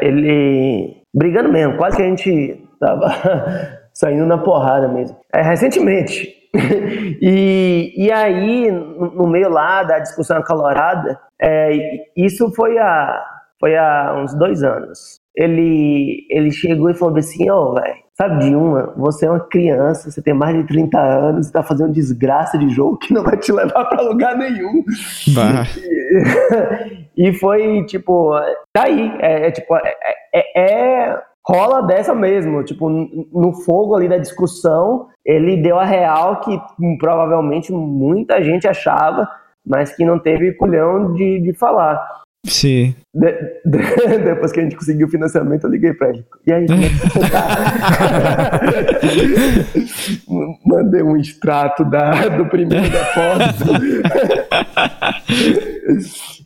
Ele 0.00 0.99
brigando 1.14 1.50
mesmo, 1.50 1.76
quase 1.76 1.96
que 1.96 2.02
a 2.02 2.06
gente 2.06 2.64
tava 2.78 3.08
saindo 3.92 4.26
na 4.26 4.38
porrada 4.38 4.88
mesmo. 4.88 5.16
É, 5.32 5.42
recentemente. 5.42 6.34
e, 7.20 7.92
e 7.96 8.10
aí, 8.10 8.70
no 8.70 9.26
meio 9.28 9.48
lá 9.48 9.82
da 9.82 9.98
discussão 9.98 10.38
acalorada, 10.38 11.18
é, 11.40 11.70
isso 12.16 12.52
foi 12.54 12.78
há, 12.78 13.24
foi 13.58 13.76
há 13.76 14.14
uns 14.16 14.34
dois 14.34 14.62
anos. 14.62 15.20
Ele, 15.36 16.26
ele 16.28 16.50
chegou 16.50 16.90
e 16.90 16.94
falou 16.94 17.16
assim: 17.16 17.48
Ó, 17.50 17.70
oh, 17.70 17.74
velho, 17.74 17.94
sabe 18.20 18.44
de 18.44 18.54
uma? 18.54 18.92
Você 18.98 19.24
é 19.24 19.30
uma 19.30 19.40
criança, 19.40 20.10
você 20.10 20.20
tem 20.20 20.34
mais 20.34 20.54
de 20.54 20.64
30 20.64 20.98
anos, 20.98 21.46
você 21.46 21.52
tá 21.52 21.62
fazendo 21.62 21.92
desgraça 21.92 22.58
de 22.58 22.68
jogo 22.68 22.98
que 22.98 23.14
não 23.14 23.22
vai 23.24 23.38
te 23.38 23.50
levar 23.50 23.86
para 23.86 24.02
lugar 24.02 24.36
nenhum. 24.36 24.84
E, 27.16 27.16
e, 27.28 27.32
foi 27.32 27.82
tipo, 27.86 28.32
tá 28.74 28.84
aí. 28.84 29.10
É, 29.20 29.46
é 29.46 29.50
tipo, 29.50 29.74
é, 29.74 29.94
é, 30.34 30.60
é, 30.60 31.22
rola 31.48 31.82
dessa 31.86 32.14
mesmo. 32.14 32.62
Tipo, 32.62 32.90
no 32.90 33.54
fogo 33.64 33.94
ali 33.94 34.06
da 34.06 34.18
discussão, 34.18 35.08
ele 35.24 35.56
deu 35.56 35.78
a 35.78 35.84
real 35.84 36.40
que 36.40 36.60
provavelmente 36.98 37.72
muita 37.72 38.42
gente 38.42 38.68
achava, 38.68 39.26
mas 39.66 39.96
que 39.96 40.04
não 40.04 40.18
teve 40.18 40.52
culhão 40.52 41.14
de, 41.14 41.40
de 41.40 41.54
falar. 41.54 42.20
Sim. 42.46 42.94
De, 43.14 43.32
de, 43.66 43.78
depois 44.24 44.52
que 44.52 44.60
a 44.60 44.62
gente 44.62 44.76
conseguiu 44.76 45.06
o 45.06 45.10
financiamento, 45.10 45.64
eu 45.64 45.70
liguei 45.70 45.92
pra 45.92 46.08
ele. 46.08 46.24
E 46.46 46.52
aí, 46.52 46.66
como 46.66 46.82
é 46.82 46.88
que 46.88 46.94
você 46.94 47.20
tá? 47.30 48.60
Mandei 50.64 51.02
um 51.02 51.16
extrato 51.16 51.84
da, 51.84 52.28
do 52.28 52.46
primeiro 52.46 52.88
depósito. 52.88 53.64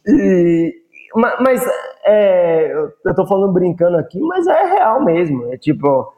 e, 0.09 0.75
mas 1.15 1.65
é, 2.07 2.73
eu 2.73 3.15
tô 3.15 3.27
falando 3.27 3.53
brincando 3.53 3.97
aqui, 3.97 4.19
mas 4.21 4.47
é 4.47 4.65
real 4.65 5.05
mesmo. 5.05 5.53
É 5.53 5.57
tipo, 5.57 6.13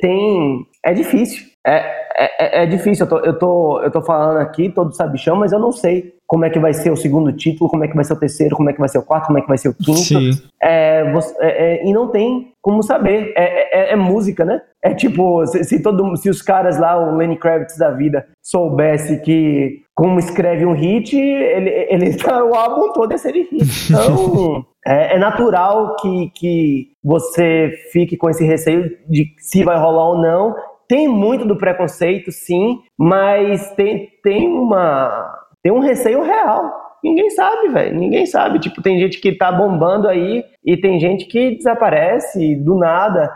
tem. 0.00 0.66
É 0.84 0.92
difícil. 0.92 1.47
É, 1.66 1.98
é, 2.16 2.60
é, 2.60 2.62
é 2.62 2.66
difícil. 2.66 3.04
Eu 3.04 3.08
tô, 3.08 3.18
eu, 3.18 3.38
tô, 3.38 3.82
eu 3.82 3.90
tô 3.90 4.02
falando 4.02 4.38
aqui, 4.38 4.68
todo 4.68 4.94
sabichão, 4.94 5.36
mas 5.36 5.52
eu 5.52 5.58
não 5.58 5.72
sei 5.72 6.14
como 6.26 6.44
é 6.44 6.50
que 6.50 6.58
vai 6.58 6.74
ser 6.74 6.90
o 6.90 6.96
segundo 6.96 7.32
título, 7.32 7.70
como 7.70 7.84
é 7.84 7.88
que 7.88 7.94
vai 7.94 8.04
ser 8.04 8.12
o 8.12 8.18
terceiro, 8.18 8.54
como 8.54 8.68
é 8.68 8.72
que 8.72 8.78
vai 8.78 8.88
ser 8.88 8.98
o 8.98 9.02
quarto, 9.02 9.26
como 9.26 9.38
é 9.38 9.42
que 9.42 9.48
vai 9.48 9.56
ser 9.56 9.70
o 9.70 9.74
quinto. 9.74 9.98
Sim. 9.98 10.30
É, 10.62 11.10
você, 11.10 11.34
é, 11.40 11.48
é, 11.48 11.86
e 11.86 11.92
não 11.92 12.08
tem 12.08 12.52
como 12.60 12.82
saber. 12.82 13.32
É, 13.36 13.90
é, 13.90 13.92
é 13.92 13.96
música, 13.96 14.44
né? 14.44 14.60
É 14.82 14.94
tipo, 14.94 15.44
se, 15.46 15.64
se, 15.64 15.82
todo, 15.82 16.16
se 16.16 16.28
os 16.28 16.42
caras 16.42 16.78
lá, 16.78 16.98
o 16.98 17.16
Lenny 17.16 17.36
Kravitz 17.36 17.78
da 17.78 17.90
vida, 17.90 18.26
soubesse 18.42 19.20
que 19.22 19.82
como 19.94 20.18
escreve 20.18 20.64
um 20.64 20.74
hit, 20.74 21.16
ele, 21.16 21.70
ele 21.90 22.16
tá, 22.16 22.42
o 22.44 22.54
álbum 22.54 22.92
todo 22.92 23.12
é 23.12 23.18
ser 23.18 23.32
hit. 23.32 23.48
Então, 23.90 24.64
é, 24.86 25.16
é, 25.16 25.18
natural 25.18 25.96
que, 25.96 26.30
que 26.34 26.88
você 27.02 27.72
fique 27.92 28.16
com 28.16 28.30
esse 28.30 28.44
receio 28.44 28.96
de 29.08 29.34
se 29.38 29.64
vai 29.64 29.78
rolar 29.78 30.10
ou 30.10 30.22
não. 30.22 30.54
Tem 30.88 31.06
muito 31.06 31.44
do 31.44 31.56
preconceito, 31.56 32.32
sim, 32.32 32.80
mas 32.96 33.70
tem, 33.72 34.08
tem, 34.22 34.48
uma, 34.48 35.38
tem 35.62 35.70
um 35.70 35.80
receio 35.80 36.22
real. 36.22 36.88
Ninguém 37.04 37.30
sabe, 37.30 37.68
velho. 37.68 37.94
Ninguém 37.94 38.26
sabe. 38.26 38.58
Tipo, 38.58 38.82
tem 38.82 38.98
gente 38.98 39.20
que 39.20 39.32
tá 39.32 39.52
bombando 39.52 40.08
aí 40.08 40.42
e 40.64 40.76
tem 40.76 40.98
gente 40.98 41.26
que 41.26 41.56
desaparece 41.56 42.56
do 42.56 42.76
nada. 42.76 43.30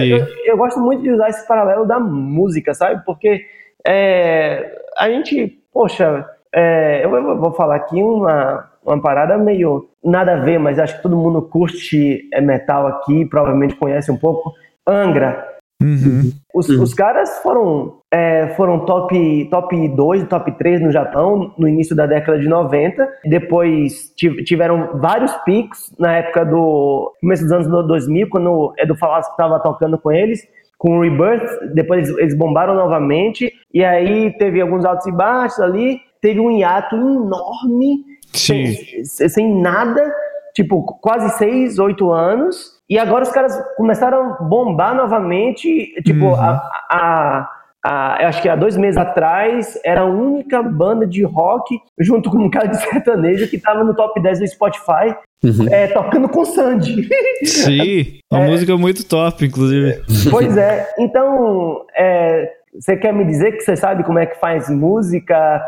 Eu, 0.00 0.18
eu, 0.18 0.26
eu, 0.46 0.56
gosto 0.56 0.80
muito 0.80 1.02
de 1.02 1.12
usar 1.12 1.28
esse 1.28 1.46
paralelo 1.46 1.86
da 1.86 2.00
música, 2.00 2.74
sabe? 2.74 3.04
Porque 3.04 3.42
é, 3.86 4.76
a 4.98 5.08
gente, 5.08 5.62
poxa, 5.72 6.28
é, 6.52 7.04
eu 7.04 7.38
vou 7.38 7.52
falar 7.52 7.76
aqui 7.76 8.02
uma, 8.02 8.70
uma 8.84 9.00
parada 9.00 9.36
meio, 9.36 9.88
nada 10.02 10.34
a 10.34 10.40
ver, 10.40 10.58
mas 10.58 10.78
acho 10.78 10.96
que 10.96 11.02
todo 11.02 11.16
mundo 11.16 11.42
curte 11.42 12.28
é, 12.32 12.40
metal 12.40 12.86
aqui, 12.86 13.24
provavelmente 13.26 13.76
conhece 13.76 14.10
um 14.10 14.16
pouco. 14.16 14.52
Angra. 14.86 15.53
Uhum. 15.84 16.32
Os, 16.54 16.68
uhum. 16.68 16.82
os, 16.82 16.94
caras 16.94 17.38
foram, 17.42 17.98
é, 18.10 18.48
foram 18.56 18.86
top, 18.86 19.48
top 19.50 19.88
2, 19.88 20.24
top 20.28 20.52
3 20.52 20.80
no 20.80 20.90
Japão 20.90 21.52
no 21.58 21.68
início 21.68 21.94
da 21.94 22.06
década 22.06 22.38
de 22.38 22.48
90. 22.48 23.06
Depois 23.26 24.12
tiveram 24.16 24.98
vários 24.98 25.32
picos 25.44 25.92
na 25.98 26.16
época 26.16 26.44
do 26.46 27.12
começo 27.20 27.42
dos 27.42 27.52
anos 27.52 27.86
2000, 27.86 28.30
quando 28.30 28.50
o 28.50 28.72
Edu 28.78 28.96
Falasco 28.96 29.32
estava 29.32 29.60
tocando 29.60 29.98
com 29.98 30.10
eles 30.10 30.40
com 30.76 30.98
o 30.98 31.00
Rebirth, 31.00 31.72
depois 31.72 32.10
eles 32.18 32.36
bombaram 32.36 32.74
novamente, 32.74 33.50
e 33.72 33.82
aí 33.82 34.36
teve 34.36 34.60
alguns 34.60 34.84
altos 34.84 35.06
e 35.06 35.12
baixos 35.12 35.58
ali, 35.60 35.98
teve 36.20 36.40
um 36.40 36.50
hiato 36.50 36.94
enorme, 36.94 38.04
sem, 38.32 38.74
sem, 39.04 39.62
nada, 39.62 40.12
tipo, 40.54 40.82
quase 41.00 41.36
seis, 41.36 41.78
oito 41.78 42.10
anos, 42.10 42.74
e 42.88 42.98
agora 42.98 43.24
os 43.24 43.30
caras 43.30 43.60
começaram 43.76 44.22
a 44.22 44.42
bombar 44.42 44.94
novamente, 44.94 45.94
tipo, 46.02 46.26
uhum. 46.26 46.34
a, 46.34 46.70
a 46.90 47.50
ah, 47.86 48.16
eu 48.18 48.28
acho 48.28 48.40
que 48.40 48.48
há 48.48 48.56
dois 48.56 48.78
meses 48.78 48.96
atrás, 48.96 49.78
era 49.84 50.00
a 50.00 50.06
única 50.06 50.62
banda 50.62 51.06
de 51.06 51.22
rock, 51.22 51.78
junto 52.00 52.30
com 52.30 52.38
um 52.38 52.48
cara 52.48 52.66
de 52.66 52.78
sertanejo, 52.80 53.46
que 53.46 53.56
estava 53.56 53.84
no 53.84 53.94
top 53.94 54.22
10 54.22 54.38
do 54.38 54.46
Spotify, 54.46 55.14
uhum. 55.44 55.68
é, 55.70 55.88
tocando 55.88 56.26
com 56.30 56.46
Sandy. 56.46 57.06
Sim, 57.44 58.20
uma 58.32 58.44
é, 58.44 58.48
música 58.48 58.74
muito 58.78 59.06
top, 59.06 59.44
inclusive. 59.44 60.02
Pois 60.30 60.56
é, 60.56 60.94
então, 60.98 61.84
é, 61.94 62.50
você 62.74 62.96
quer 62.96 63.12
me 63.12 63.24
dizer 63.26 63.52
que 63.52 63.60
você 63.60 63.76
sabe 63.76 64.02
como 64.02 64.18
é 64.18 64.24
que 64.24 64.40
faz 64.40 64.70
música? 64.70 65.62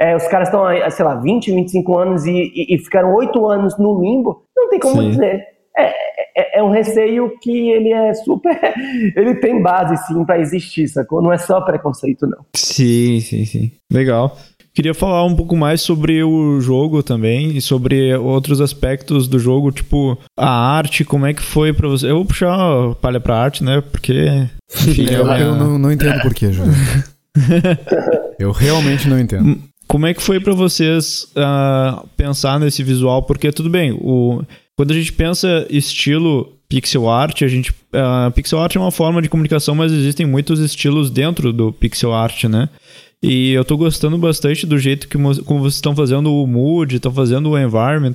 É, 0.00 0.16
os 0.16 0.26
caras 0.28 0.48
estão, 0.48 0.64
sei 0.90 1.04
lá, 1.04 1.16
20, 1.16 1.52
25 1.52 1.98
anos 1.98 2.24
e, 2.24 2.30
e, 2.54 2.74
e 2.74 2.78
ficaram 2.78 3.14
8 3.14 3.46
anos 3.46 3.78
no 3.78 4.00
limbo? 4.00 4.44
Não 4.56 4.70
tem 4.70 4.80
como 4.80 5.02
Sim. 5.02 5.10
dizer. 5.10 5.44
É, 5.76 5.92
é, 6.36 6.58
é, 6.58 6.62
um 6.62 6.70
receio 6.70 7.38
que 7.40 7.70
ele 7.70 7.92
é 7.92 8.14
super. 8.14 8.58
Ele 9.14 9.34
tem 9.36 9.62
base, 9.62 9.96
sim, 10.06 10.24
para 10.24 10.40
existir, 10.40 10.88
sacou? 10.88 11.22
Não 11.22 11.32
é 11.32 11.38
só 11.38 11.60
preconceito, 11.60 12.26
não. 12.26 12.44
Sim, 12.56 13.20
sim, 13.20 13.44
sim. 13.44 13.72
Legal. 13.92 14.36
Queria 14.74 14.94
falar 14.94 15.24
um 15.24 15.34
pouco 15.34 15.56
mais 15.56 15.80
sobre 15.80 16.22
o 16.22 16.60
jogo 16.60 17.02
também 17.02 17.56
e 17.56 17.60
sobre 17.60 18.14
outros 18.16 18.60
aspectos 18.60 19.26
do 19.28 19.38
jogo, 19.38 19.72
tipo 19.72 20.18
a 20.38 20.48
arte, 20.48 21.04
como 21.04 21.26
é 21.26 21.34
que 21.34 21.42
foi 21.42 21.72
para 21.72 21.88
você? 21.88 22.10
Eu 22.10 22.16
vou 22.16 22.24
puxar 22.24 22.54
a 22.54 22.94
palha 22.94 23.20
pra 23.20 23.36
arte, 23.36 23.64
né? 23.64 23.82
Porque. 23.90 24.48
Enfim, 24.86 25.06
eu, 25.10 25.30
é 25.32 25.42
eu 25.42 25.56
não, 25.56 25.78
não 25.78 25.92
entendo 25.92 26.20
por 26.20 26.32
quê, 26.32 26.52
Júlio. 26.52 26.72
eu 28.38 28.52
realmente 28.52 29.08
não 29.08 29.18
entendo. 29.18 29.69
Como 29.90 30.06
é 30.06 30.14
que 30.14 30.22
foi 30.22 30.38
para 30.38 30.54
vocês 30.54 31.26
uh, 31.34 32.06
pensar 32.16 32.60
nesse 32.60 32.80
visual? 32.80 33.24
Porque 33.24 33.50
tudo 33.50 33.68
bem, 33.68 33.90
o, 33.90 34.40
quando 34.76 34.92
a 34.92 34.94
gente 34.94 35.12
pensa 35.12 35.66
estilo 35.68 36.56
pixel 36.68 37.10
art, 37.10 37.42
a 37.42 37.48
gente 37.48 37.72
uh, 37.72 38.30
pixel 38.32 38.60
art 38.60 38.76
é 38.76 38.78
uma 38.78 38.92
forma 38.92 39.20
de 39.20 39.28
comunicação, 39.28 39.74
mas 39.74 39.90
existem 39.90 40.24
muitos 40.24 40.60
estilos 40.60 41.10
dentro 41.10 41.52
do 41.52 41.72
pixel 41.72 42.14
art, 42.14 42.44
né? 42.44 42.68
E 43.20 43.50
eu 43.50 43.64
tô 43.64 43.76
gostando 43.76 44.16
bastante 44.16 44.64
do 44.64 44.78
jeito 44.78 45.08
que 45.08 45.18
como 45.18 45.60
vocês 45.60 45.74
estão 45.74 45.96
fazendo 45.96 46.32
o 46.32 46.46
mood, 46.46 46.94
estão 46.94 47.12
fazendo 47.12 47.50
o 47.50 47.58
environment. 47.58 48.14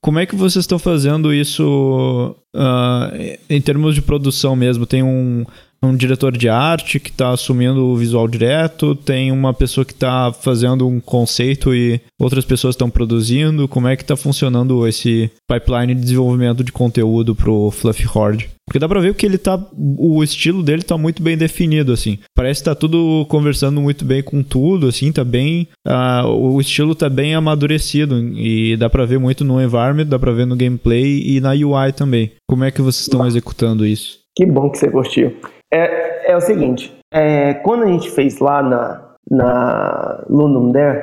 Como 0.00 0.18
é 0.18 0.24
que 0.24 0.34
vocês 0.34 0.62
estão 0.62 0.78
fazendo 0.78 1.32
isso 1.34 2.34
uh, 2.56 3.38
em 3.50 3.60
termos 3.60 3.94
de 3.94 4.00
produção 4.00 4.56
mesmo? 4.56 4.86
Tem 4.86 5.02
um, 5.02 5.44
um 5.82 5.96
diretor 5.96 6.36
de 6.36 6.48
arte 6.48 7.00
que 7.00 7.10
está 7.10 7.30
assumindo 7.30 7.84
o 7.84 7.96
visual 7.96 8.28
direto, 8.28 8.94
tem 8.94 9.32
uma 9.32 9.52
pessoa 9.52 9.84
que 9.84 9.92
está 9.92 10.32
fazendo 10.32 10.86
um 10.86 11.00
conceito 11.00 11.74
e 11.74 12.00
outras 12.20 12.44
pessoas 12.44 12.74
estão 12.74 12.88
produzindo. 12.88 13.66
Como 13.66 13.88
é 13.88 13.96
que 13.96 14.02
está 14.02 14.16
funcionando 14.16 14.86
esse 14.86 15.30
pipeline 15.48 15.94
de 15.94 16.00
desenvolvimento 16.00 16.62
de 16.62 16.70
conteúdo 16.70 17.34
pro 17.34 17.70
Fluffy 17.70 18.06
Horde? 18.06 18.50
Porque 18.64 18.78
dá 18.78 18.88
pra 18.88 19.00
ver 19.00 19.14
que 19.14 19.26
ele 19.26 19.38
tá. 19.38 19.60
O 19.98 20.22
estilo 20.22 20.62
dele 20.62 20.82
tá 20.82 20.96
muito 20.96 21.22
bem 21.22 21.36
definido, 21.36 21.92
assim. 21.92 22.18
Parece 22.34 22.60
que 22.60 22.64
tá 22.66 22.74
tudo 22.74 23.26
conversando 23.28 23.80
muito 23.80 24.04
bem 24.04 24.22
com 24.22 24.42
tudo, 24.42 24.86
assim, 24.86 25.10
tá 25.12 25.24
bem. 25.24 25.68
Uh, 25.86 26.28
o 26.28 26.60
estilo 26.60 26.94
tá 26.94 27.08
bem 27.08 27.34
amadurecido. 27.34 28.18
E 28.34 28.76
dá 28.76 28.88
pra 28.88 29.04
ver 29.04 29.18
muito 29.18 29.44
no 29.44 29.60
environment, 29.60 30.06
dá 30.06 30.18
pra 30.18 30.32
ver 30.32 30.46
no 30.46 30.56
gameplay 30.56 31.22
e 31.26 31.40
na 31.40 31.50
UI 31.50 31.92
também. 31.92 32.30
Como 32.48 32.64
é 32.64 32.70
que 32.70 32.80
vocês 32.80 33.02
estão 33.02 33.26
executando 33.26 33.84
isso? 33.84 34.20
Que 34.34 34.46
bom 34.46 34.70
que 34.70 34.78
você 34.78 34.90
curtiu. 34.90 35.34
É, 35.72 36.32
é 36.32 36.36
o 36.36 36.40
seguinte, 36.40 36.94
é, 37.10 37.54
quando 37.54 37.84
a 37.84 37.86
gente 37.86 38.10
fez 38.10 38.38
lá 38.38 38.62
na, 38.62 39.14
na 39.30 40.24
Lunum 40.28 40.70
There, 40.70 41.02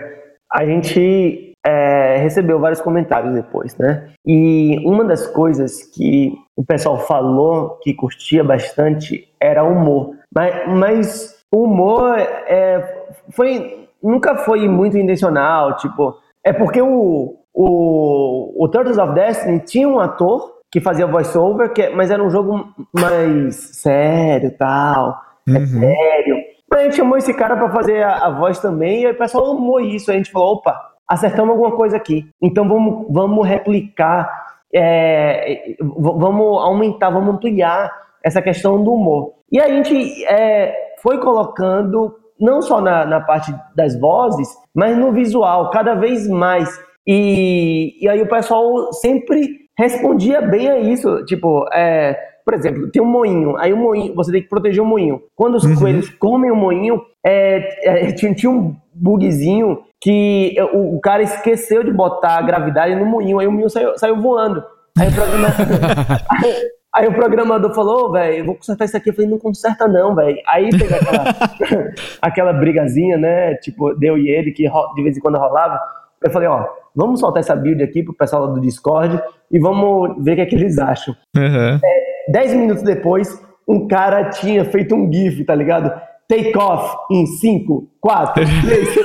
a 0.52 0.64
gente 0.64 1.54
é, 1.66 2.18
recebeu 2.18 2.60
vários 2.60 2.80
comentários 2.80 3.34
depois, 3.34 3.76
né? 3.78 4.10
E 4.26 4.80
uma 4.86 5.04
das 5.04 5.28
coisas 5.28 5.84
que 5.84 6.34
o 6.56 6.64
pessoal 6.64 7.00
falou 7.00 7.80
que 7.82 7.94
curtia 7.94 8.44
bastante 8.44 9.28
era 9.40 9.64
o 9.64 9.72
humor. 9.72 10.16
Mas, 10.34 10.68
mas 10.68 11.44
o 11.52 11.64
humor 11.64 12.18
é, 12.18 13.08
foi, 13.32 13.88
nunca 14.02 14.36
foi 14.38 14.68
muito 14.68 14.98
intencional, 14.98 15.78
tipo... 15.78 16.16
É 16.44 16.54
porque 16.54 16.82
o, 16.82 17.38
o, 17.54 18.64
o 18.64 18.68
Turtles 18.70 18.98
of 18.98 19.14
Destiny 19.14 19.60
tinha 19.60 19.90
um 19.90 20.00
ator 20.00 20.59
que 20.72 20.80
fazia 20.80 21.08
voiceover, 21.08 21.74
que, 21.74 21.82
é, 21.82 21.90
mas 21.90 22.12
era 22.12 22.24
um 22.24 22.30
jogo 22.30 22.74
mais 22.94 23.56
sério 23.56 24.56
tal. 24.58 25.20
É 25.48 25.52
uhum. 25.52 25.58
É 25.58 25.66
sério. 25.66 26.38
Mas 26.70 26.80
a 26.80 26.84
gente 26.84 26.96
chamou 26.96 27.18
esse 27.18 27.34
cara 27.34 27.58
para 27.58 27.72
fazer 27.72 28.04
a, 28.04 28.28
a, 28.28 28.30
voz 28.30 28.60
também, 28.60 29.02
e 29.02 29.10
o 29.10 29.18
pessoal 29.18 29.52
amou 29.52 29.80
isso. 29.80 30.12
A 30.12 30.14
gente 30.14 30.32
falou: 30.32 30.54
opa, 30.54 30.80
acertamos 31.08 31.52
alguma 31.52 31.76
coisa 31.76 31.98
aqui. 31.98 32.30
Então 32.42 32.68
vamos, 32.68 33.08
vamos 33.10 33.48
replicar, 33.48 34.30
é, 34.74 35.76
vamos 35.80 36.62
aumentar, 36.62 37.10
vamos 37.10 37.34
ampliar 37.36 37.92
essa 38.24 38.42
questão 38.42 38.84
do 38.84 38.94
humor. 38.94 39.34
E 39.52 39.60
a 39.60 39.68
gente 39.68 40.24
é, 40.26 40.74
foi 41.02 41.20
colocando, 41.20 42.16
não 42.40 42.62
só 42.62 42.80
na, 42.80 43.06
na 43.06 43.22
parte 43.22 43.52
das 43.76 44.00
vozes, 44.00 44.48
mas 44.76 44.96
no 44.96 45.12
visual, 45.12 45.72
cada 45.72 45.96
vez 45.96 46.28
mais. 46.28 46.70
E, 47.08 47.98
e 48.00 48.08
aí 48.08 48.22
o 48.22 48.30
pessoal 48.30 48.94
sempre 48.94 49.69
respondia 49.80 50.42
bem 50.42 50.70
a 50.70 50.78
isso. 50.78 51.24
Tipo, 51.26 51.66
é, 51.74 52.14
por 52.46 52.54
exemplo, 52.54 52.92
tem 52.92 53.02
um 53.02 53.06
moinho, 53.06 53.56
aí 53.58 53.72
o 53.72 53.78
moinho, 53.78 54.14
você 54.14 54.32
tem 54.32 54.42
que 54.42 54.50
proteger 54.50 54.84
o 54.84 54.86
moinho. 54.86 55.22
Quando 55.36 55.56
os 55.56 55.64
uhum. 55.64 55.76
coelhos 55.76 56.10
comem 56.10 56.52
o 56.52 56.56
moinho, 56.56 57.02
é, 57.26 58.08
é, 58.08 58.12
tinha, 58.14 58.34
tinha, 58.34 58.52
um 58.52 58.76
bugzinho 58.94 59.80
que 60.02 60.56
o, 60.74 60.98
o, 60.98 61.00
cara 61.00 61.24
esqueceu 61.24 61.84
de 61.84 61.92
botar 61.92 62.38
a 62.38 62.42
gravidade 62.42 62.96
no 62.96 63.06
moinho, 63.06 63.40
aí 63.40 63.48
o 63.48 63.52
moinho 63.52 63.70
saiu, 63.70 63.98
saiu 63.98 64.22
voando. 64.22 64.62
Aí 64.98 65.08
o, 65.08 65.12
aí, 66.46 66.56
aí 66.96 67.08
o 67.08 67.14
programador 67.14 67.74
falou, 67.74 68.12
velho, 68.12 68.46
vou 68.46 68.56
consertar 68.56 68.86
isso 68.86 68.98
aqui. 68.98 69.10
Eu 69.10 69.14
falei, 69.14 69.30
não 69.30 69.40
conserta 69.40 69.88
não, 69.88 70.14
velho. 70.14 70.38
Aí 70.46 70.70
teve 70.70 70.94
aquela, 70.94 71.24
aquela 72.22 72.54
brigazinha, 72.54 73.18
né? 73.18 73.56
Tipo, 73.56 73.94
deu 73.94 74.18
e 74.18 74.30
ele, 74.30 74.52
que 74.52 74.68
de 74.68 75.04
vez 75.04 75.16
em 75.16 75.22
quando 75.22 75.38
rolava. 75.38 75.80
Eu 76.24 76.32
falei, 76.32 76.48
ó, 76.48 76.66
vamos 76.96 77.20
soltar 77.20 77.42
essa 77.42 77.56
build 77.56 77.82
aqui 77.82 78.04
pro 78.04 78.14
pessoal 78.14 78.54
do 78.54 78.60
Discord 78.60 79.22
e 79.52 79.60
vamos 79.60 80.24
ver 80.24 80.34
o 80.34 80.36
que, 80.36 80.42
é 80.42 80.46
que 80.46 80.56
eles 80.56 80.78
acham. 80.78 81.16
Uhum. 81.36 81.80
É, 81.84 82.32
dez 82.32 82.54
minutos 82.54 82.84
depois, 82.84 83.42
um 83.68 83.88
cara 83.88 84.30
tinha 84.30 84.66
feito 84.66 84.96
um 84.96 85.12
GIF, 85.12 85.44
tá 85.46 85.56
ligado? 85.56 85.92
Take 86.30 86.56
off 86.60 86.96
em 87.12 87.26
5, 87.26 87.90
4, 88.00 88.34
3. 88.36 88.96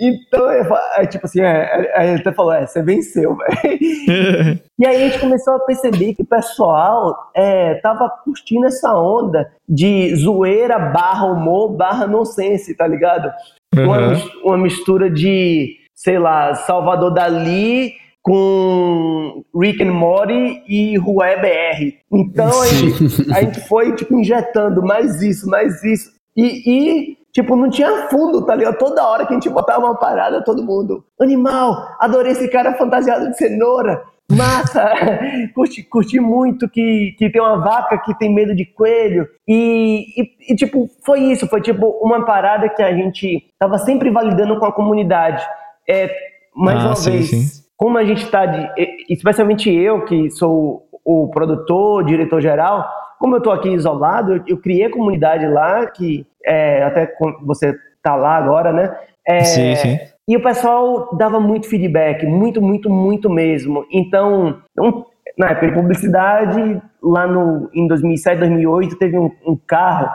Então, 0.00 0.48
é, 0.96 1.06
tipo 1.06 1.26
assim, 1.26 1.42
é, 1.42 1.92
é, 1.94 2.08
ele 2.08 2.20
até 2.20 2.32
falou: 2.32 2.50
é, 2.50 2.66
você 2.66 2.82
venceu, 2.82 3.36
velho. 3.36 3.78
e 4.78 4.86
aí 4.86 4.96
a 4.96 4.98
gente 4.98 5.20
começou 5.20 5.56
a 5.56 5.60
perceber 5.60 6.14
que 6.14 6.22
o 6.22 6.26
pessoal 6.26 7.30
é, 7.34 7.74
tava 7.74 8.08
curtindo 8.24 8.66
essa 8.68 8.98
onda 8.98 9.52
de 9.68 10.16
zoeira 10.16 10.78
barra 10.78 11.26
humor 11.26 11.76
barra 11.76 12.06
nonsense, 12.06 12.74
tá 12.74 12.86
ligado? 12.86 13.30
Uhum. 13.76 13.84
Uma, 13.84 14.22
uma 14.44 14.58
mistura 14.58 15.10
de, 15.10 15.76
sei 15.94 16.18
lá, 16.18 16.54
Salvador 16.54 17.12
Dali 17.12 17.94
com 18.22 19.42
Rick 19.58 19.82
and 19.82 19.92
Morty 19.92 20.62
e 20.68 20.98
Rua 20.98 21.36
BR. 21.36 21.94
Então 22.12 22.62
a 22.62 22.66
gente, 22.66 23.32
a 23.32 23.40
gente, 23.40 23.60
foi 23.66 23.94
tipo 23.94 24.14
injetando 24.18 24.82
mais 24.82 25.22
isso, 25.22 25.48
mais 25.48 25.82
isso. 25.82 26.10
E, 26.36 26.62
e, 26.66 27.18
tipo, 27.32 27.56
não 27.56 27.70
tinha 27.70 28.08
fundo, 28.08 28.44
tá 28.44 28.54
ligado? 28.54 28.76
Toda 28.76 29.06
hora 29.06 29.26
que 29.26 29.32
a 29.32 29.34
gente 29.34 29.48
botava 29.48 29.86
uma 29.86 29.96
parada, 29.96 30.44
todo 30.44 30.62
mundo. 30.62 31.04
Animal, 31.20 31.96
adorei 31.98 32.32
esse 32.32 32.48
cara 32.48 32.74
fantasiado 32.74 33.30
de 33.30 33.36
cenoura. 33.36 34.02
Massa! 34.30 34.90
curti, 35.54 35.82
curti 35.82 36.20
muito 36.20 36.68
que, 36.68 37.14
que 37.18 37.30
tem 37.30 37.40
uma 37.40 37.58
vaca 37.58 37.98
que 37.98 38.16
tem 38.18 38.32
medo 38.32 38.54
de 38.54 38.66
coelho. 38.66 39.26
E, 39.46 40.06
e, 40.16 40.52
e, 40.52 40.56
tipo, 40.56 40.88
foi 41.04 41.20
isso. 41.20 41.46
Foi 41.46 41.60
tipo 41.60 41.86
uma 42.02 42.24
parada 42.24 42.68
que 42.68 42.82
a 42.82 42.92
gente 42.92 43.46
tava 43.58 43.78
sempre 43.78 44.10
validando 44.10 44.58
com 44.58 44.66
a 44.66 44.72
comunidade. 44.72 45.42
É, 45.88 46.14
mais 46.54 46.84
ah, 46.84 46.88
uma 46.88 46.96
sim, 46.96 47.10
vez, 47.10 47.30
sim. 47.30 47.62
como 47.76 47.96
a 47.96 48.04
gente 48.04 48.24
está, 48.24 48.74
especialmente 49.08 49.72
eu, 49.72 50.04
que 50.04 50.30
sou 50.30 50.86
o 51.04 51.28
produtor, 51.28 52.04
diretor 52.04 52.40
geral, 52.40 52.86
como 53.18 53.34
eu 53.34 53.38
estou 53.38 53.52
aqui 53.52 53.70
isolado, 53.70 54.34
eu, 54.34 54.44
eu, 54.46 54.58
criei 54.58 54.84
a 54.84 54.90
comunidade 54.90 55.46
lá, 55.46 55.86
que 55.86 56.26
é, 56.44 56.82
até 56.82 57.10
você 57.42 57.74
tá 58.02 58.14
lá 58.14 58.36
agora, 58.36 58.72
né? 58.72 58.94
É, 59.26 59.40
sim, 59.44 59.74
sim. 59.76 59.98
E 60.28 60.36
o 60.36 60.42
pessoal 60.42 61.16
dava 61.16 61.40
muito 61.40 61.66
feedback, 61.66 62.26
muito, 62.26 62.60
muito, 62.60 62.90
muito 62.90 63.30
mesmo. 63.30 63.86
Então, 63.90 64.58
um, 64.78 65.02
na 65.38 65.52
época 65.52 65.68
de 65.68 65.72
publicidade, 65.72 66.82
lá 67.02 67.26
no, 67.26 67.70
em 67.72 67.88
2007, 67.88 68.38
2008, 68.38 68.96
teve 68.96 69.18
um, 69.18 69.30
um 69.46 69.56
carro 69.56 70.10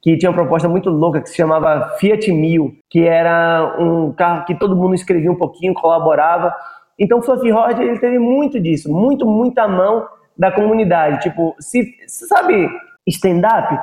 que 0.00 0.16
tinha 0.16 0.30
uma 0.30 0.36
proposta 0.36 0.70
muito 0.70 0.88
louca 0.88 1.20
que 1.20 1.28
se 1.28 1.36
chamava 1.36 1.96
Fiat 1.98 2.32
Mil, 2.32 2.78
que 2.88 3.06
era 3.06 3.76
um 3.78 4.10
carro 4.12 4.46
que 4.46 4.54
todo 4.54 4.74
mundo 4.74 4.94
escrevia 4.94 5.30
um 5.30 5.36
pouquinho, 5.36 5.74
colaborava. 5.74 6.54
Então, 6.98 7.18
o 7.18 7.22
Fluffy 7.22 7.50
Rod, 7.50 7.78
ele 7.78 7.98
teve 7.98 8.18
muito 8.18 8.58
disso, 8.58 8.90
muito, 8.90 9.26
muita 9.26 9.68
mão 9.68 10.06
da 10.34 10.50
comunidade. 10.50 11.20
Tipo, 11.20 11.54
se, 11.60 11.94
sabe 12.06 12.70
stand-up? 13.06 13.78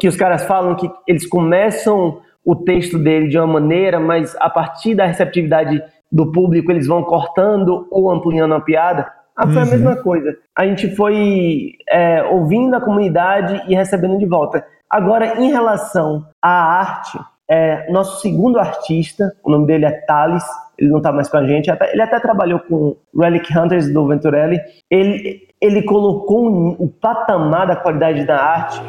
Que 0.00 0.08
os 0.08 0.16
caras 0.16 0.44
falam 0.44 0.74
que 0.74 0.90
eles 1.06 1.26
começam 1.26 2.20
o 2.44 2.56
texto 2.56 2.98
dele 2.98 3.28
de 3.28 3.38
uma 3.38 3.46
maneira, 3.46 4.00
mas 4.00 4.36
a 4.40 4.48
partir 4.48 4.94
da 4.94 5.06
receptividade 5.06 5.82
do 6.10 6.32
público 6.32 6.70
eles 6.70 6.86
vão 6.86 7.02
cortando 7.02 7.86
ou 7.90 8.10
ampliando 8.10 8.54
a 8.54 8.60
piada. 8.60 9.10
Ah, 9.36 9.46
foi 9.46 9.56
uhum. 9.56 9.62
a 9.62 9.66
mesma 9.66 9.96
coisa. 9.96 10.36
A 10.56 10.66
gente 10.66 10.94
foi 10.94 11.72
é, 11.88 12.22
ouvindo 12.24 12.74
a 12.74 12.80
comunidade 12.80 13.62
e 13.68 13.74
recebendo 13.74 14.18
de 14.18 14.26
volta. 14.26 14.64
Agora, 14.88 15.40
em 15.40 15.50
relação 15.50 16.26
à 16.42 16.50
arte, 16.50 17.18
é, 17.48 17.90
nosso 17.90 18.20
segundo 18.20 18.58
artista, 18.58 19.32
o 19.42 19.50
nome 19.50 19.66
dele 19.66 19.84
é 19.84 19.90
Thales, 19.90 20.44
ele 20.78 20.90
não 20.90 20.98
está 20.98 21.12
mais 21.12 21.28
com 21.28 21.36
a 21.36 21.46
gente, 21.46 21.70
até, 21.70 21.92
ele 21.92 22.02
até 22.02 22.18
trabalhou 22.20 22.60
com 22.60 22.96
Relic 23.16 23.56
Hunters 23.56 23.92
do 23.92 24.06
Venturelli. 24.06 24.58
Ele, 24.90 25.48
ele 25.60 25.82
colocou 25.82 26.48
um, 26.48 26.76
o 26.78 26.88
patamar 26.88 27.66
da 27.66 27.76
qualidade 27.76 28.24
da 28.24 28.36
arte 28.36 28.80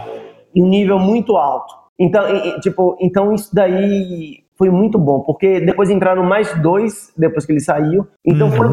em 0.56 0.64
um 0.64 0.68
nível 0.68 1.00
muito 1.00 1.38
alto. 1.38 1.81
Então, 2.02 2.28
e, 2.36 2.60
tipo, 2.60 2.98
então 3.00 3.32
isso 3.32 3.54
daí 3.54 4.40
foi 4.58 4.70
muito 4.70 4.98
bom, 4.98 5.22
porque 5.22 5.60
depois 5.60 5.90
entraram 5.90 6.24
mais 6.24 6.52
dois 6.62 7.14
depois 7.16 7.46
que 7.46 7.52
ele 7.52 7.60
saiu. 7.60 8.08
Então 8.26 8.48
uhum. 8.48 8.56
foi, 8.56 8.68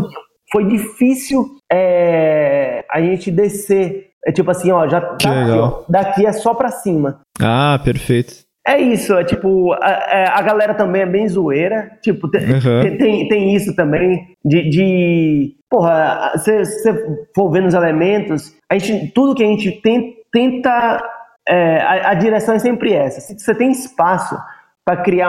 foi 0.52 0.64
difícil 0.66 1.44
é, 1.70 2.84
a 2.90 3.00
gente 3.02 3.30
descer 3.30 4.08
é 4.26 4.32
tipo 4.32 4.50
assim, 4.50 4.70
ó, 4.70 4.86
já 4.88 5.00
tá 5.00 5.14
aqui, 5.14 5.50
ó, 5.52 5.82
daqui 5.88 6.26
é 6.26 6.32
só 6.32 6.54
pra 6.54 6.68
cima. 6.68 7.20
Ah, 7.40 7.80
perfeito. 7.82 8.34
É 8.66 8.78
isso, 8.78 9.14
é 9.14 9.24
tipo, 9.24 9.72
a, 9.72 9.88
é, 10.10 10.28
a 10.28 10.42
galera 10.42 10.74
também 10.74 11.02
é 11.02 11.06
bem 11.06 11.26
zoeira, 11.26 11.92
tipo, 12.02 12.28
tem, 12.28 12.42
uhum. 12.42 12.98
tem, 12.98 13.28
tem, 13.28 13.54
isso 13.54 13.74
também 13.74 14.26
de, 14.44 14.68
de 14.68 15.54
porra, 15.70 16.32
se 16.36 16.64
você 16.64 17.06
for 17.34 17.50
ver 17.50 17.62
nos 17.62 17.72
elementos, 17.72 18.54
a 18.70 18.76
gente, 18.76 19.10
tudo 19.12 19.34
que 19.34 19.42
a 19.42 19.46
gente 19.46 19.70
tem, 19.80 20.16
tenta, 20.30 21.02
é, 21.48 21.80
a, 21.80 22.10
a, 22.10 22.14
direção 22.14 22.54
é 22.54 22.58
sempre 22.58 22.92
essa, 22.92 23.20
se 23.20 23.38
você 23.38 23.54
tem 23.54 23.70
espaço 23.70 24.36
para 24.84 25.02
criar 25.02 25.28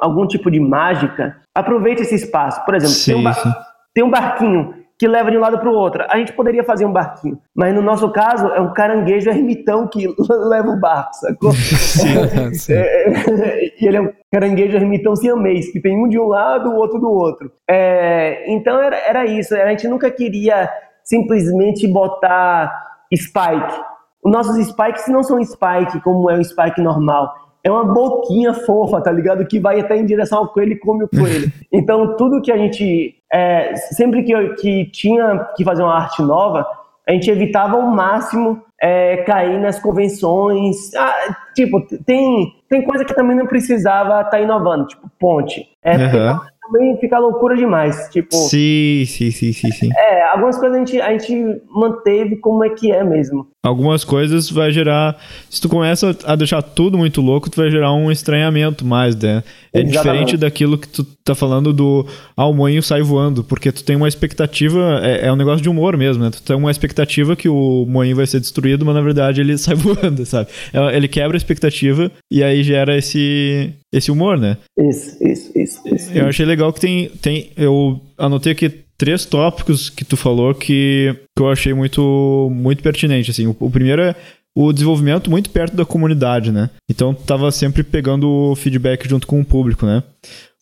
algum 0.00 0.26
tipo 0.26 0.50
de 0.50 0.60
mágica, 0.60 1.36
aproveite 1.54 2.02
esse 2.02 2.14
espaço, 2.14 2.64
por 2.64 2.74
exemplo, 2.74 2.94
sim, 2.94 3.12
tem, 3.12 3.20
um 3.20 3.22
bar, 3.22 3.66
tem 3.94 4.04
um 4.04 4.10
barquinho 4.10 4.74
que 4.98 5.06
leva 5.06 5.30
de 5.30 5.36
um 5.36 5.40
lado 5.40 5.58
para 5.58 5.70
o 5.70 5.74
outro. 5.74 6.04
A 6.10 6.18
gente 6.18 6.32
poderia 6.32 6.64
fazer 6.64 6.84
um 6.84 6.92
barquinho, 6.92 7.38
mas 7.54 7.72
no 7.72 7.80
nosso 7.80 8.10
caso 8.10 8.48
é 8.48 8.60
um 8.60 8.72
caranguejo 8.72 9.30
ermitão 9.30 9.86
que 9.86 10.08
leva 10.28 10.68
o 10.68 10.80
barco, 10.80 11.14
sacou? 11.14 11.52
Sim. 12.52 12.74
É, 12.74 13.08
é, 13.08 13.74
e 13.80 13.86
ele 13.86 13.96
é 13.96 14.00
um 14.00 14.12
caranguejo 14.32 14.76
ermitão 14.76 15.14
siamês, 15.14 15.70
que 15.70 15.80
tem 15.80 15.96
um 15.96 16.08
de 16.08 16.18
um 16.18 16.26
lado, 16.26 16.70
o 16.70 16.76
outro 16.76 16.98
do 16.98 17.08
outro. 17.08 17.52
É, 17.68 18.52
então 18.52 18.80
era, 18.80 18.96
era 18.96 19.26
isso, 19.26 19.54
a 19.54 19.68
gente 19.68 19.86
nunca 19.86 20.10
queria 20.10 20.68
simplesmente 21.04 21.86
botar 21.86 22.70
spike. 23.14 23.80
Os 24.28 24.32
nossos 24.32 24.66
spikes 24.66 25.08
não 25.08 25.22
são 25.22 25.42
spike 25.42 26.00
como 26.02 26.30
é 26.30 26.34
um 26.34 26.44
spike 26.44 26.80
normal 26.80 27.34
é 27.64 27.70
uma 27.70 27.84
boquinha 27.84 28.54
fofa, 28.54 29.00
tá 29.00 29.10
ligado? 29.10 29.44
Que 29.46 29.58
vai 29.58 29.80
até 29.80 29.96
em 29.96 30.06
direção 30.06 30.38
ao 30.38 30.48
coelho 30.48 30.72
e 30.72 30.78
come 30.78 31.04
o 31.04 31.08
coelho. 31.08 31.52
Então, 31.72 32.16
tudo 32.16 32.40
que 32.40 32.50
a 32.50 32.56
gente. 32.56 33.14
É, 33.30 33.76
sempre 33.76 34.22
que, 34.22 34.32
eu, 34.32 34.54
que 34.54 34.86
tinha 34.86 35.46
que 35.54 35.62
fazer 35.62 35.82
uma 35.82 35.94
arte 35.94 36.22
nova, 36.22 36.66
a 37.06 37.12
gente 37.12 37.30
evitava 37.30 37.76
ao 37.76 37.82
máximo 37.82 38.62
é, 38.80 39.18
cair 39.18 39.60
nas 39.60 39.78
convenções. 39.78 40.94
Ah, 40.94 41.36
tipo, 41.54 41.86
tem, 42.06 42.54
tem 42.70 42.82
coisa 42.84 43.04
que 43.04 43.14
também 43.14 43.36
não 43.36 43.46
precisava 43.46 44.20
estar 44.20 44.30
tá 44.30 44.40
inovando, 44.40 44.86
tipo 44.86 45.10
ponte. 45.18 45.68
É, 45.82 45.96
uhum 45.96 46.38
também 46.68 46.96
fica 46.98 47.18
loucura 47.18 47.56
demais. 47.56 48.08
Tipo. 48.10 48.34
Sim, 48.34 49.04
sim, 49.06 49.30
sim, 49.30 49.52
sim, 49.52 49.70
sim. 49.70 49.90
É, 49.96 50.22
algumas 50.24 50.58
coisas 50.58 50.76
a 50.76 50.78
gente, 50.78 51.00
a 51.00 51.10
gente 51.12 51.62
manteve 51.70 52.36
como 52.36 52.64
é 52.64 52.70
que 52.70 52.92
é 52.92 53.02
mesmo. 53.02 53.48
Algumas 53.64 54.04
coisas 54.04 54.48
vai 54.48 54.70
gerar. 54.70 55.20
Se 55.50 55.60
tu 55.60 55.68
começa 55.68 56.16
a 56.24 56.36
deixar 56.36 56.62
tudo 56.62 56.96
muito 56.96 57.20
louco, 57.20 57.50
tu 57.50 57.56
vai 57.56 57.68
gerar 57.68 57.92
um 57.92 58.10
estranhamento 58.10 58.84
mais, 58.84 59.16
né? 59.16 59.42
É 59.72 59.80
Exatamente. 59.80 59.92
diferente 59.92 60.36
daquilo 60.36 60.78
que 60.78 60.86
tu 60.86 61.04
tá 61.24 61.34
falando 61.34 61.72
do 61.72 62.06
ah, 62.36 62.46
o 62.46 62.54
moinho 62.54 62.80
sai 62.80 63.02
voando, 63.02 63.42
porque 63.42 63.72
tu 63.72 63.82
tem 63.82 63.96
uma 63.96 64.06
expectativa, 64.06 65.00
é, 65.02 65.26
é, 65.26 65.32
um 65.32 65.36
negócio 65.36 65.60
de 65.60 65.68
humor 65.68 65.96
mesmo, 65.96 66.22
né? 66.22 66.30
Tu 66.30 66.40
tem 66.40 66.54
uma 66.54 66.70
expectativa 66.70 67.34
que 67.34 67.48
o 67.48 67.84
moinho 67.84 68.14
vai 68.14 68.28
ser 68.28 68.38
destruído, 68.38 68.86
mas 68.86 68.94
na 68.94 69.02
verdade 69.02 69.40
ele 69.40 69.56
sai 69.58 69.74
voando, 69.74 70.24
sabe? 70.24 70.48
É, 70.72 70.96
ele 70.96 71.08
quebra 71.08 71.36
a 71.36 71.38
expectativa 71.38 72.12
e 72.30 72.44
aí 72.44 72.62
gera 72.62 72.96
esse, 72.96 73.72
esse 73.92 74.10
humor, 74.10 74.38
né? 74.38 74.56
Isso, 74.78 75.16
isso, 75.20 75.50
isso. 75.58 75.80
isso 75.92 76.12
eu 76.12 76.28
achei 76.28 76.46
legal 76.46 76.72
que 76.72 76.80
tem, 76.80 77.08
tem. 77.20 77.50
Eu 77.56 78.00
anotei 78.16 78.52
aqui 78.52 78.87
três 78.98 79.24
tópicos 79.24 79.88
que 79.88 80.04
tu 80.04 80.16
falou 80.16 80.54
que, 80.54 81.14
que 81.36 81.42
eu 81.42 81.48
achei 81.48 81.72
muito, 81.72 82.50
muito 82.52 82.82
pertinente. 82.82 83.30
Assim. 83.30 83.46
O, 83.46 83.56
o 83.58 83.70
primeiro 83.70 84.02
é 84.02 84.14
o 84.54 84.72
desenvolvimento 84.72 85.30
muito 85.30 85.50
perto 85.50 85.76
da 85.76 85.84
comunidade, 85.84 86.50
né? 86.50 86.68
Então 86.90 87.14
tava 87.14 87.50
sempre 87.52 87.84
pegando 87.84 88.28
o 88.28 88.56
feedback 88.56 89.08
junto 89.08 89.26
com 89.26 89.40
o 89.40 89.44
público, 89.44 89.86
né? 89.86 90.02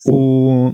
O, 0.05 0.71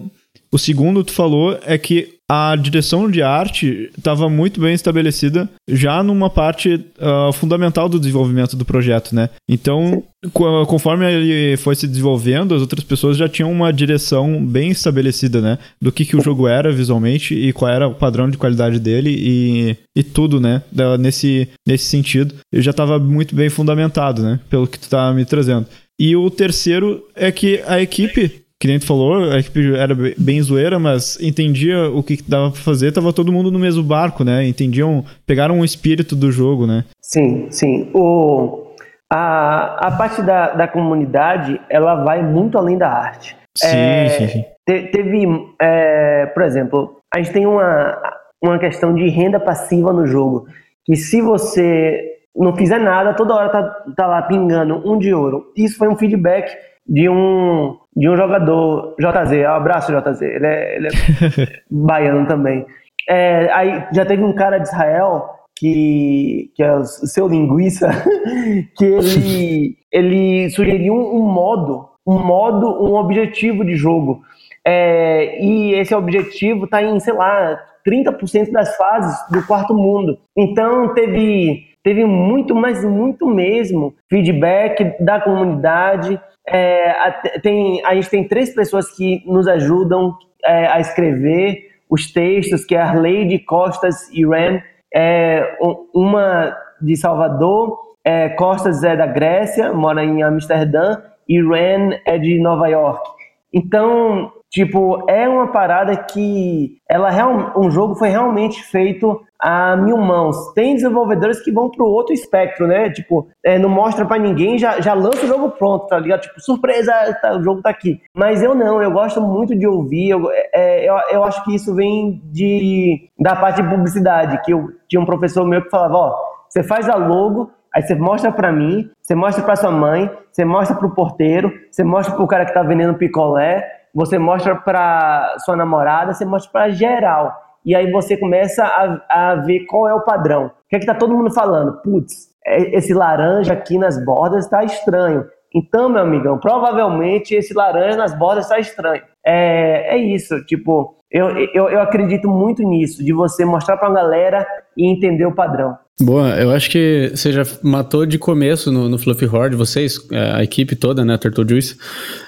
o 0.51 0.59
segundo 0.59 1.03
tu 1.03 1.13
falou 1.13 1.57
é 1.65 1.77
que 1.77 2.19
a 2.33 2.55
direção 2.55 3.11
de 3.11 3.21
arte 3.21 3.91
estava 3.95 4.27
muito 4.27 4.59
bem 4.59 4.73
estabelecida 4.73 5.47
já 5.69 6.01
numa 6.01 6.31
parte 6.31 6.73
uh, 6.73 7.31
fundamental 7.31 7.87
do 7.87 7.99
desenvolvimento 7.99 8.55
do 8.55 8.65
projeto, 8.65 9.13
né? 9.13 9.29
Então, 9.47 10.03
conforme 10.31 11.05
ele 11.05 11.57
foi 11.57 11.75
se 11.75 11.87
desenvolvendo, 11.87 12.55
as 12.55 12.61
outras 12.61 12.83
pessoas 12.83 13.17
já 13.17 13.29
tinham 13.29 13.51
uma 13.51 13.71
direção 13.71 14.43
bem 14.43 14.71
estabelecida, 14.71 15.41
né? 15.41 15.59
Do 15.79 15.91
que, 15.91 16.05
que 16.05 16.15
o 16.15 16.23
jogo 16.23 16.47
era 16.47 16.71
visualmente 16.71 17.35
e 17.35 17.53
qual 17.53 17.69
era 17.69 17.87
o 17.87 17.93
padrão 17.93 18.27
de 18.27 18.37
qualidade 18.37 18.79
dele 18.79 19.15
e, 19.15 19.77
e 19.95 20.01
tudo, 20.01 20.39
né? 20.39 20.63
Nesse, 20.99 21.47
nesse 21.67 21.85
sentido, 21.85 22.33
ele 22.51 22.63
já 22.63 22.71
estava 22.71 22.97
muito 22.97 23.35
bem 23.35 23.49
fundamentado, 23.49 24.23
né? 24.23 24.39
Pelo 24.49 24.65
que 24.65 24.79
tu 24.79 24.89
tá 24.89 25.13
me 25.13 25.23
trazendo. 25.23 25.67
E 25.99 26.15
o 26.15 26.29
terceiro 26.31 27.03
é 27.15 27.31
que 27.31 27.61
a 27.67 27.79
equipe 27.79 28.42
que 28.63 28.67
nem 28.67 28.79
tu 28.79 28.85
falou, 28.85 29.29
a 29.29 29.39
equipe 29.39 29.75
era 29.75 29.93
bem 30.17 30.41
zoeira, 30.41 30.79
mas 30.79 31.19
entendia 31.21 31.89
o 31.89 32.01
que 32.01 32.23
dava 32.25 32.49
pra 32.49 32.61
fazer, 32.61 32.93
tava 32.93 33.11
todo 33.11 33.29
mundo 33.29 33.51
no 33.51 33.59
mesmo 33.59 33.83
barco, 33.83 34.23
né? 34.23 34.47
Entendiam, 34.47 35.03
pegaram 35.27 35.59
o 35.59 35.65
espírito 35.65 36.15
do 36.15 36.31
jogo, 36.31 36.65
né? 36.65 36.85
Sim, 37.01 37.47
sim. 37.51 37.91
O, 37.93 38.73
a, 39.11 39.87
a 39.87 39.91
parte 39.97 40.21
da, 40.21 40.53
da 40.53 40.65
comunidade, 40.65 41.59
ela 41.69 42.05
vai 42.05 42.23
muito 42.23 42.57
além 42.57 42.77
da 42.77 42.87
arte. 42.87 43.35
Sim, 43.53 43.67
é, 43.67 44.07
sim, 44.07 44.27
sim. 44.29 44.45
Te, 44.65 44.83
teve, 44.93 45.25
é, 45.61 46.27
por 46.27 46.43
exemplo, 46.43 47.01
a 47.13 47.17
gente 47.17 47.33
tem 47.33 47.45
uma, 47.45 48.01
uma 48.41 48.57
questão 48.59 48.95
de 48.95 49.09
renda 49.09 49.41
passiva 49.41 49.91
no 49.91 50.07
jogo, 50.07 50.47
que 50.85 50.95
se 50.95 51.21
você 51.21 52.01
não 52.33 52.55
fizer 52.55 52.79
nada, 52.79 53.13
toda 53.13 53.35
hora 53.35 53.49
tá, 53.49 53.61
tá 53.93 54.07
lá 54.07 54.21
pingando 54.21 54.81
um 54.89 54.97
de 54.97 55.13
ouro. 55.13 55.51
Isso 55.53 55.77
foi 55.77 55.89
um 55.89 55.97
feedback 55.97 56.49
de 56.87 57.09
um, 57.09 57.77
de 57.95 58.09
um 58.09 58.15
jogador, 58.15 58.95
JZ, 58.99 59.31
um 59.31 59.53
abraço 59.53 59.91
JZ, 59.91 60.21
ele 60.21 60.45
é, 60.45 60.75
ele 60.75 60.87
é 60.87 60.91
baiano 61.69 62.27
também. 62.27 62.65
É, 63.09 63.51
aí 63.51 63.85
já 63.93 64.05
teve 64.05 64.23
um 64.23 64.33
cara 64.33 64.57
de 64.57 64.67
Israel 64.67 65.29
que, 65.57 66.51
que 66.55 66.63
é 66.63 66.75
o 66.75 66.83
seu 66.83 67.27
linguiça, 67.27 67.89
que 68.77 68.85
ele, 68.85 69.77
ele 69.91 70.49
sugeriu 70.49 70.93
um, 70.93 71.17
um 71.17 71.31
modo, 71.31 71.89
um 72.05 72.19
modo, 72.19 72.67
um 72.83 72.95
objetivo 72.95 73.63
de 73.63 73.75
jogo. 73.75 74.21
É, 74.65 75.43
e 75.43 75.73
esse 75.73 75.93
objetivo 75.93 76.65
está 76.65 76.81
em, 76.81 76.99
sei 76.99 77.13
lá, 77.13 77.59
30% 77.85 78.51
das 78.51 78.75
fases 78.75 79.17
do 79.29 79.45
quarto 79.45 79.73
mundo. 79.73 80.17
Então 80.37 80.93
teve, 80.93 81.65
teve 81.83 82.05
muito, 82.05 82.55
mas 82.55 82.83
muito 82.83 83.27
mesmo 83.27 83.93
feedback 84.09 84.95
da 85.03 85.19
comunidade. 85.19 86.19
É, 86.47 86.89
a, 86.91 87.11
tem, 87.41 87.83
a 87.85 87.95
gente 87.95 88.09
tem 88.09 88.27
três 88.27 88.53
pessoas 88.53 88.89
que 88.95 89.23
nos 89.25 89.47
ajudam 89.47 90.15
é, 90.43 90.67
a 90.67 90.79
escrever 90.79 91.71
os 91.89 92.11
textos, 92.11 92.65
que 92.65 92.75
é 92.75 92.81
a 92.81 92.93
Lady 92.93 93.39
Costas 93.39 94.09
e 94.11 94.25
Ren, 94.25 94.59
é, 94.93 95.57
uma 95.93 96.55
de 96.81 96.95
Salvador, 96.97 97.79
é, 98.03 98.29
Costas 98.29 98.83
é 98.83 98.95
da 98.95 99.07
Grécia, 99.07 99.71
mora 99.73 100.03
em 100.03 100.21
Amsterdã, 100.21 101.01
e 101.27 101.41
Ren 101.41 101.97
é 102.05 102.17
de 102.17 102.41
Nova 102.41 102.67
York. 102.67 103.09
Então, 103.53 104.31
tipo, 104.51 105.05
é 105.09 105.29
uma 105.29 105.51
parada 105.51 105.95
que 105.95 106.77
ela 106.89 107.09
um 107.55 107.71
jogo 107.71 107.95
foi 107.95 108.09
realmente 108.09 108.61
feito 108.63 109.21
a 109.43 109.75
mil 109.75 109.97
mãos. 109.97 110.53
Tem 110.53 110.73
desenvolvedores 110.73 111.41
que 111.43 111.51
vão 111.51 111.69
pro 111.69 111.85
outro 111.85 112.13
espectro, 112.13 112.65
né? 112.65 112.89
Tipo, 112.89 113.27
é, 113.43 113.59
não 113.59 113.67
mostra 113.67 114.05
para 114.05 114.17
ninguém, 114.17 114.57
já, 114.57 114.79
já 114.79 114.93
lança 114.93 115.25
o 115.25 115.27
jogo 115.27 115.51
pronto, 115.51 115.87
tá 115.87 115.99
ligado? 115.99 116.21
Tipo, 116.21 116.39
surpresa, 116.39 116.93
tá, 117.21 117.35
o 117.35 117.43
jogo 117.43 117.61
tá 117.61 117.69
aqui. 117.69 117.99
Mas 118.15 118.41
eu 118.41 118.55
não, 118.55 118.81
eu 118.81 118.89
gosto 118.89 119.19
muito 119.21 119.53
de 119.53 119.67
ouvir, 119.67 120.11
eu, 120.11 120.31
é, 120.53 120.89
eu, 120.89 120.95
eu 121.11 121.23
acho 121.25 121.43
que 121.43 121.53
isso 121.53 121.75
vem 121.75 122.21
de, 122.31 123.09
da 123.19 123.35
parte 123.35 123.61
de 123.61 123.69
publicidade, 123.69 124.41
que 124.45 124.53
eu 124.53 124.69
tinha 124.87 125.01
um 125.01 125.05
professor 125.05 125.45
meu 125.45 125.61
que 125.61 125.69
falava, 125.69 125.93
ó, 125.93 126.15
você 126.47 126.63
faz 126.63 126.87
a 126.87 126.95
logo, 126.95 127.51
Aí 127.75 127.81
você 127.81 127.95
mostra 127.95 128.31
para 128.31 128.51
mim, 128.51 128.87
você 129.01 129.15
mostra 129.15 129.43
para 129.43 129.55
sua 129.55 129.71
mãe, 129.71 130.07
você 130.31 130.45
mostra 130.45 130.77
para 130.77 130.85
o 130.85 130.93
porteiro, 130.93 131.51
você 131.71 131.83
mostra 131.83 132.13
para 132.13 132.23
o 132.23 132.27
cara 132.27 132.45
que 132.45 132.53
tá 132.53 132.61
vendendo 132.61 132.93
picolé, 132.93 133.67
você 133.91 134.19
mostra 134.19 134.55
para 134.55 135.37
sua 135.39 135.55
namorada, 135.55 136.13
você 136.13 136.23
mostra 136.23 136.51
para 136.51 136.69
geral 136.69 137.33
e 137.65 137.75
aí 137.75 137.91
você 137.91 138.17
começa 138.17 138.63
a, 138.63 139.31
a 139.31 139.35
ver 139.35 139.65
qual 139.65 139.87
é 139.87 139.93
o 139.93 140.03
padrão. 140.03 140.47
O 140.47 140.51
que 140.69 140.75
é 140.75 140.79
que 140.79 140.85
tá 140.85 140.95
todo 140.95 141.15
mundo 141.15 141.33
falando? 141.33 141.81
Putz, 141.81 142.29
é, 142.45 142.75
esse 142.77 142.93
laranja 142.93 143.53
aqui 143.53 143.77
nas 143.77 144.03
bordas 144.03 144.45
está 144.45 144.63
estranho. 144.63 145.25
Então, 145.55 145.87
meu 145.87 146.01
amigão, 146.01 146.39
provavelmente 146.39 147.35
esse 147.35 147.53
laranja 147.53 147.95
nas 147.95 148.17
bordas 148.17 148.45
está 148.45 148.59
estranho. 148.59 149.03
É, 149.25 149.95
é 149.95 149.97
isso, 149.97 150.43
tipo, 150.45 150.97
eu, 151.11 151.29
eu, 151.53 151.69
eu 151.69 151.79
acredito 151.79 152.27
muito 152.27 152.63
nisso, 152.63 153.03
de 153.03 153.13
você 153.13 153.45
mostrar 153.45 153.77
para 153.77 153.87
a 153.87 153.93
galera 153.93 154.47
e 154.75 154.91
entender 154.91 155.27
o 155.27 155.35
padrão. 155.35 155.77
Boa, 156.01 156.29
eu 156.41 156.49
acho 156.49 156.71
que 156.71 157.11
você 157.13 157.31
já 157.31 157.43
matou 157.61 158.03
de 158.03 158.17
começo 158.17 158.71
no, 158.71 158.89
no 158.89 158.97
Fluffy 158.97 159.27
Horde, 159.27 159.55
vocês, 159.55 159.99
é, 160.11 160.31
a 160.31 160.43
equipe 160.43 160.75
toda, 160.75 161.05
né, 161.05 161.15
Turtle 161.19 161.47
Juice, 161.47 161.77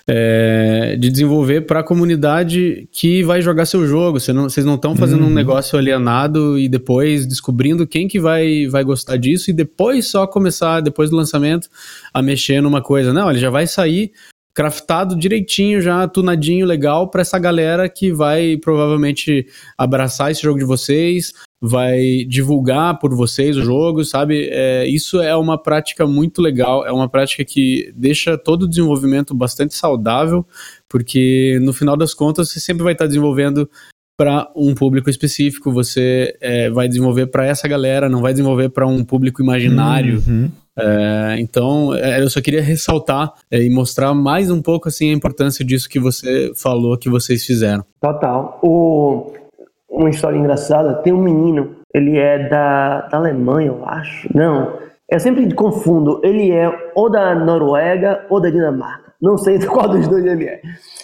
é, 0.08 0.96
de 0.96 1.10
desenvolver 1.10 1.62
para 1.62 1.80
a 1.80 1.84
comunidade 1.84 2.88
que 2.92 3.24
vai 3.24 3.42
jogar 3.42 3.66
seu 3.66 3.88
jogo. 3.88 4.20
Você 4.20 4.32
não, 4.32 4.44
vocês 4.44 4.64
não 4.64 4.76
estão 4.76 4.96
fazendo 4.96 5.24
uhum. 5.24 5.30
um 5.30 5.34
negócio 5.34 5.80
alienado 5.80 6.60
e 6.60 6.70
depois 6.70 7.26
descobrindo 7.26 7.88
quem 7.88 8.08
que 8.08 8.20
vai, 8.20 8.68
vai 8.68 8.84
gostar 8.84 9.18
disso 9.18 9.50
e 9.50 9.54
depois 9.54 10.08
só 10.08 10.28
começar, 10.28 10.80
depois 10.80 11.10
do 11.10 11.16
lançamento, 11.16 11.68
a 12.14 12.22
mexer 12.22 12.62
numa 12.62 12.84
coisa. 12.84 13.12
Não, 13.12 13.32
ele 13.32 13.40
já 13.40 13.50
vai 13.50 13.66
sair 13.66 14.12
craftado 14.56 15.18
direitinho, 15.18 15.82
já 15.82 16.08
tunadinho, 16.08 16.66
legal, 16.66 17.10
para 17.10 17.22
essa 17.22 17.38
galera 17.38 17.90
que 17.90 18.14
vai 18.14 18.58
provavelmente 18.58 19.46
abraçar 19.78 20.32
esse 20.32 20.42
jogo 20.42 20.58
de 20.58 20.64
vocês, 20.64 21.34
vai 21.66 22.26
divulgar 22.28 23.00
por 23.00 23.16
vocês 23.16 23.58
o 23.58 23.62
jogo, 23.62 24.04
sabe? 24.04 24.50
É, 24.52 24.88
isso 24.88 25.22
é 25.22 25.36
uma 25.36 25.58
prática 25.58 26.06
muito 26.06 26.42
legal, 26.42 26.86
é 26.86 26.92
uma 26.92 27.10
prática 27.10 27.44
que 27.44 27.92
deixa 27.96 28.38
todo 28.38 28.64
o 28.64 28.70
desenvolvimento 28.70 29.34
bastante 29.34 29.74
saudável, 29.74 30.46
porque 30.90 31.60
no 31.62 31.74
final 31.74 31.98
das 31.98 32.14
contas 32.14 32.50
você 32.50 32.60
sempre 32.60 32.84
vai 32.84 32.94
estar 32.94 33.08
desenvolvendo 33.08 33.70
para 34.18 34.50
um 34.56 34.74
público 34.74 35.10
específico, 35.10 35.72
você 35.72 36.38
é, 36.40 36.70
vai 36.70 36.88
desenvolver 36.88 37.28
para 37.28 37.46
essa 37.46 37.68
galera, 37.68 38.08
não 38.08 38.22
vai 38.22 38.32
desenvolver 38.32 38.70
para 38.70 38.88
um 38.88 39.04
público 39.04 39.42
imaginário. 39.42 40.24
Uhum. 40.26 40.50
É, 40.78 41.36
então, 41.40 41.94
é, 41.94 42.22
eu 42.22 42.30
só 42.30 42.42
queria 42.42 42.62
ressaltar 42.62 43.34
é, 43.50 43.62
e 43.62 43.70
mostrar 43.70 44.14
mais 44.14 44.50
um 44.52 44.62
pouco 44.62 44.88
assim 44.88 45.10
a 45.10 45.14
importância 45.14 45.66
disso 45.66 45.90
que 45.90 46.00
você 46.00 46.52
falou 46.56 46.98
que 46.98 47.10
vocês 47.10 47.46
fizeram. 47.46 47.84
Total. 48.02 48.60
O, 48.62 49.34
uma 49.90 50.10
história 50.10 50.38
engraçada, 50.38 51.02
tem 51.02 51.14
um 51.14 51.22
menino, 51.22 51.76
ele 51.94 52.18
é 52.18 52.50
da, 52.50 53.02
da 53.02 53.18
Alemanha, 53.18 53.68
eu 53.68 53.86
acho. 53.86 54.30
Não, 54.36 54.78
eu 55.10 55.20
sempre 55.20 55.52
confundo, 55.54 56.20
ele 56.24 56.52
é 56.52 56.70
ou 56.96 57.10
da 57.10 57.36
Noruega 57.36 58.26
ou 58.30 58.42
da 58.42 58.50
Dinamarca. 58.50 59.14
Não 59.22 59.38
sei 59.38 59.60
qual 59.66 59.88
dos 59.88 60.08
dois 60.08 60.26
ele 60.26 60.46
é. 60.46 60.62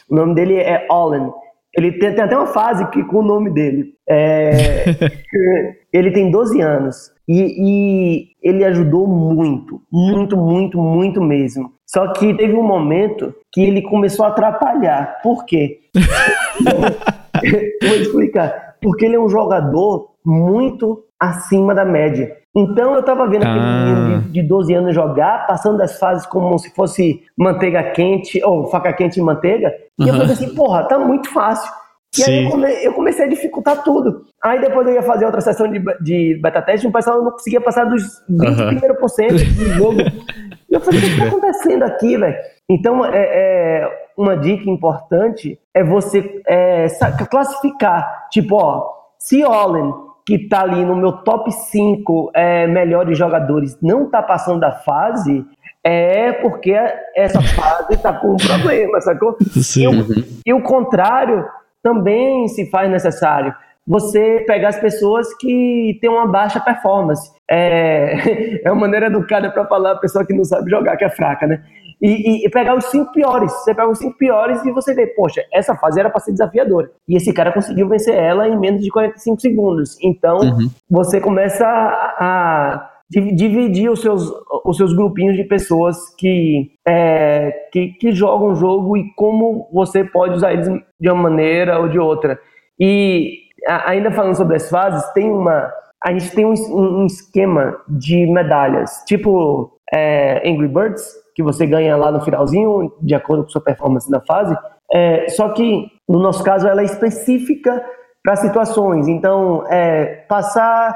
O 0.09 0.15
nome 0.15 0.35
dele 0.35 0.57
é 0.57 0.87
Ollen. 0.89 1.31
Ele 1.73 1.93
tem, 1.93 2.13
tem, 2.13 2.25
até 2.25 2.35
uma 2.35 2.47
fase 2.47 2.85
que, 2.89 3.01
com 3.05 3.19
o 3.19 3.23
nome 3.23 3.49
dele. 3.49 3.93
É, 4.09 4.83
ele 5.93 6.11
tem 6.11 6.29
12 6.29 6.59
anos. 6.61 7.11
E, 7.27 7.39
e, 7.39 8.27
ele 8.43 8.65
ajudou 8.65 9.07
muito, 9.07 9.81
muito, 9.89 10.35
muito, 10.35 10.77
muito 10.77 11.21
mesmo. 11.21 11.71
Só 11.87 12.11
que 12.11 12.33
teve 12.33 12.53
um 12.53 12.63
momento 12.63 13.33
que 13.53 13.61
ele 13.61 13.81
começou 13.83 14.25
a 14.25 14.29
atrapalhar. 14.29 15.21
Por 15.23 15.45
quê? 15.45 15.79
Vou 17.81 17.95
explicar. 17.95 18.70
Porque 18.81 19.05
ele 19.05 19.15
é 19.15 19.19
um 19.19 19.29
jogador 19.29 20.11
muito 20.25 21.03
acima 21.19 21.75
da 21.75 21.85
média. 21.85 22.35
Então 22.55 22.93
eu 22.95 23.03
tava 23.03 23.27
vendo 23.27 23.43
aquele 23.43 23.59
ah. 23.59 23.85
menino 23.85 24.21
de, 24.23 24.31
de 24.31 24.43
12 24.43 24.73
anos 24.73 24.95
jogar, 24.95 25.47
passando 25.47 25.77
das 25.77 25.97
fases 25.97 26.25
como 26.25 26.57
se 26.59 26.73
fosse 26.73 27.21
manteiga 27.37 27.81
quente, 27.91 28.43
ou 28.43 28.67
faca 28.67 28.91
quente 28.91 29.19
e 29.19 29.23
manteiga. 29.23 29.71
E 29.97 30.03
uhum. 30.03 30.07
eu 30.09 30.13
falei 30.15 30.33
assim, 30.33 30.55
porra, 30.55 30.83
tá 30.83 30.99
muito 30.99 31.29
fácil. 31.29 31.71
E 32.17 32.23
Sim. 32.23 32.31
aí 32.31 32.43
eu, 32.43 32.51
come, 32.51 32.85
eu, 32.85 32.93
comecei 32.93 33.25
a 33.25 33.29
dificultar 33.29 33.83
tudo. 33.83 34.25
Aí 34.43 34.59
depois 34.59 34.85
eu 34.85 34.93
ia 34.93 35.01
fazer 35.01 35.25
outra 35.25 35.39
sessão 35.39 35.71
de, 35.71 35.79
de 36.01 36.39
beta 36.41 36.61
teste 36.61 36.85
e 36.85 36.89
o 36.89 36.91
pessoal 36.91 37.23
não 37.23 37.31
conseguia 37.31 37.61
passar 37.61 37.85
dos 37.85 38.03
20 38.27 38.47
uhum. 38.47 38.67
primeiros 38.67 38.99
por 38.99 39.09
cento 39.09 39.33
do 39.33 39.65
jogo. 39.73 39.99
E 40.71 40.73
eu 40.73 40.79
falei, 40.79 41.01
o 41.01 41.03
que 41.03 41.09
está 41.09 41.25
acontecendo 41.25 41.83
aqui, 41.83 42.17
velho? 42.17 42.35
Então, 42.69 43.05
é, 43.05 43.11
é, 43.13 44.00
uma 44.17 44.37
dica 44.37 44.69
importante 44.69 45.59
é 45.73 45.83
você 45.83 46.41
é, 46.47 46.87
classificar. 47.29 48.27
Tipo, 48.29 48.55
ó, 48.55 48.89
se 49.17 49.43
Ollen, 49.43 49.93
que 50.25 50.47
tá 50.47 50.61
ali 50.61 50.83
no 50.85 50.95
meu 50.95 51.11
top 51.23 51.51
5 51.51 52.31
é, 52.33 52.67
melhores 52.67 53.17
jogadores, 53.17 53.77
não 53.81 54.09
tá 54.09 54.21
passando 54.21 54.59
da 54.59 54.71
fase, 54.71 55.45
é 55.83 56.31
porque 56.33 56.73
essa 57.15 57.41
fase 57.41 57.97
tá 57.97 58.13
com 58.13 58.33
um 58.33 58.37
problema, 58.37 59.01
sacou? 59.01 59.35
Sim. 59.61 59.83
E, 59.83 59.87
o, 59.87 60.25
e 60.47 60.53
o 60.53 60.61
contrário 60.61 61.45
também 61.81 62.47
se 62.47 62.69
faz 62.69 62.89
necessário. 62.89 63.53
Você 63.91 64.45
pegar 64.47 64.69
as 64.69 64.79
pessoas 64.79 65.27
que 65.37 65.97
têm 65.99 66.09
uma 66.09 66.25
baixa 66.25 66.61
performance. 66.61 67.29
É, 67.49 68.61
é 68.63 68.71
uma 68.71 68.79
maneira 68.79 69.07
educada 69.07 69.51
para 69.51 69.67
falar 69.67 69.91
a 69.91 69.97
pessoa 69.97 70.25
que 70.25 70.33
não 70.33 70.45
sabe 70.45 70.71
jogar, 70.71 70.95
que 70.95 71.03
é 71.03 71.09
fraca, 71.09 71.45
né? 71.45 71.61
E, 72.01 72.07
e, 72.07 72.45
e, 72.45 72.49
pegar 72.49 72.73
os 72.73 72.85
cinco 72.85 73.11
piores. 73.11 73.51
Você 73.51 73.75
pega 73.75 73.89
os 73.89 73.97
cinco 73.97 74.17
piores 74.17 74.63
e 74.63 74.71
você 74.71 74.93
vê, 74.95 75.07
poxa, 75.07 75.43
essa 75.53 75.75
fase 75.75 75.99
era 75.99 76.09
para 76.09 76.21
ser 76.21 76.31
desafiadora. 76.31 76.89
E 77.05 77.17
esse 77.17 77.33
cara 77.33 77.51
conseguiu 77.51 77.89
vencer 77.89 78.15
ela 78.15 78.47
em 78.47 78.57
menos 78.57 78.81
de 78.81 78.89
45 78.89 79.41
segundos. 79.41 79.97
Então, 80.01 80.37
uhum. 80.37 80.69
você 80.89 81.19
começa 81.19 81.67
a, 81.67 82.15
a 82.17 82.89
dividir 83.09 83.91
os 83.91 84.01
seus, 84.01 84.31
os 84.65 84.77
seus 84.77 84.93
grupinhos 84.95 85.35
de 85.35 85.43
pessoas 85.43 85.97
que, 86.17 86.71
é, 86.87 87.51
que, 87.73 87.89
que 87.89 88.13
jogam 88.13 88.53
o 88.53 88.55
jogo 88.55 88.95
e 88.95 89.13
como 89.15 89.69
você 89.73 90.01
pode 90.01 90.35
usar 90.35 90.53
eles 90.53 90.69
de 90.97 91.09
uma 91.09 91.23
maneira 91.23 91.77
ou 91.77 91.89
de 91.89 91.99
outra. 91.99 92.39
E 92.79 93.50
ainda 93.67 94.11
falando 94.11 94.35
sobre 94.35 94.55
as 94.55 94.69
fases, 94.69 95.07
tem 95.13 95.31
uma. 95.31 95.71
A 96.03 96.11
gente 96.11 96.31
tem 96.31 96.45
um, 96.45 96.53
um 96.69 97.05
esquema 97.05 97.77
de 97.87 98.25
medalhas, 98.25 99.03
tipo 99.05 99.71
é, 99.93 100.41
Angry 100.49 100.67
Birds, 100.67 101.03
que 101.35 101.43
você 101.43 101.65
ganha 101.65 101.95
lá 101.95 102.11
no 102.11 102.21
finalzinho, 102.21 102.91
de 103.01 103.13
acordo 103.13 103.43
com 103.43 103.49
sua 103.49 103.61
performance 103.61 104.09
na 104.09 104.19
fase. 104.21 104.55
É, 104.91 105.29
só 105.29 105.49
que, 105.49 105.87
no 106.09 106.19
nosso 106.19 106.43
caso, 106.43 106.67
ela 106.67 106.81
é 106.81 106.85
específica 106.85 107.83
para 108.23 108.35
situações. 108.35 109.07
Então, 109.07 109.65
é, 109.69 110.25
passar 110.27 110.95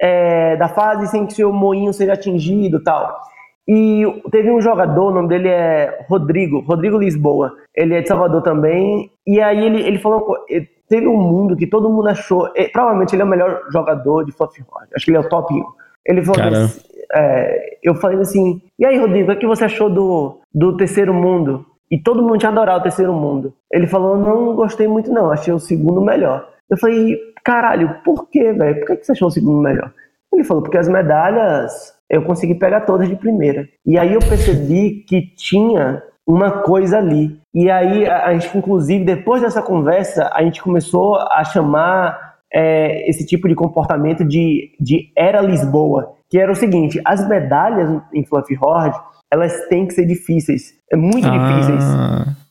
é, 0.00 0.56
da 0.56 0.68
fase 0.68 1.06
sem 1.08 1.26
que 1.26 1.34
seu 1.34 1.52
moinho 1.52 1.92
seja 1.92 2.14
atingido 2.14 2.82
tal. 2.82 3.20
E 3.68 4.04
teve 4.30 4.50
um 4.50 4.60
jogador, 4.60 5.10
o 5.10 5.14
nome 5.14 5.28
dele 5.28 5.48
é 5.48 6.04
Rodrigo, 6.08 6.60
Rodrigo 6.60 6.98
Lisboa. 6.98 7.52
Ele 7.74 7.94
é 7.94 8.00
de 8.00 8.08
Salvador 8.08 8.42
também. 8.42 9.10
E 9.26 9.40
aí 9.40 9.64
ele, 9.64 9.82
ele 9.82 9.98
falou, 9.98 10.36
teve 10.88 11.06
um 11.06 11.16
mundo 11.16 11.56
que 11.56 11.66
todo 11.66 11.90
mundo 11.90 12.08
achou, 12.08 12.48
provavelmente 12.72 13.14
ele 13.14 13.22
é 13.22 13.24
o 13.24 13.28
melhor 13.28 13.62
jogador 13.70 14.24
de 14.24 14.32
Fluffy 14.32 14.64
Horde. 14.68 14.90
Acho 14.94 15.04
que 15.04 15.10
ele 15.10 15.18
é 15.18 15.20
o 15.20 15.28
top 15.28 15.52
1. 15.54 15.64
Ele 16.06 16.24
falou 16.24 16.46
assim, 16.46 16.80
é, 17.12 17.78
eu 17.82 17.94
falei 17.96 18.20
assim, 18.20 18.62
e 18.78 18.84
aí 18.84 18.98
Rodrigo, 18.98 19.32
o 19.32 19.38
que 19.38 19.46
você 19.46 19.64
achou 19.64 19.90
do, 19.90 20.40
do 20.54 20.76
Terceiro 20.76 21.12
Mundo? 21.12 21.66
E 21.90 21.98
todo 21.98 22.22
mundo 22.22 22.38
tinha 22.38 22.50
adorado 22.50 22.80
o 22.80 22.82
Terceiro 22.82 23.12
Mundo. 23.12 23.52
Ele 23.72 23.86
falou, 23.86 24.16
não 24.16 24.54
gostei 24.54 24.88
muito 24.88 25.12
não, 25.12 25.30
achei 25.30 25.52
o 25.52 25.58
segundo 25.58 26.00
melhor. 26.00 26.48
Eu 26.68 26.76
falei, 26.76 27.16
caralho, 27.44 28.00
por 28.04 28.28
quê, 28.28 28.52
velho? 28.52 28.80
Por 28.80 28.96
que 28.96 29.04
você 29.04 29.12
achou 29.12 29.28
o 29.28 29.30
segundo 29.30 29.60
melhor? 29.60 29.92
Ele 30.32 30.44
falou, 30.44 30.62
porque 30.62 30.78
as 30.78 30.88
medalhas 30.88 31.94
eu 32.10 32.22
consegui 32.22 32.54
pegar 32.54 32.82
todas 32.82 33.08
de 33.08 33.16
primeira. 33.16 33.68
E 33.84 33.98
aí 33.98 34.12
eu 34.12 34.20
percebi 34.20 35.04
que 35.06 35.22
tinha 35.34 36.02
uma 36.26 36.62
coisa 36.62 36.98
ali. 36.98 37.38
E 37.54 37.70
aí 37.70 38.06
a, 38.06 38.26
a 38.26 38.34
gente, 38.36 38.58
inclusive, 38.58 39.04
depois 39.04 39.42
dessa 39.42 39.62
conversa, 39.62 40.30
a 40.32 40.42
gente 40.42 40.62
começou 40.62 41.16
a 41.16 41.44
chamar 41.44 42.34
é, 42.52 43.08
esse 43.08 43.24
tipo 43.26 43.48
de 43.48 43.54
comportamento 43.54 44.24
de, 44.24 44.72
de 44.80 45.10
Era 45.16 45.40
Lisboa, 45.40 46.14
que 46.28 46.38
era 46.38 46.50
o 46.50 46.56
seguinte, 46.56 47.00
as 47.04 47.26
medalhas 47.28 48.02
em 48.12 48.24
Fluffy 48.24 48.58
Horde, 48.60 48.98
elas 49.32 49.52
têm 49.68 49.86
que 49.86 49.94
ser 49.94 50.06
difíceis, 50.06 50.72
é 50.90 50.96
muito 50.96 51.26
ah. 51.28 51.30
difíceis 51.30 51.84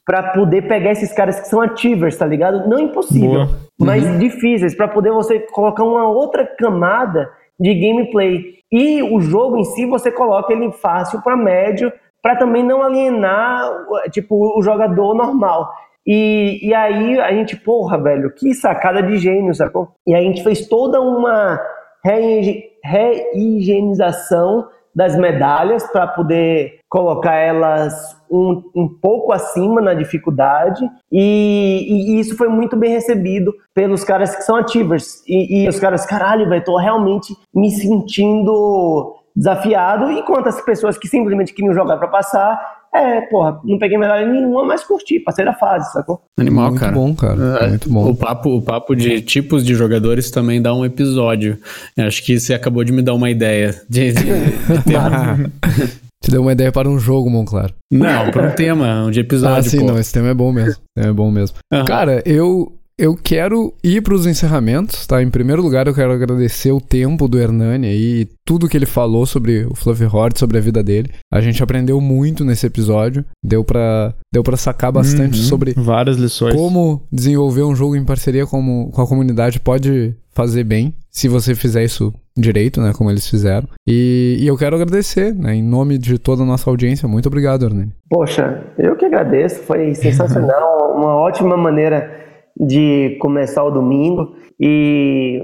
para 0.05 0.21
poder 0.34 0.67
pegar 0.67 0.91
esses 0.91 1.11
caras 1.11 1.39
que 1.39 1.47
são 1.47 1.59
achievers, 1.59 2.15
tá 2.15 2.28
ligado? 2.28 2.69
Não 2.69 2.80
impossível, 2.80 3.45
Boa. 3.45 3.59
mas 3.80 4.05
uhum. 4.05 4.19
difíceis 4.19 4.76
para 4.76 4.88
poder 4.88 5.11
você 5.11 5.39
colocar 5.39 5.84
uma 5.84 6.07
outra 6.07 6.45
camada 6.45 7.28
de 7.59 7.73
gameplay. 7.73 8.55
E 8.71 9.01
o 9.01 9.19
jogo 9.19 9.57
em 9.57 9.63
si 9.63 9.86
você 9.86 10.11
coloca 10.11 10.53
ele 10.53 10.71
fácil 10.73 11.21
para 11.23 11.36
médio, 11.36 11.91
para 12.26 12.36
também 12.36 12.63
não 12.63 12.82
alienar 12.82 13.69
tipo 14.09 14.57
o 14.57 14.63
jogador 14.63 15.13
normal. 15.13 15.71
E, 16.03 16.67
e 16.67 16.73
aí 16.73 17.19
a 17.19 17.32
gente, 17.32 17.55
porra, 17.55 18.01
velho, 18.01 18.34
que 18.34 18.51
sacada 18.55 19.03
de 19.03 19.15
gênio, 19.17 19.53
sacou? 19.53 19.89
E 20.07 20.15
a 20.15 20.19
gente 20.19 20.43
fez 20.43 20.67
toda 20.67 20.99
uma 20.99 21.61
reigienização 22.03 24.67
das 24.95 25.15
medalhas 25.15 25.86
para 25.91 26.07
poder 26.07 26.80
colocar 26.89 27.36
elas 27.36 27.93
um, 28.32 28.63
um 28.76 28.88
pouco 28.88 29.32
acima 29.32 29.80
na 29.80 29.93
dificuldade 29.93 30.84
e, 31.11 31.86
e, 31.88 32.19
isso 32.19 32.36
foi 32.36 32.47
muito 32.47 32.76
bem 32.76 32.91
recebido 32.91 33.53
pelos 33.71 34.03
caras 34.03 34.36
que 34.36 34.41
são 34.41 34.55
ativers 34.55 35.21
e, 35.28 35.63
e 35.63 35.69
os 35.69 35.80
caras, 35.80 36.07
caralho, 36.07 36.49
velho, 36.49 36.63
tô 36.63 36.76
realmente 36.78 37.36
me 37.53 37.69
sentindo 37.69 39.15
desafiado, 39.36 40.10
enquanto 40.12 40.48
as 40.48 40.62
pessoas 40.62 40.98
que 40.98 41.08
simplesmente 41.08 41.54
queriam 41.54 41.74
jogar 41.74 41.98
para 41.98 42.08
passar 42.08 42.86
é, 42.96 43.20
porra, 43.22 43.60
não 43.66 43.78
peguei 43.78 43.98
medalha 43.98 44.26
nenhuma, 44.26 44.64
mas 44.64 44.82
curti, 44.82 45.20
passei 45.20 45.44
da 45.44 45.54
fase, 45.54 45.92
sacou? 45.92 46.22
Animal, 46.40 46.70
muito 46.70 46.80
cara. 46.80 46.92
Muito 46.94 47.08
bom, 47.08 47.28
cara. 47.28 47.66
É, 47.66 47.68
muito 47.68 47.90
bom. 47.90 48.10
O 48.10 48.16
papo, 48.16 48.50
o 48.56 48.62
papo 48.62 48.96
de 48.96 49.22
tipos 49.22 49.66
de 49.66 49.76
jogadores 49.76 50.32
também 50.32 50.62
dá 50.62 50.74
um 50.74 50.86
episódio. 50.86 51.60
Acho 52.00 52.24
que 52.24 52.40
você 52.40 52.54
acabou 52.54 52.86
de 52.86 52.94
me 52.94 53.02
dar 53.02 53.14
uma 53.14 53.30
ideia. 53.30 53.76
De, 53.90 54.14
de, 54.14 54.24
de 54.24 54.96
Te 56.24 56.32
deu 56.32 56.42
uma 56.42 56.54
ideia 56.54 56.72
para 56.72 56.90
um 56.90 56.98
jogo, 56.98 57.30
Monclar. 57.30 57.72
Não, 57.92 58.32
para 58.32 58.48
um 58.48 58.52
tema, 58.52 59.04
um 59.04 59.12
de 59.12 59.20
episódio. 59.20 59.58
Ah, 59.58 59.62
sim, 59.62 59.80
pô. 59.80 59.86
não, 59.88 60.00
esse 60.00 60.14
tema 60.14 60.30
é 60.30 60.34
bom 60.34 60.54
mesmo. 60.54 60.82
É 60.98 61.12
bom 61.12 61.30
mesmo. 61.30 61.58
Uhum. 61.74 61.84
Cara, 61.84 62.24
eu 62.26 62.72
eu 62.98 63.16
quero 63.16 63.74
ir 63.84 64.02
para 64.02 64.14
os 64.14 64.26
encerramentos, 64.26 65.06
tá? 65.06 65.22
Em 65.22 65.30
primeiro 65.30 65.62
lugar, 65.62 65.88
eu 65.88 65.93
quero 65.93 66.14
agradecer 66.14 66.72
o 66.72 66.80
tempo 66.80 67.28
do 67.28 67.38
Hernani 67.38 67.88
aí, 67.88 68.28
tudo 68.46 68.70
que 68.70 68.78
ele 68.78 68.86
falou 68.86 69.26
sobre 69.26 69.66
o 69.66 69.76
Fluffy 69.76 70.08
Horde, 70.08 70.39
sobre 70.39 70.58
a 70.58 70.62
vida 70.62 70.82
dele. 70.82 71.12
A 71.32 71.41
gente 71.41 71.62
aprendeu 71.62 72.00
muito 72.00 72.46
nesse 72.46 72.66
episódio, 72.66 73.26
deu 73.43 73.64
para 73.64 74.14
deu 74.32 74.43
para 74.43 74.58
sacar 74.58 74.91
bastante 74.91 75.39
uhum, 75.39 75.46
sobre 75.46 75.74
várias 75.76 76.18
lições. 76.18 76.56
Como 76.56 77.02
desenvolver 77.12 77.64
um 77.64 77.76
jogo 77.76 77.96
em 77.96 78.06
parceria 78.06 78.46
com, 78.46 78.89
com 78.91 79.02
a 79.02 79.08
comunidade 79.08 79.60
pode 79.60 80.16
fazer 80.32 80.64
bem, 80.66 80.93
se 81.10 81.30
você 81.30 81.56
fizer 81.56 81.84
isso 81.84 82.14
direito, 82.38 82.82
né, 82.82 82.91
como 82.93 83.10
eles 83.10 83.30
fizeram. 83.30 83.68
E, 83.88 84.38
e 84.39 84.48
eu 84.48 84.58
quero 84.58 84.76
agradecer, 84.76 85.34
né, 85.34 85.56
em 85.56 85.64
nome 85.64 85.98
de 85.98 86.20
toda 86.20 86.43
a 86.43 86.46
nossa 86.46 86.70
audiência. 86.70 87.08
Muito 87.08 87.28
obrigado, 87.28 87.66
Hernani. 87.66 87.93
Poxa, 88.10 88.62
eu 88.78 88.98
que 88.98 89.06
agradeço, 89.06 89.62
foi 89.64 89.96
sensacional, 89.96 90.93
uma 90.98 91.16
ótima 91.16 91.56
maneira 91.56 92.24
de 92.58 93.18
começar 93.20 93.64
o 93.64 93.72
domingo. 93.72 94.36
E, 94.60 95.41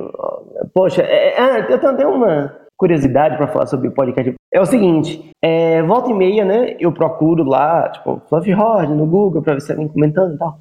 poxa, 0.74 1.02
é, 1.02 1.40
é, 1.40 1.72
eu 1.72 1.76
até 1.76 2.08
uma 2.08 2.56
curiosidade 2.78 3.38
para 3.38 3.48
falar 3.48 3.68
sobre 3.68 3.90
o 3.90 3.94
podcast. 3.94 4.34
É 4.52 4.60
o 4.60 4.66
seguinte, 4.66 5.30
é, 5.42 5.84
volta 5.84 6.10
e 6.10 6.14
meia, 6.14 6.44
né? 6.44 6.76
Eu 6.80 6.92
procuro 6.92 7.44
lá, 7.44 7.90
tipo, 7.90 8.22
Fluffy 8.28 8.54
Horde 8.54 8.94
no 8.94 9.06
Google 9.06 9.42
para 9.42 9.54
ver 9.54 9.62
se 9.62 9.72
alguém 9.72 9.88
comentando 9.88 10.34
e 10.34 10.38
tal. 10.38 10.58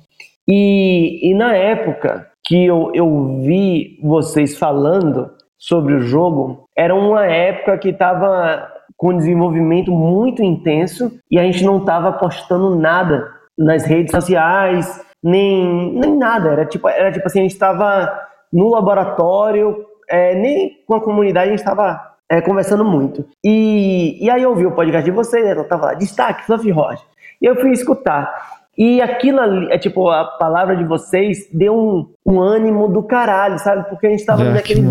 E, 0.47 1.31
e 1.31 1.35
na 1.35 1.55
época 1.55 2.27
que 2.45 2.67
eu, 2.67 2.91
eu 2.95 3.41
vi 3.43 3.99
vocês 4.03 4.59
falando 4.59 5.31
sobre 5.59 5.95
o 5.95 6.01
jogo, 6.01 6.65
era 6.77 6.95
uma 6.95 7.27
época 7.27 7.79
que 7.79 7.91
estava 7.91 8.69
com 8.97 9.17
desenvolvimento 9.17 9.91
muito 9.91 10.43
intenso 10.43 11.11
e 11.31 11.39
a 11.39 11.43
gente 11.43 11.65
não 11.65 11.79
estava 11.79 12.13
postando 12.13 12.77
nada 12.77 13.31
nas 13.57 13.85
redes 13.85 14.11
sociais, 14.11 15.01
nem, 15.23 15.93
nem 15.95 16.17
nada. 16.17 16.51
Era 16.51 16.65
tipo, 16.65 16.89
era 16.89 17.13
tipo 17.13 17.27
assim, 17.27 17.41
a 17.41 17.43
gente 17.43 17.53
estava 17.53 18.13
no 18.53 18.71
laboratório, 18.71 19.85
é, 20.09 20.35
nem 20.35 20.79
com 20.87 20.95
a 20.95 21.01
comunidade 21.01 21.49
a 21.49 21.51
gente 21.51 21.61
estava 21.61 22.01
é, 22.29 22.41
conversando 22.41 22.85
muito. 22.85 23.27
E, 23.45 24.25
e 24.25 24.31
aí 24.31 24.43
eu 24.43 24.51
ouvi 24.51 24.67
o 24.67 24.75
podcast 24.75 25.05
de 25.05 25.15
vocês, 25.15 25.47
ela 25.47 25.65
tava 25.65 25.87
lá, 25.87 25.95
destaque, 25.95 26.47
Fluffy 26.47 26.71
Roger. 26.71 27.05
E 27.41 27.47
eu 27.47 27.57
fui 27.57 27.71
escutar. 27.71 28.33
E 28.77 29.01
aquilo 29.01 29.41
ali, 29.41 29.73
é 29.73 29.79
tipo, 29.79 30.09
a 30.09 30.25
palavra 30.25 30.77
de 30.77 30.85
vocês 30.85 31.49
deu 31.53 31.77
um, 31.77 32.13
um 32.25 32.41
ânimo 32.41 32.89
do 32.89 33.03
caralho, 33.03 33.59
sabe? 33.59 33.89
Porque 33.89 34.07
a 34.07 34.11
gente 34.11 34.25
tava 34.25 34.43
é, 34.43 34.53
naquele, 34.53 34.83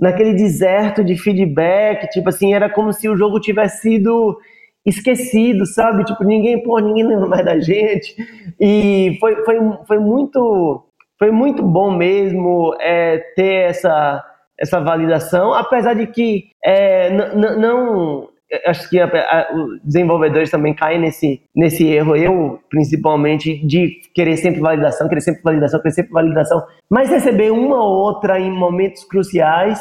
naquele 0.00 0.34
deserto 0.34 1.04
de 1.04 1.16
feedback, 1.16 2.08
tipo 2.08 2.28
assim, 2.28 2.54
era 2.54 2.68
como 2.68 2.92
se 2.92 3.08
o 3.08 3.16
jogo 3.16 3.38
tivesse 3.38 3.82
sido 3.82 4.38
esquecido, 4.84 5.66
sabe? 5.66 6.04
Tipo, 6.04 6.24
ninguém, 6.24 6.62
pô, 6.62 6.78
ninguém 6.78 7.06
lembra 7.06 7.26
mais 7.26 7.44
da 7.44 7.58
gente. 7.58 8.14
E 8.60 9.16
foi, 9.20 9.44
foi, 9.44 9.56
foi 9.86 9.98
muito 9.98 10.86
foi 11.18 11.30
muito 11.30 11.62
bom 11.62 11.90
mesmo 11.90 12.74
é, 12.80 13.18
ter 13.36 13.68
essa, 13.68 14.24
essa 14.58 14.80
validação, 14.80 15.52
apesar 15.52 15.92
de 15.92 16.06
que 16.06 16.44
é, 16.64 17.10
não 17.10 18.26
acho 18.66 18.88
que 18.88 18.98
a, 18.98 19.06
a, 19.06 19.54
os 19.54 19.80
desenvolvedores 19.84 20.50
também 20.50 20.74
caem 20.74 20.98
nesse, 20.98 21.42
nesse 21.54 21.86
erro, 21.86 22.16
eu 22.16 22.58
principalmente, 22.68 23.64
de 23.66 24.00
querer 24.14 24.36
sempre 24.38 24.60
validação, 24.60 25.08
querer 25.08 25.20
sempre 25.20 25.42
validação, 25.42 25.80
querer 25.80 25.94
sempre 25.94 26.12
validação, 26.12 26.62
mas 26.90 27.10
receber 27.10 27.52
uma 27.52 27.76
ou 27.76 27.98
outra 27.98 28.40
em 28.40 28.50
momentos 28.50 29.04
cruciais 29.04 29.78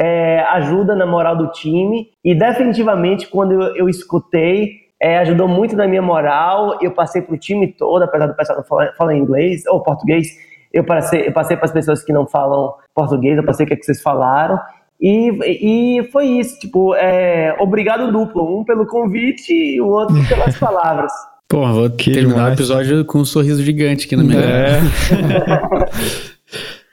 é, 0.00 0.40
ajuda 0.52 0.96
na 0.96 1.04
moral 1.04 1.36
do 1.36 1.48
time 1.48 2.08
e 2.24 2.34
definitivamente 2.34 3.28
quando 3.28 3.52
eu, 3.52 3.76
eu 3.76 3.88
escutei 3.88 4.80
é, 5.02 5.18
ajudou 5.18 5.48
muito 5.48 5.74
na 5.74 5.86
minha 5.86 6.02
moral. 6.02 6.78
Eu 6.80 6.90
passei 6.90 7.22
para 7.22 7.34
o 7.34 7.38
time 7.38 7.68
todo, 7.68 8.02
apesar 8.02 8.26
do 8.26 8.34
pessoal 8.34 8.58
não 8.58 8.64
falar, 8.64 8.92
falar 8.92 9.16
inglês 9.16 9.64
ou 9.66 9.82
português. 9.82 10.28
Eu 10.72 10.84
passei, 10.84 11.26
eu 11.26 11.32
passei 11.32 11.56
para 11.56 11.66
as 11.66 11.72
pessoas 11.72 12.04
que 12.04 12.12
não 12.12 12.26
falam 12.26 12.74
português, 12.94 13.36
eu 13.36 13.44
passei 13.44 13.64
o 13.64 13.66
que, 13.66 13.74
é 13.74 13.76
que 13.76 13.84
vocês 13.84 14.02
falaram. 14.02 14.58
E, 15.00 15.98
e 15.98 16.10
foi 16.12 16.26
isso, 16.26 16.60
tipo, 16.60 16.94
é, 16.94 17.56
obrigado 17.58 18.12
duplo, 18.12 18.60
um 18.60 18.62
pelo 18.62 18.86
convite 18.86 19.52
e 19.52 19.80
o 19.80 19.86
outro 19.88 20.16
pelas 20.28 20.58
palavras. 20.58 21.12
Pô, 21.48 21.66
vou 21.66 21.90
que 21.90 22.12
terminar 22.12 22.34
demais. 22.34 22.50
o 22.50 22.54
episódio 22.54 23.04
com 23.06 23.18
um 23.18 23.24
sorriso 23.24 23.62
gigante 23.62 24.06
aqui 24.06 24.14
na 24.14 24.22
minha 24.22 24.38
é. 24.38 24.80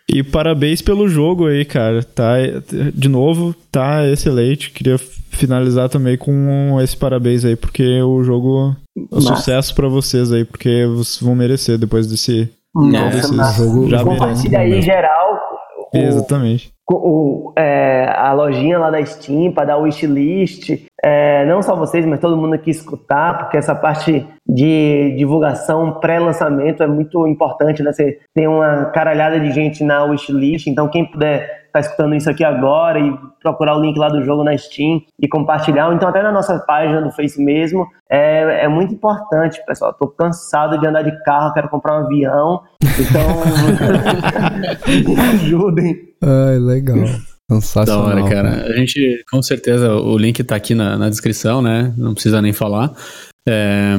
E 0.09 0.23
parabéns 0.23 0.81
pelo 0.81 1.09
jogo 1.09 1.47
aí, 1.47 1.65
cara. 1.65 2.01
Tá, 2.03 2.35
de 2.93 3.09
novo, 3.09 3.53
tá 3.71 4.07
excelente. 4.07 4.71
Queria 4.71 4.97
finalizar 4.97 5.89
também 5.89 6.17
com 6.17 6.79
esse 6.81 6.95
parabéns 6.95 7.43
aí, 7.43 7.55
porque 7.55 8.01
o 8.01 8.23
jogo. 8.23 8.75
Um 9.11 9.21
sucesso 9.21 9.75
para 9.75 9.87
vocês 9.87 10.31
aí, 10.31 10.45
porque 10.45 10.85
vocês 10.87 11.19
vão 11.21 11.35
merecer 11.35 11.77
depois 11.77 12.07
desse. 12.07 12.49
Nossa, 12.73 13.33
desse 13.33 13.57
jogo. 13.57 13.89
Já 13.89 14.03
Compartilha 14.03 14.59
aí 14.59 14.81
geral. 14.81 15.39
O, 15.93 15.97
Exatamente. 15.97 16.71
O, 16.89 17.51
é, 17.57 18.13
a 18.15 18.31
lojinha 18.31 18.79
lá 18.79 18.89
da 18.89 19.05
Steam 19.05 19.51
para 19.51 19.65
dar 19.65 19.77
wishlist. 19.77 20.87
É, 21.03 21.45
não 21.45 21.61
só 21.61 21.75
vocês, 21.75 22.05
mas 22.05 22.19
todo 22.19 22.37
mundo 22.37 22.53
aqui 22.53 22.71
escutar, 22.71 23.37
porque 23.37 23.57
essa 23.57 23.75
parte 23.75 24.25
de 24.47 25.13
divulgação 25.17 25.99
pré-lançamento 25.99 26.81
é 26.81 26.87
muito 26.87 27.27
importante, 27.27 27.83
né? 27.83 27.91
Você 27.91 28.19
tem 28.33 28.47
uma 28.47 28.85
caralhada 28.85 29.39
de 29.39 29.51
gente 29.51 29.83
na 29.83 30.05
wishlist, 30.05 30.67
então 30.67 30.87
quem 30.87 31.05
puder 31.05 31.56
estar 31.67 31.73
tá 31.73 31.79
escutando 31.79 32.15
isso 32.15 32.29
aqui 32.29 32.43
agora 32.43 32.99
e 32.99 33.13
procurar 33.41 33.77
o 33.77 33.81
link 33.81 33.97
lá 33.97 34.09
do 34.09 34.23
jogo 34.23 34.43
na 34.43 34.57
Steam 34.57 35.01
e 35.19 35.27
compartilhar, 35.27 35.87
ou 35.87 35.93
então 35.93 36.09
até 36.09 36.21
na 36.21 36.31
nossa 36.31 36.59
página 36.59 37.01
do 37.01 37.11
Face 37.11 37.41
mesmo, 37.41 37.87
é, 38.09 38.65
é 38.65 38.67
muito 38.67 38.93
importante, 38.93 39.63
pessoal. 39.65 39.93
Tô 39.93 40.07
cansado 40.07 40.79
de 40.79 40.87
andar 40.87 41.03
de 41.03 41.23
carro, 41.23 41.53
quero 41.53 41.69
comprar 41.69 42.01
um 42.01 42.05
avião, 42.05 42.61
então 42.81 43.21
me 45.03 45.19
ajudem. 45.33 45.95
Ai, 46.21 46.59
legal. 46.59 46.97
Sensacional. 47.49 48.03
Da 48.03 48.09
hora, 48.09 48.29
cara. 48.29 48.49
A 48.65 48.73
gente, 48.73 49.23
com 49.31 49.41
certeza, 49.41 49.93
o 49.93 50.17
link 50.17 50.43
tá 50.43 50.55
aqui 50.55 50.75
na, 50.75 50.97
na 50.97 51.09
descrição, 51.09 51.61
né? 51.61 51.93
Não 51.97 52.13
precisa 52.13 52.41
nem 52.41 52.51
falar. 52.51 52.91
É, 53.47 53.95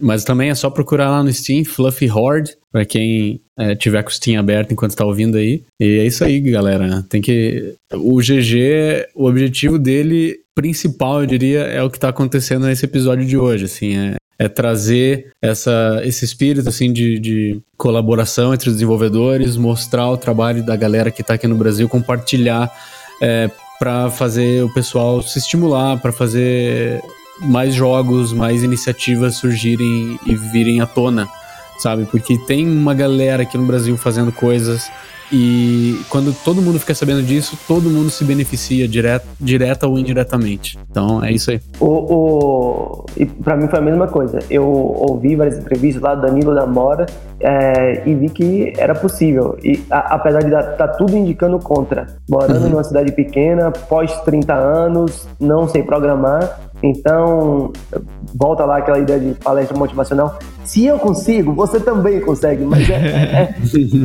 mas 0.00 0.24
também 0.24 0.50
é 0.50 0.54
só 0.54 0.68
procurar 0.68 1.10
lá 1.10 1.22
no 1.22 1.32
Steam, 1.32 1.64
Fluffy 1.64 2.10
Horde, 2.10 2.56
para 2.72 2.84
quem 2.84 3.40
é, 3.58 3.74
tiver 3.74 4.04
o 4.06 4.10
Steam 4.10 4.38
aberto 4.38 4.72
enquanto 4.72 4.94
tá 4.94 5.04
ouvindo 5.04 5.36
aí. 5.36 5.62
E 5.80 5.98
é 5.98 6.06
isso 6.06 6.24
aí, 6.24 6.40
galera. 6.40 7.04
Tem 7.08 7.20
que. 7.20 7.74
O 7.92 8.18
GG, 8.18 9.08
o 9.14 9.26
objetivo 9.26 9.78
dele 9.78 10.38
principal, 10.54 11.20
eu 11.20 11.26
diria, 11.26 11.60
é 11.60 11.82
o 11.82 11.90
que 11.90 11.98
tá 11.98 12.08
acontecendo 12.08 12.66
nesse 12.66 12.84
episódio 12.84 13.26
de 13.26 13.36
hoje. 13.36 13.64
Assim, 13.64 13.96
é, 13.96 14.16
é 14.38 14.48
trazer 14.48 15.28
essa, 15.42 16.00
esse 16.04 16.24
espírito 16.24 16.68
assim 16.68 16.92
de, 16.92 17.18
de, 17.18 17.60
colaboração 17.76 18.54
entre 18.54 18.68
os 18.68 18.74
desenvolvedores, 18.74 19.56
mostrar 19.56 20.08
o 20.08 20.16
trabalho 20.16 20.64
da 20.64 20.76
galera 20.76 21.10
que 21.10 21.22
está 21.22 21.34
aqui 21.34 21.46
no 21.46 21.56
Brasil, 21.56 21.88
compartilhar 21.88 22.72
é, 23.20 23.50
para 23.78 24.10
fazer 24.10 24.62
o 24.64 24.72
pessoal 24.72 25.22
se 25.22 25.38
estimular, 25.38 26.00
para 26.00 26.12
fazer 26.12 27.00
mais 27.40 27.74
jogos, 27.74 28.32
mais 28.32 28.62
iniciativas 28.62 29.36
surgirem 29.36 30.18
e 30.26 30.34
virem 30.34 30.80
à 30.80 30.86
tona, 30.86 31.28
sabe? 31.78 32.04
Porque 32.04 32.38
tem 32.38 32.68
uma 32.68 32.94
galera 32.94 33.42
aqui 33.42 33.56
no 33.56 33.66
Brasil 33.66 33.96
fazendo 33.96 34.32
coisas 34.32 34.90
e 35.30 36.00
quando 36.08 36.32
todo 36.32 36.62
mundo 36.62 36.78
fica 36.80 36.94
sabendo 36.94 37.22
disso, 37.22 37.58
todo 37.68 37.90
mundo 37.90 38.10
se 38.10 38.24
beneficia 38.24 38.88
direto, 38.88 39.26
direta 39.38 39.86
ou 39.86 39.98
indiretamente. 39.98 40.78
Então 40.90 41.22
é 41.22 41.30
isso 41.30 41.50
aí. 41.50 41.60
O, 41.78 41.86
o... 41.86 43.06
E 43.16 43.26
pra 43.26 43.56
mim 43.56 43.68
foi 43.68 43.78
a 43.78 43.82
mesma 43.82 44.06
coisa. 44.06 44.38
Eu 44.48 44.64
ouvi 44.66 45.36
várias 45.36 45.58
entrevistas 45.58 46.02
lá 46.02 46.14
do 46.14 46.22
Danilo 46.22 46.54
da 46.54 46.66
Mora 46.66 47.06
é, 47.40 48.08
e 48.08 48.14
vi 48.14 48.30
que 48.30 48.72
era 48.76 48.94
possível. 48.94 49.58
E 49.62 49.84
a, 49.90 50.14
apesar 50.14 50.40
de 50.40 50.46
estar 50.46 50.62
tá 50.62 50.88
tudo 50.88 51.16
indicando 51.16 51.58
contra, 51.58 52.06
morando 52.28 52.64
uhum. 52.64 52.70
numa 52.70 52.84
cidade 52.84 53.12
pequena, 53.12 53.70
pós 53.70 54.18
30 54.22 54.54
anos, 54.54 55.28
não 55.38 55.68
sei 55.68 55.82
programar, 55.82 56.58
Então, 56.82 57.72
volta 58.34 58.64
lá 58.64 58.78
aquela 58.78 58.98
ideia 58.98 59.18
de 59.18 59.34
palestra 59.34 59.76
motivacional. 59.76 60.38
Se 60.64 60.84
eu 60.86 60.98
consigo, 60.98 61.52
você 61.52 61.80
também 61.80 62.20
consegue. 62.20 62.64
Mas 62.64 62.88
é, 62.88 62.94
é, 62.94 63.54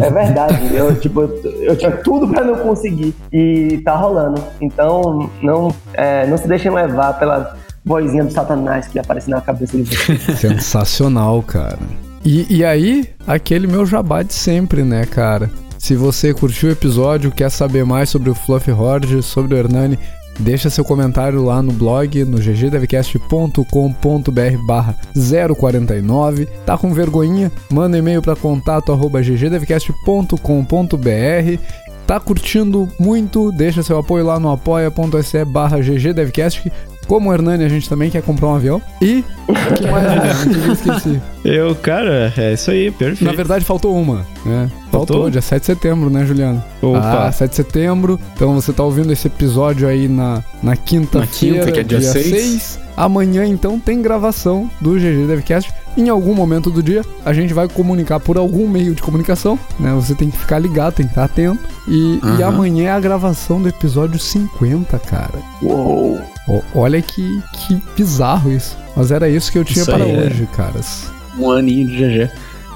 é, 0.06 0.10
verdade. 0.10 0.76
Eu, 0.76 0.96
tipo, 0.96 1.22
eu 1.22 1.76
tinha 1.76 1.92
tudo 1.92 2.28
para 2.28 2.44
não 2.44 2.56
conseguir 2.56 3.14
e 3.32 3.80
tá 3.84 3.96
rolando. 3.96 4.42
Então, 4.62 5.30
não, 5.42 5.74
é, 5.94 6.26
não 6.26 6.38
se 6.38 6.48
deixem 6.48 6.72
levar 6.72 7.20
pela 7.20 7.56
vozinha 7.86 8.24
do 8.24 8.32
satanás 8.32 8.88
que 8.88 8.98
aparece 8.98 9.30
na 9.30 9.42
cabeça 9.42 9.78
de 9.78 9.84
você. 9.84 10.18
Sensacional, 10.36 11.44
cara. 11.44 11.80
E, 12.26 12.58
e 12.58 12.66
aí, 12.66 13.10
aquele 13.28 13.68
meu 13.68 13.86
jabá 13.86 14.24
de 14.24 14.34
sempre, 14.34 14.84
né, 14.84 15.06
cara? 15.06 15.52
Se 15.78 15.96
você 15.96 16.34
curtiu 16.34 16.70
o 16.70 16.72
episódio, 16.72 17.30
quer 17.30 17.52
saber 17.52 17.84
mais 17.84 18.10
sobre 18.10 18.30
o 18.30 18.34
Fluffy 18.36 18.74
Horde, 18.74 19.22
sobre 19.22 19.54
o 19.54 19.58
Hernani, 19.58 20.00
deixa 20.40 20.70
seu 20.70 20.84
comentário 20.84 21.44
lá 21.44 21.62
no 21.62 21.72
blog, 21.72 22.24
no 22.26 22.38
ggdevcast.com.br 22.38 24.66
barra 24.66 24.96
049. 25.14 26.46
Tá 26.66 26.78
com 26.78 26.94
vergonhinha? 26.94 27.52
Manda 27.70 27.98
e-mail 27.98 28.22
para 28.22 28.36
contato 28.36 28.92
arroba 28.92 29.22
ggdevcast.com.br 29.22 31.84
Tá 32.06 32.20
curtindo 32.20 32.90
muito? 33.00 33.52
Deixa 33.52 33.82
seu 33.82 33.98
apoio 33.98 34.26
lá 34.26 34.40
no 34.40 34.52
apoia.se 34.52 35.46
barra 35.46 35.80
ggdevcast 35.80 36.72
como 37.14 37.30
o 37.30 37.34
Hernani, 37.34 37.64
a 37.64 37.70
gente 37.70 37.88
também 37.88 38.10
quer 38.10 38.24
comprar 38.24 38.48
um 38.48 38.56
avião. 38.56 38.82
E. 39.00 39.24
O 39.48 39.54
que 39.54 39.86
mais, 39.86 40.04
né? 40.48 40.66
Eu 40.66 40.74
esqueci. 40.74 41.22
Eu, 41.46 41.76
cara, 41.76 42.34
é 42.36 42.54
isso 42.54 42.72
aí, 42.72 42.90
perfeito. 42.90 43.24
Na 43.24 43.34
verdade, 43.34 43.64
faltou 43.64 43.96
uma, 43.96 44.26
né? 44.44 44.68
Faltou, 44.90 45.18
faltou 45.18 45.30
dia 45.30 45.42
7 45.42 45.60
de 45.60 45.66
setembro, 45.68 46.10
né, 46.10 46.26
Juliano? 46.26 46.64
Opa. 46.82 47.28
Ah, 47.28 47.32
7 47.32 47.52
de 47.52 47.56
setembro. 47.56 48.20
Então 48.36 48.56
você 48.56 48.74
tá 48.74 48.84
ouvindo 48.84 49.14
esse 49.14 49.28
episódio 49.28 49.88
aí 49.88 50.08
na, 50.08 50.44
na 50.64 50.76
quinta-feira, 50.76 51.60
quinta, 51.60 51.72
que 51.72 51.80
é 51.82 51.84
dia, 51.84 52.00
dia 52.00 52.12
6. 52.14 52.26
6. 52.26 52.80
Amanhã, 52.98 53.46
então, 53.46 53.80
tem 53.80 54.02
gravação 54.02 54.68
do 54.82 54.96
GG 54.96 55.28
Devcast. 55.28 55.72
Em 55.96 56.10
algum 56.10 56.34
momento 56.34 56.72
do 56.72 56.82
dia, 56.82 57.04
a 57.24 57.32
gente 57.32 57.54
vai 57.54 57.68
comunicar 57.68 58.20
por 58.20 58.40
algum 58.40 58.68
meio 58.68 58.96
de 58.96 59.04
comunicação, 59.04 59.60
né? 59.80 59.94
Você 59.94 60.16
tem 60.16 60.32
que 60.32 60.38
ficar 60.38 60.58
ligado, 60.58 60.96
tem 60.96 61.06
que 61.06 61.12
estar 61.12 61.26
atento. 61.26 61.60
E, 61.88 62.20
uhum. 62.24 62.40
e 62.40 62.44
amanhã 62.44 62.86
é 62.86 62.92
a 62.92 63.00
gravação 63.00 63.62
do 63.62 63.70
episódio 63.70 64.20
50, 64.20 64.98
cara. 64.98 65.40
Uou! 65.62 66.33
Olha 66.74 67.02
que, 67.02 67.42
que 67.54 67.82
bizarro 67.96 68.52
isso. 68.52 68.78
Mas 68.96 69.12
era 69.12 69.30
isso 69.30 69.52
que 69.52 69.58
eu 69.58 69.66
tinha 69.66 69.82
isso 69.82 69.92
para 69.92 70.08
é 70.08 70.28
hoje, 70.28 70.44
é. 70.44 70.56
caras. 70.56 71.12
Um 71.38 71.50
aninho 71.50 71.88
de 71.88 71.98
GG. 71.98 72.32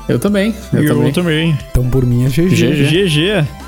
Eu 0.09 0.19
também. 0.19 0.55
Eu, 0.73 0.83
eu 0.83 0.95
também. 0.95 1.13
também. 1.13 1.59
Então 1.69 1.89
por 1.89 2.05
mim 2.05 2.25
é 2.25 2.29
GG. 2.29 2.49
GG. 2.49 3.07
GG. 3.07 3.66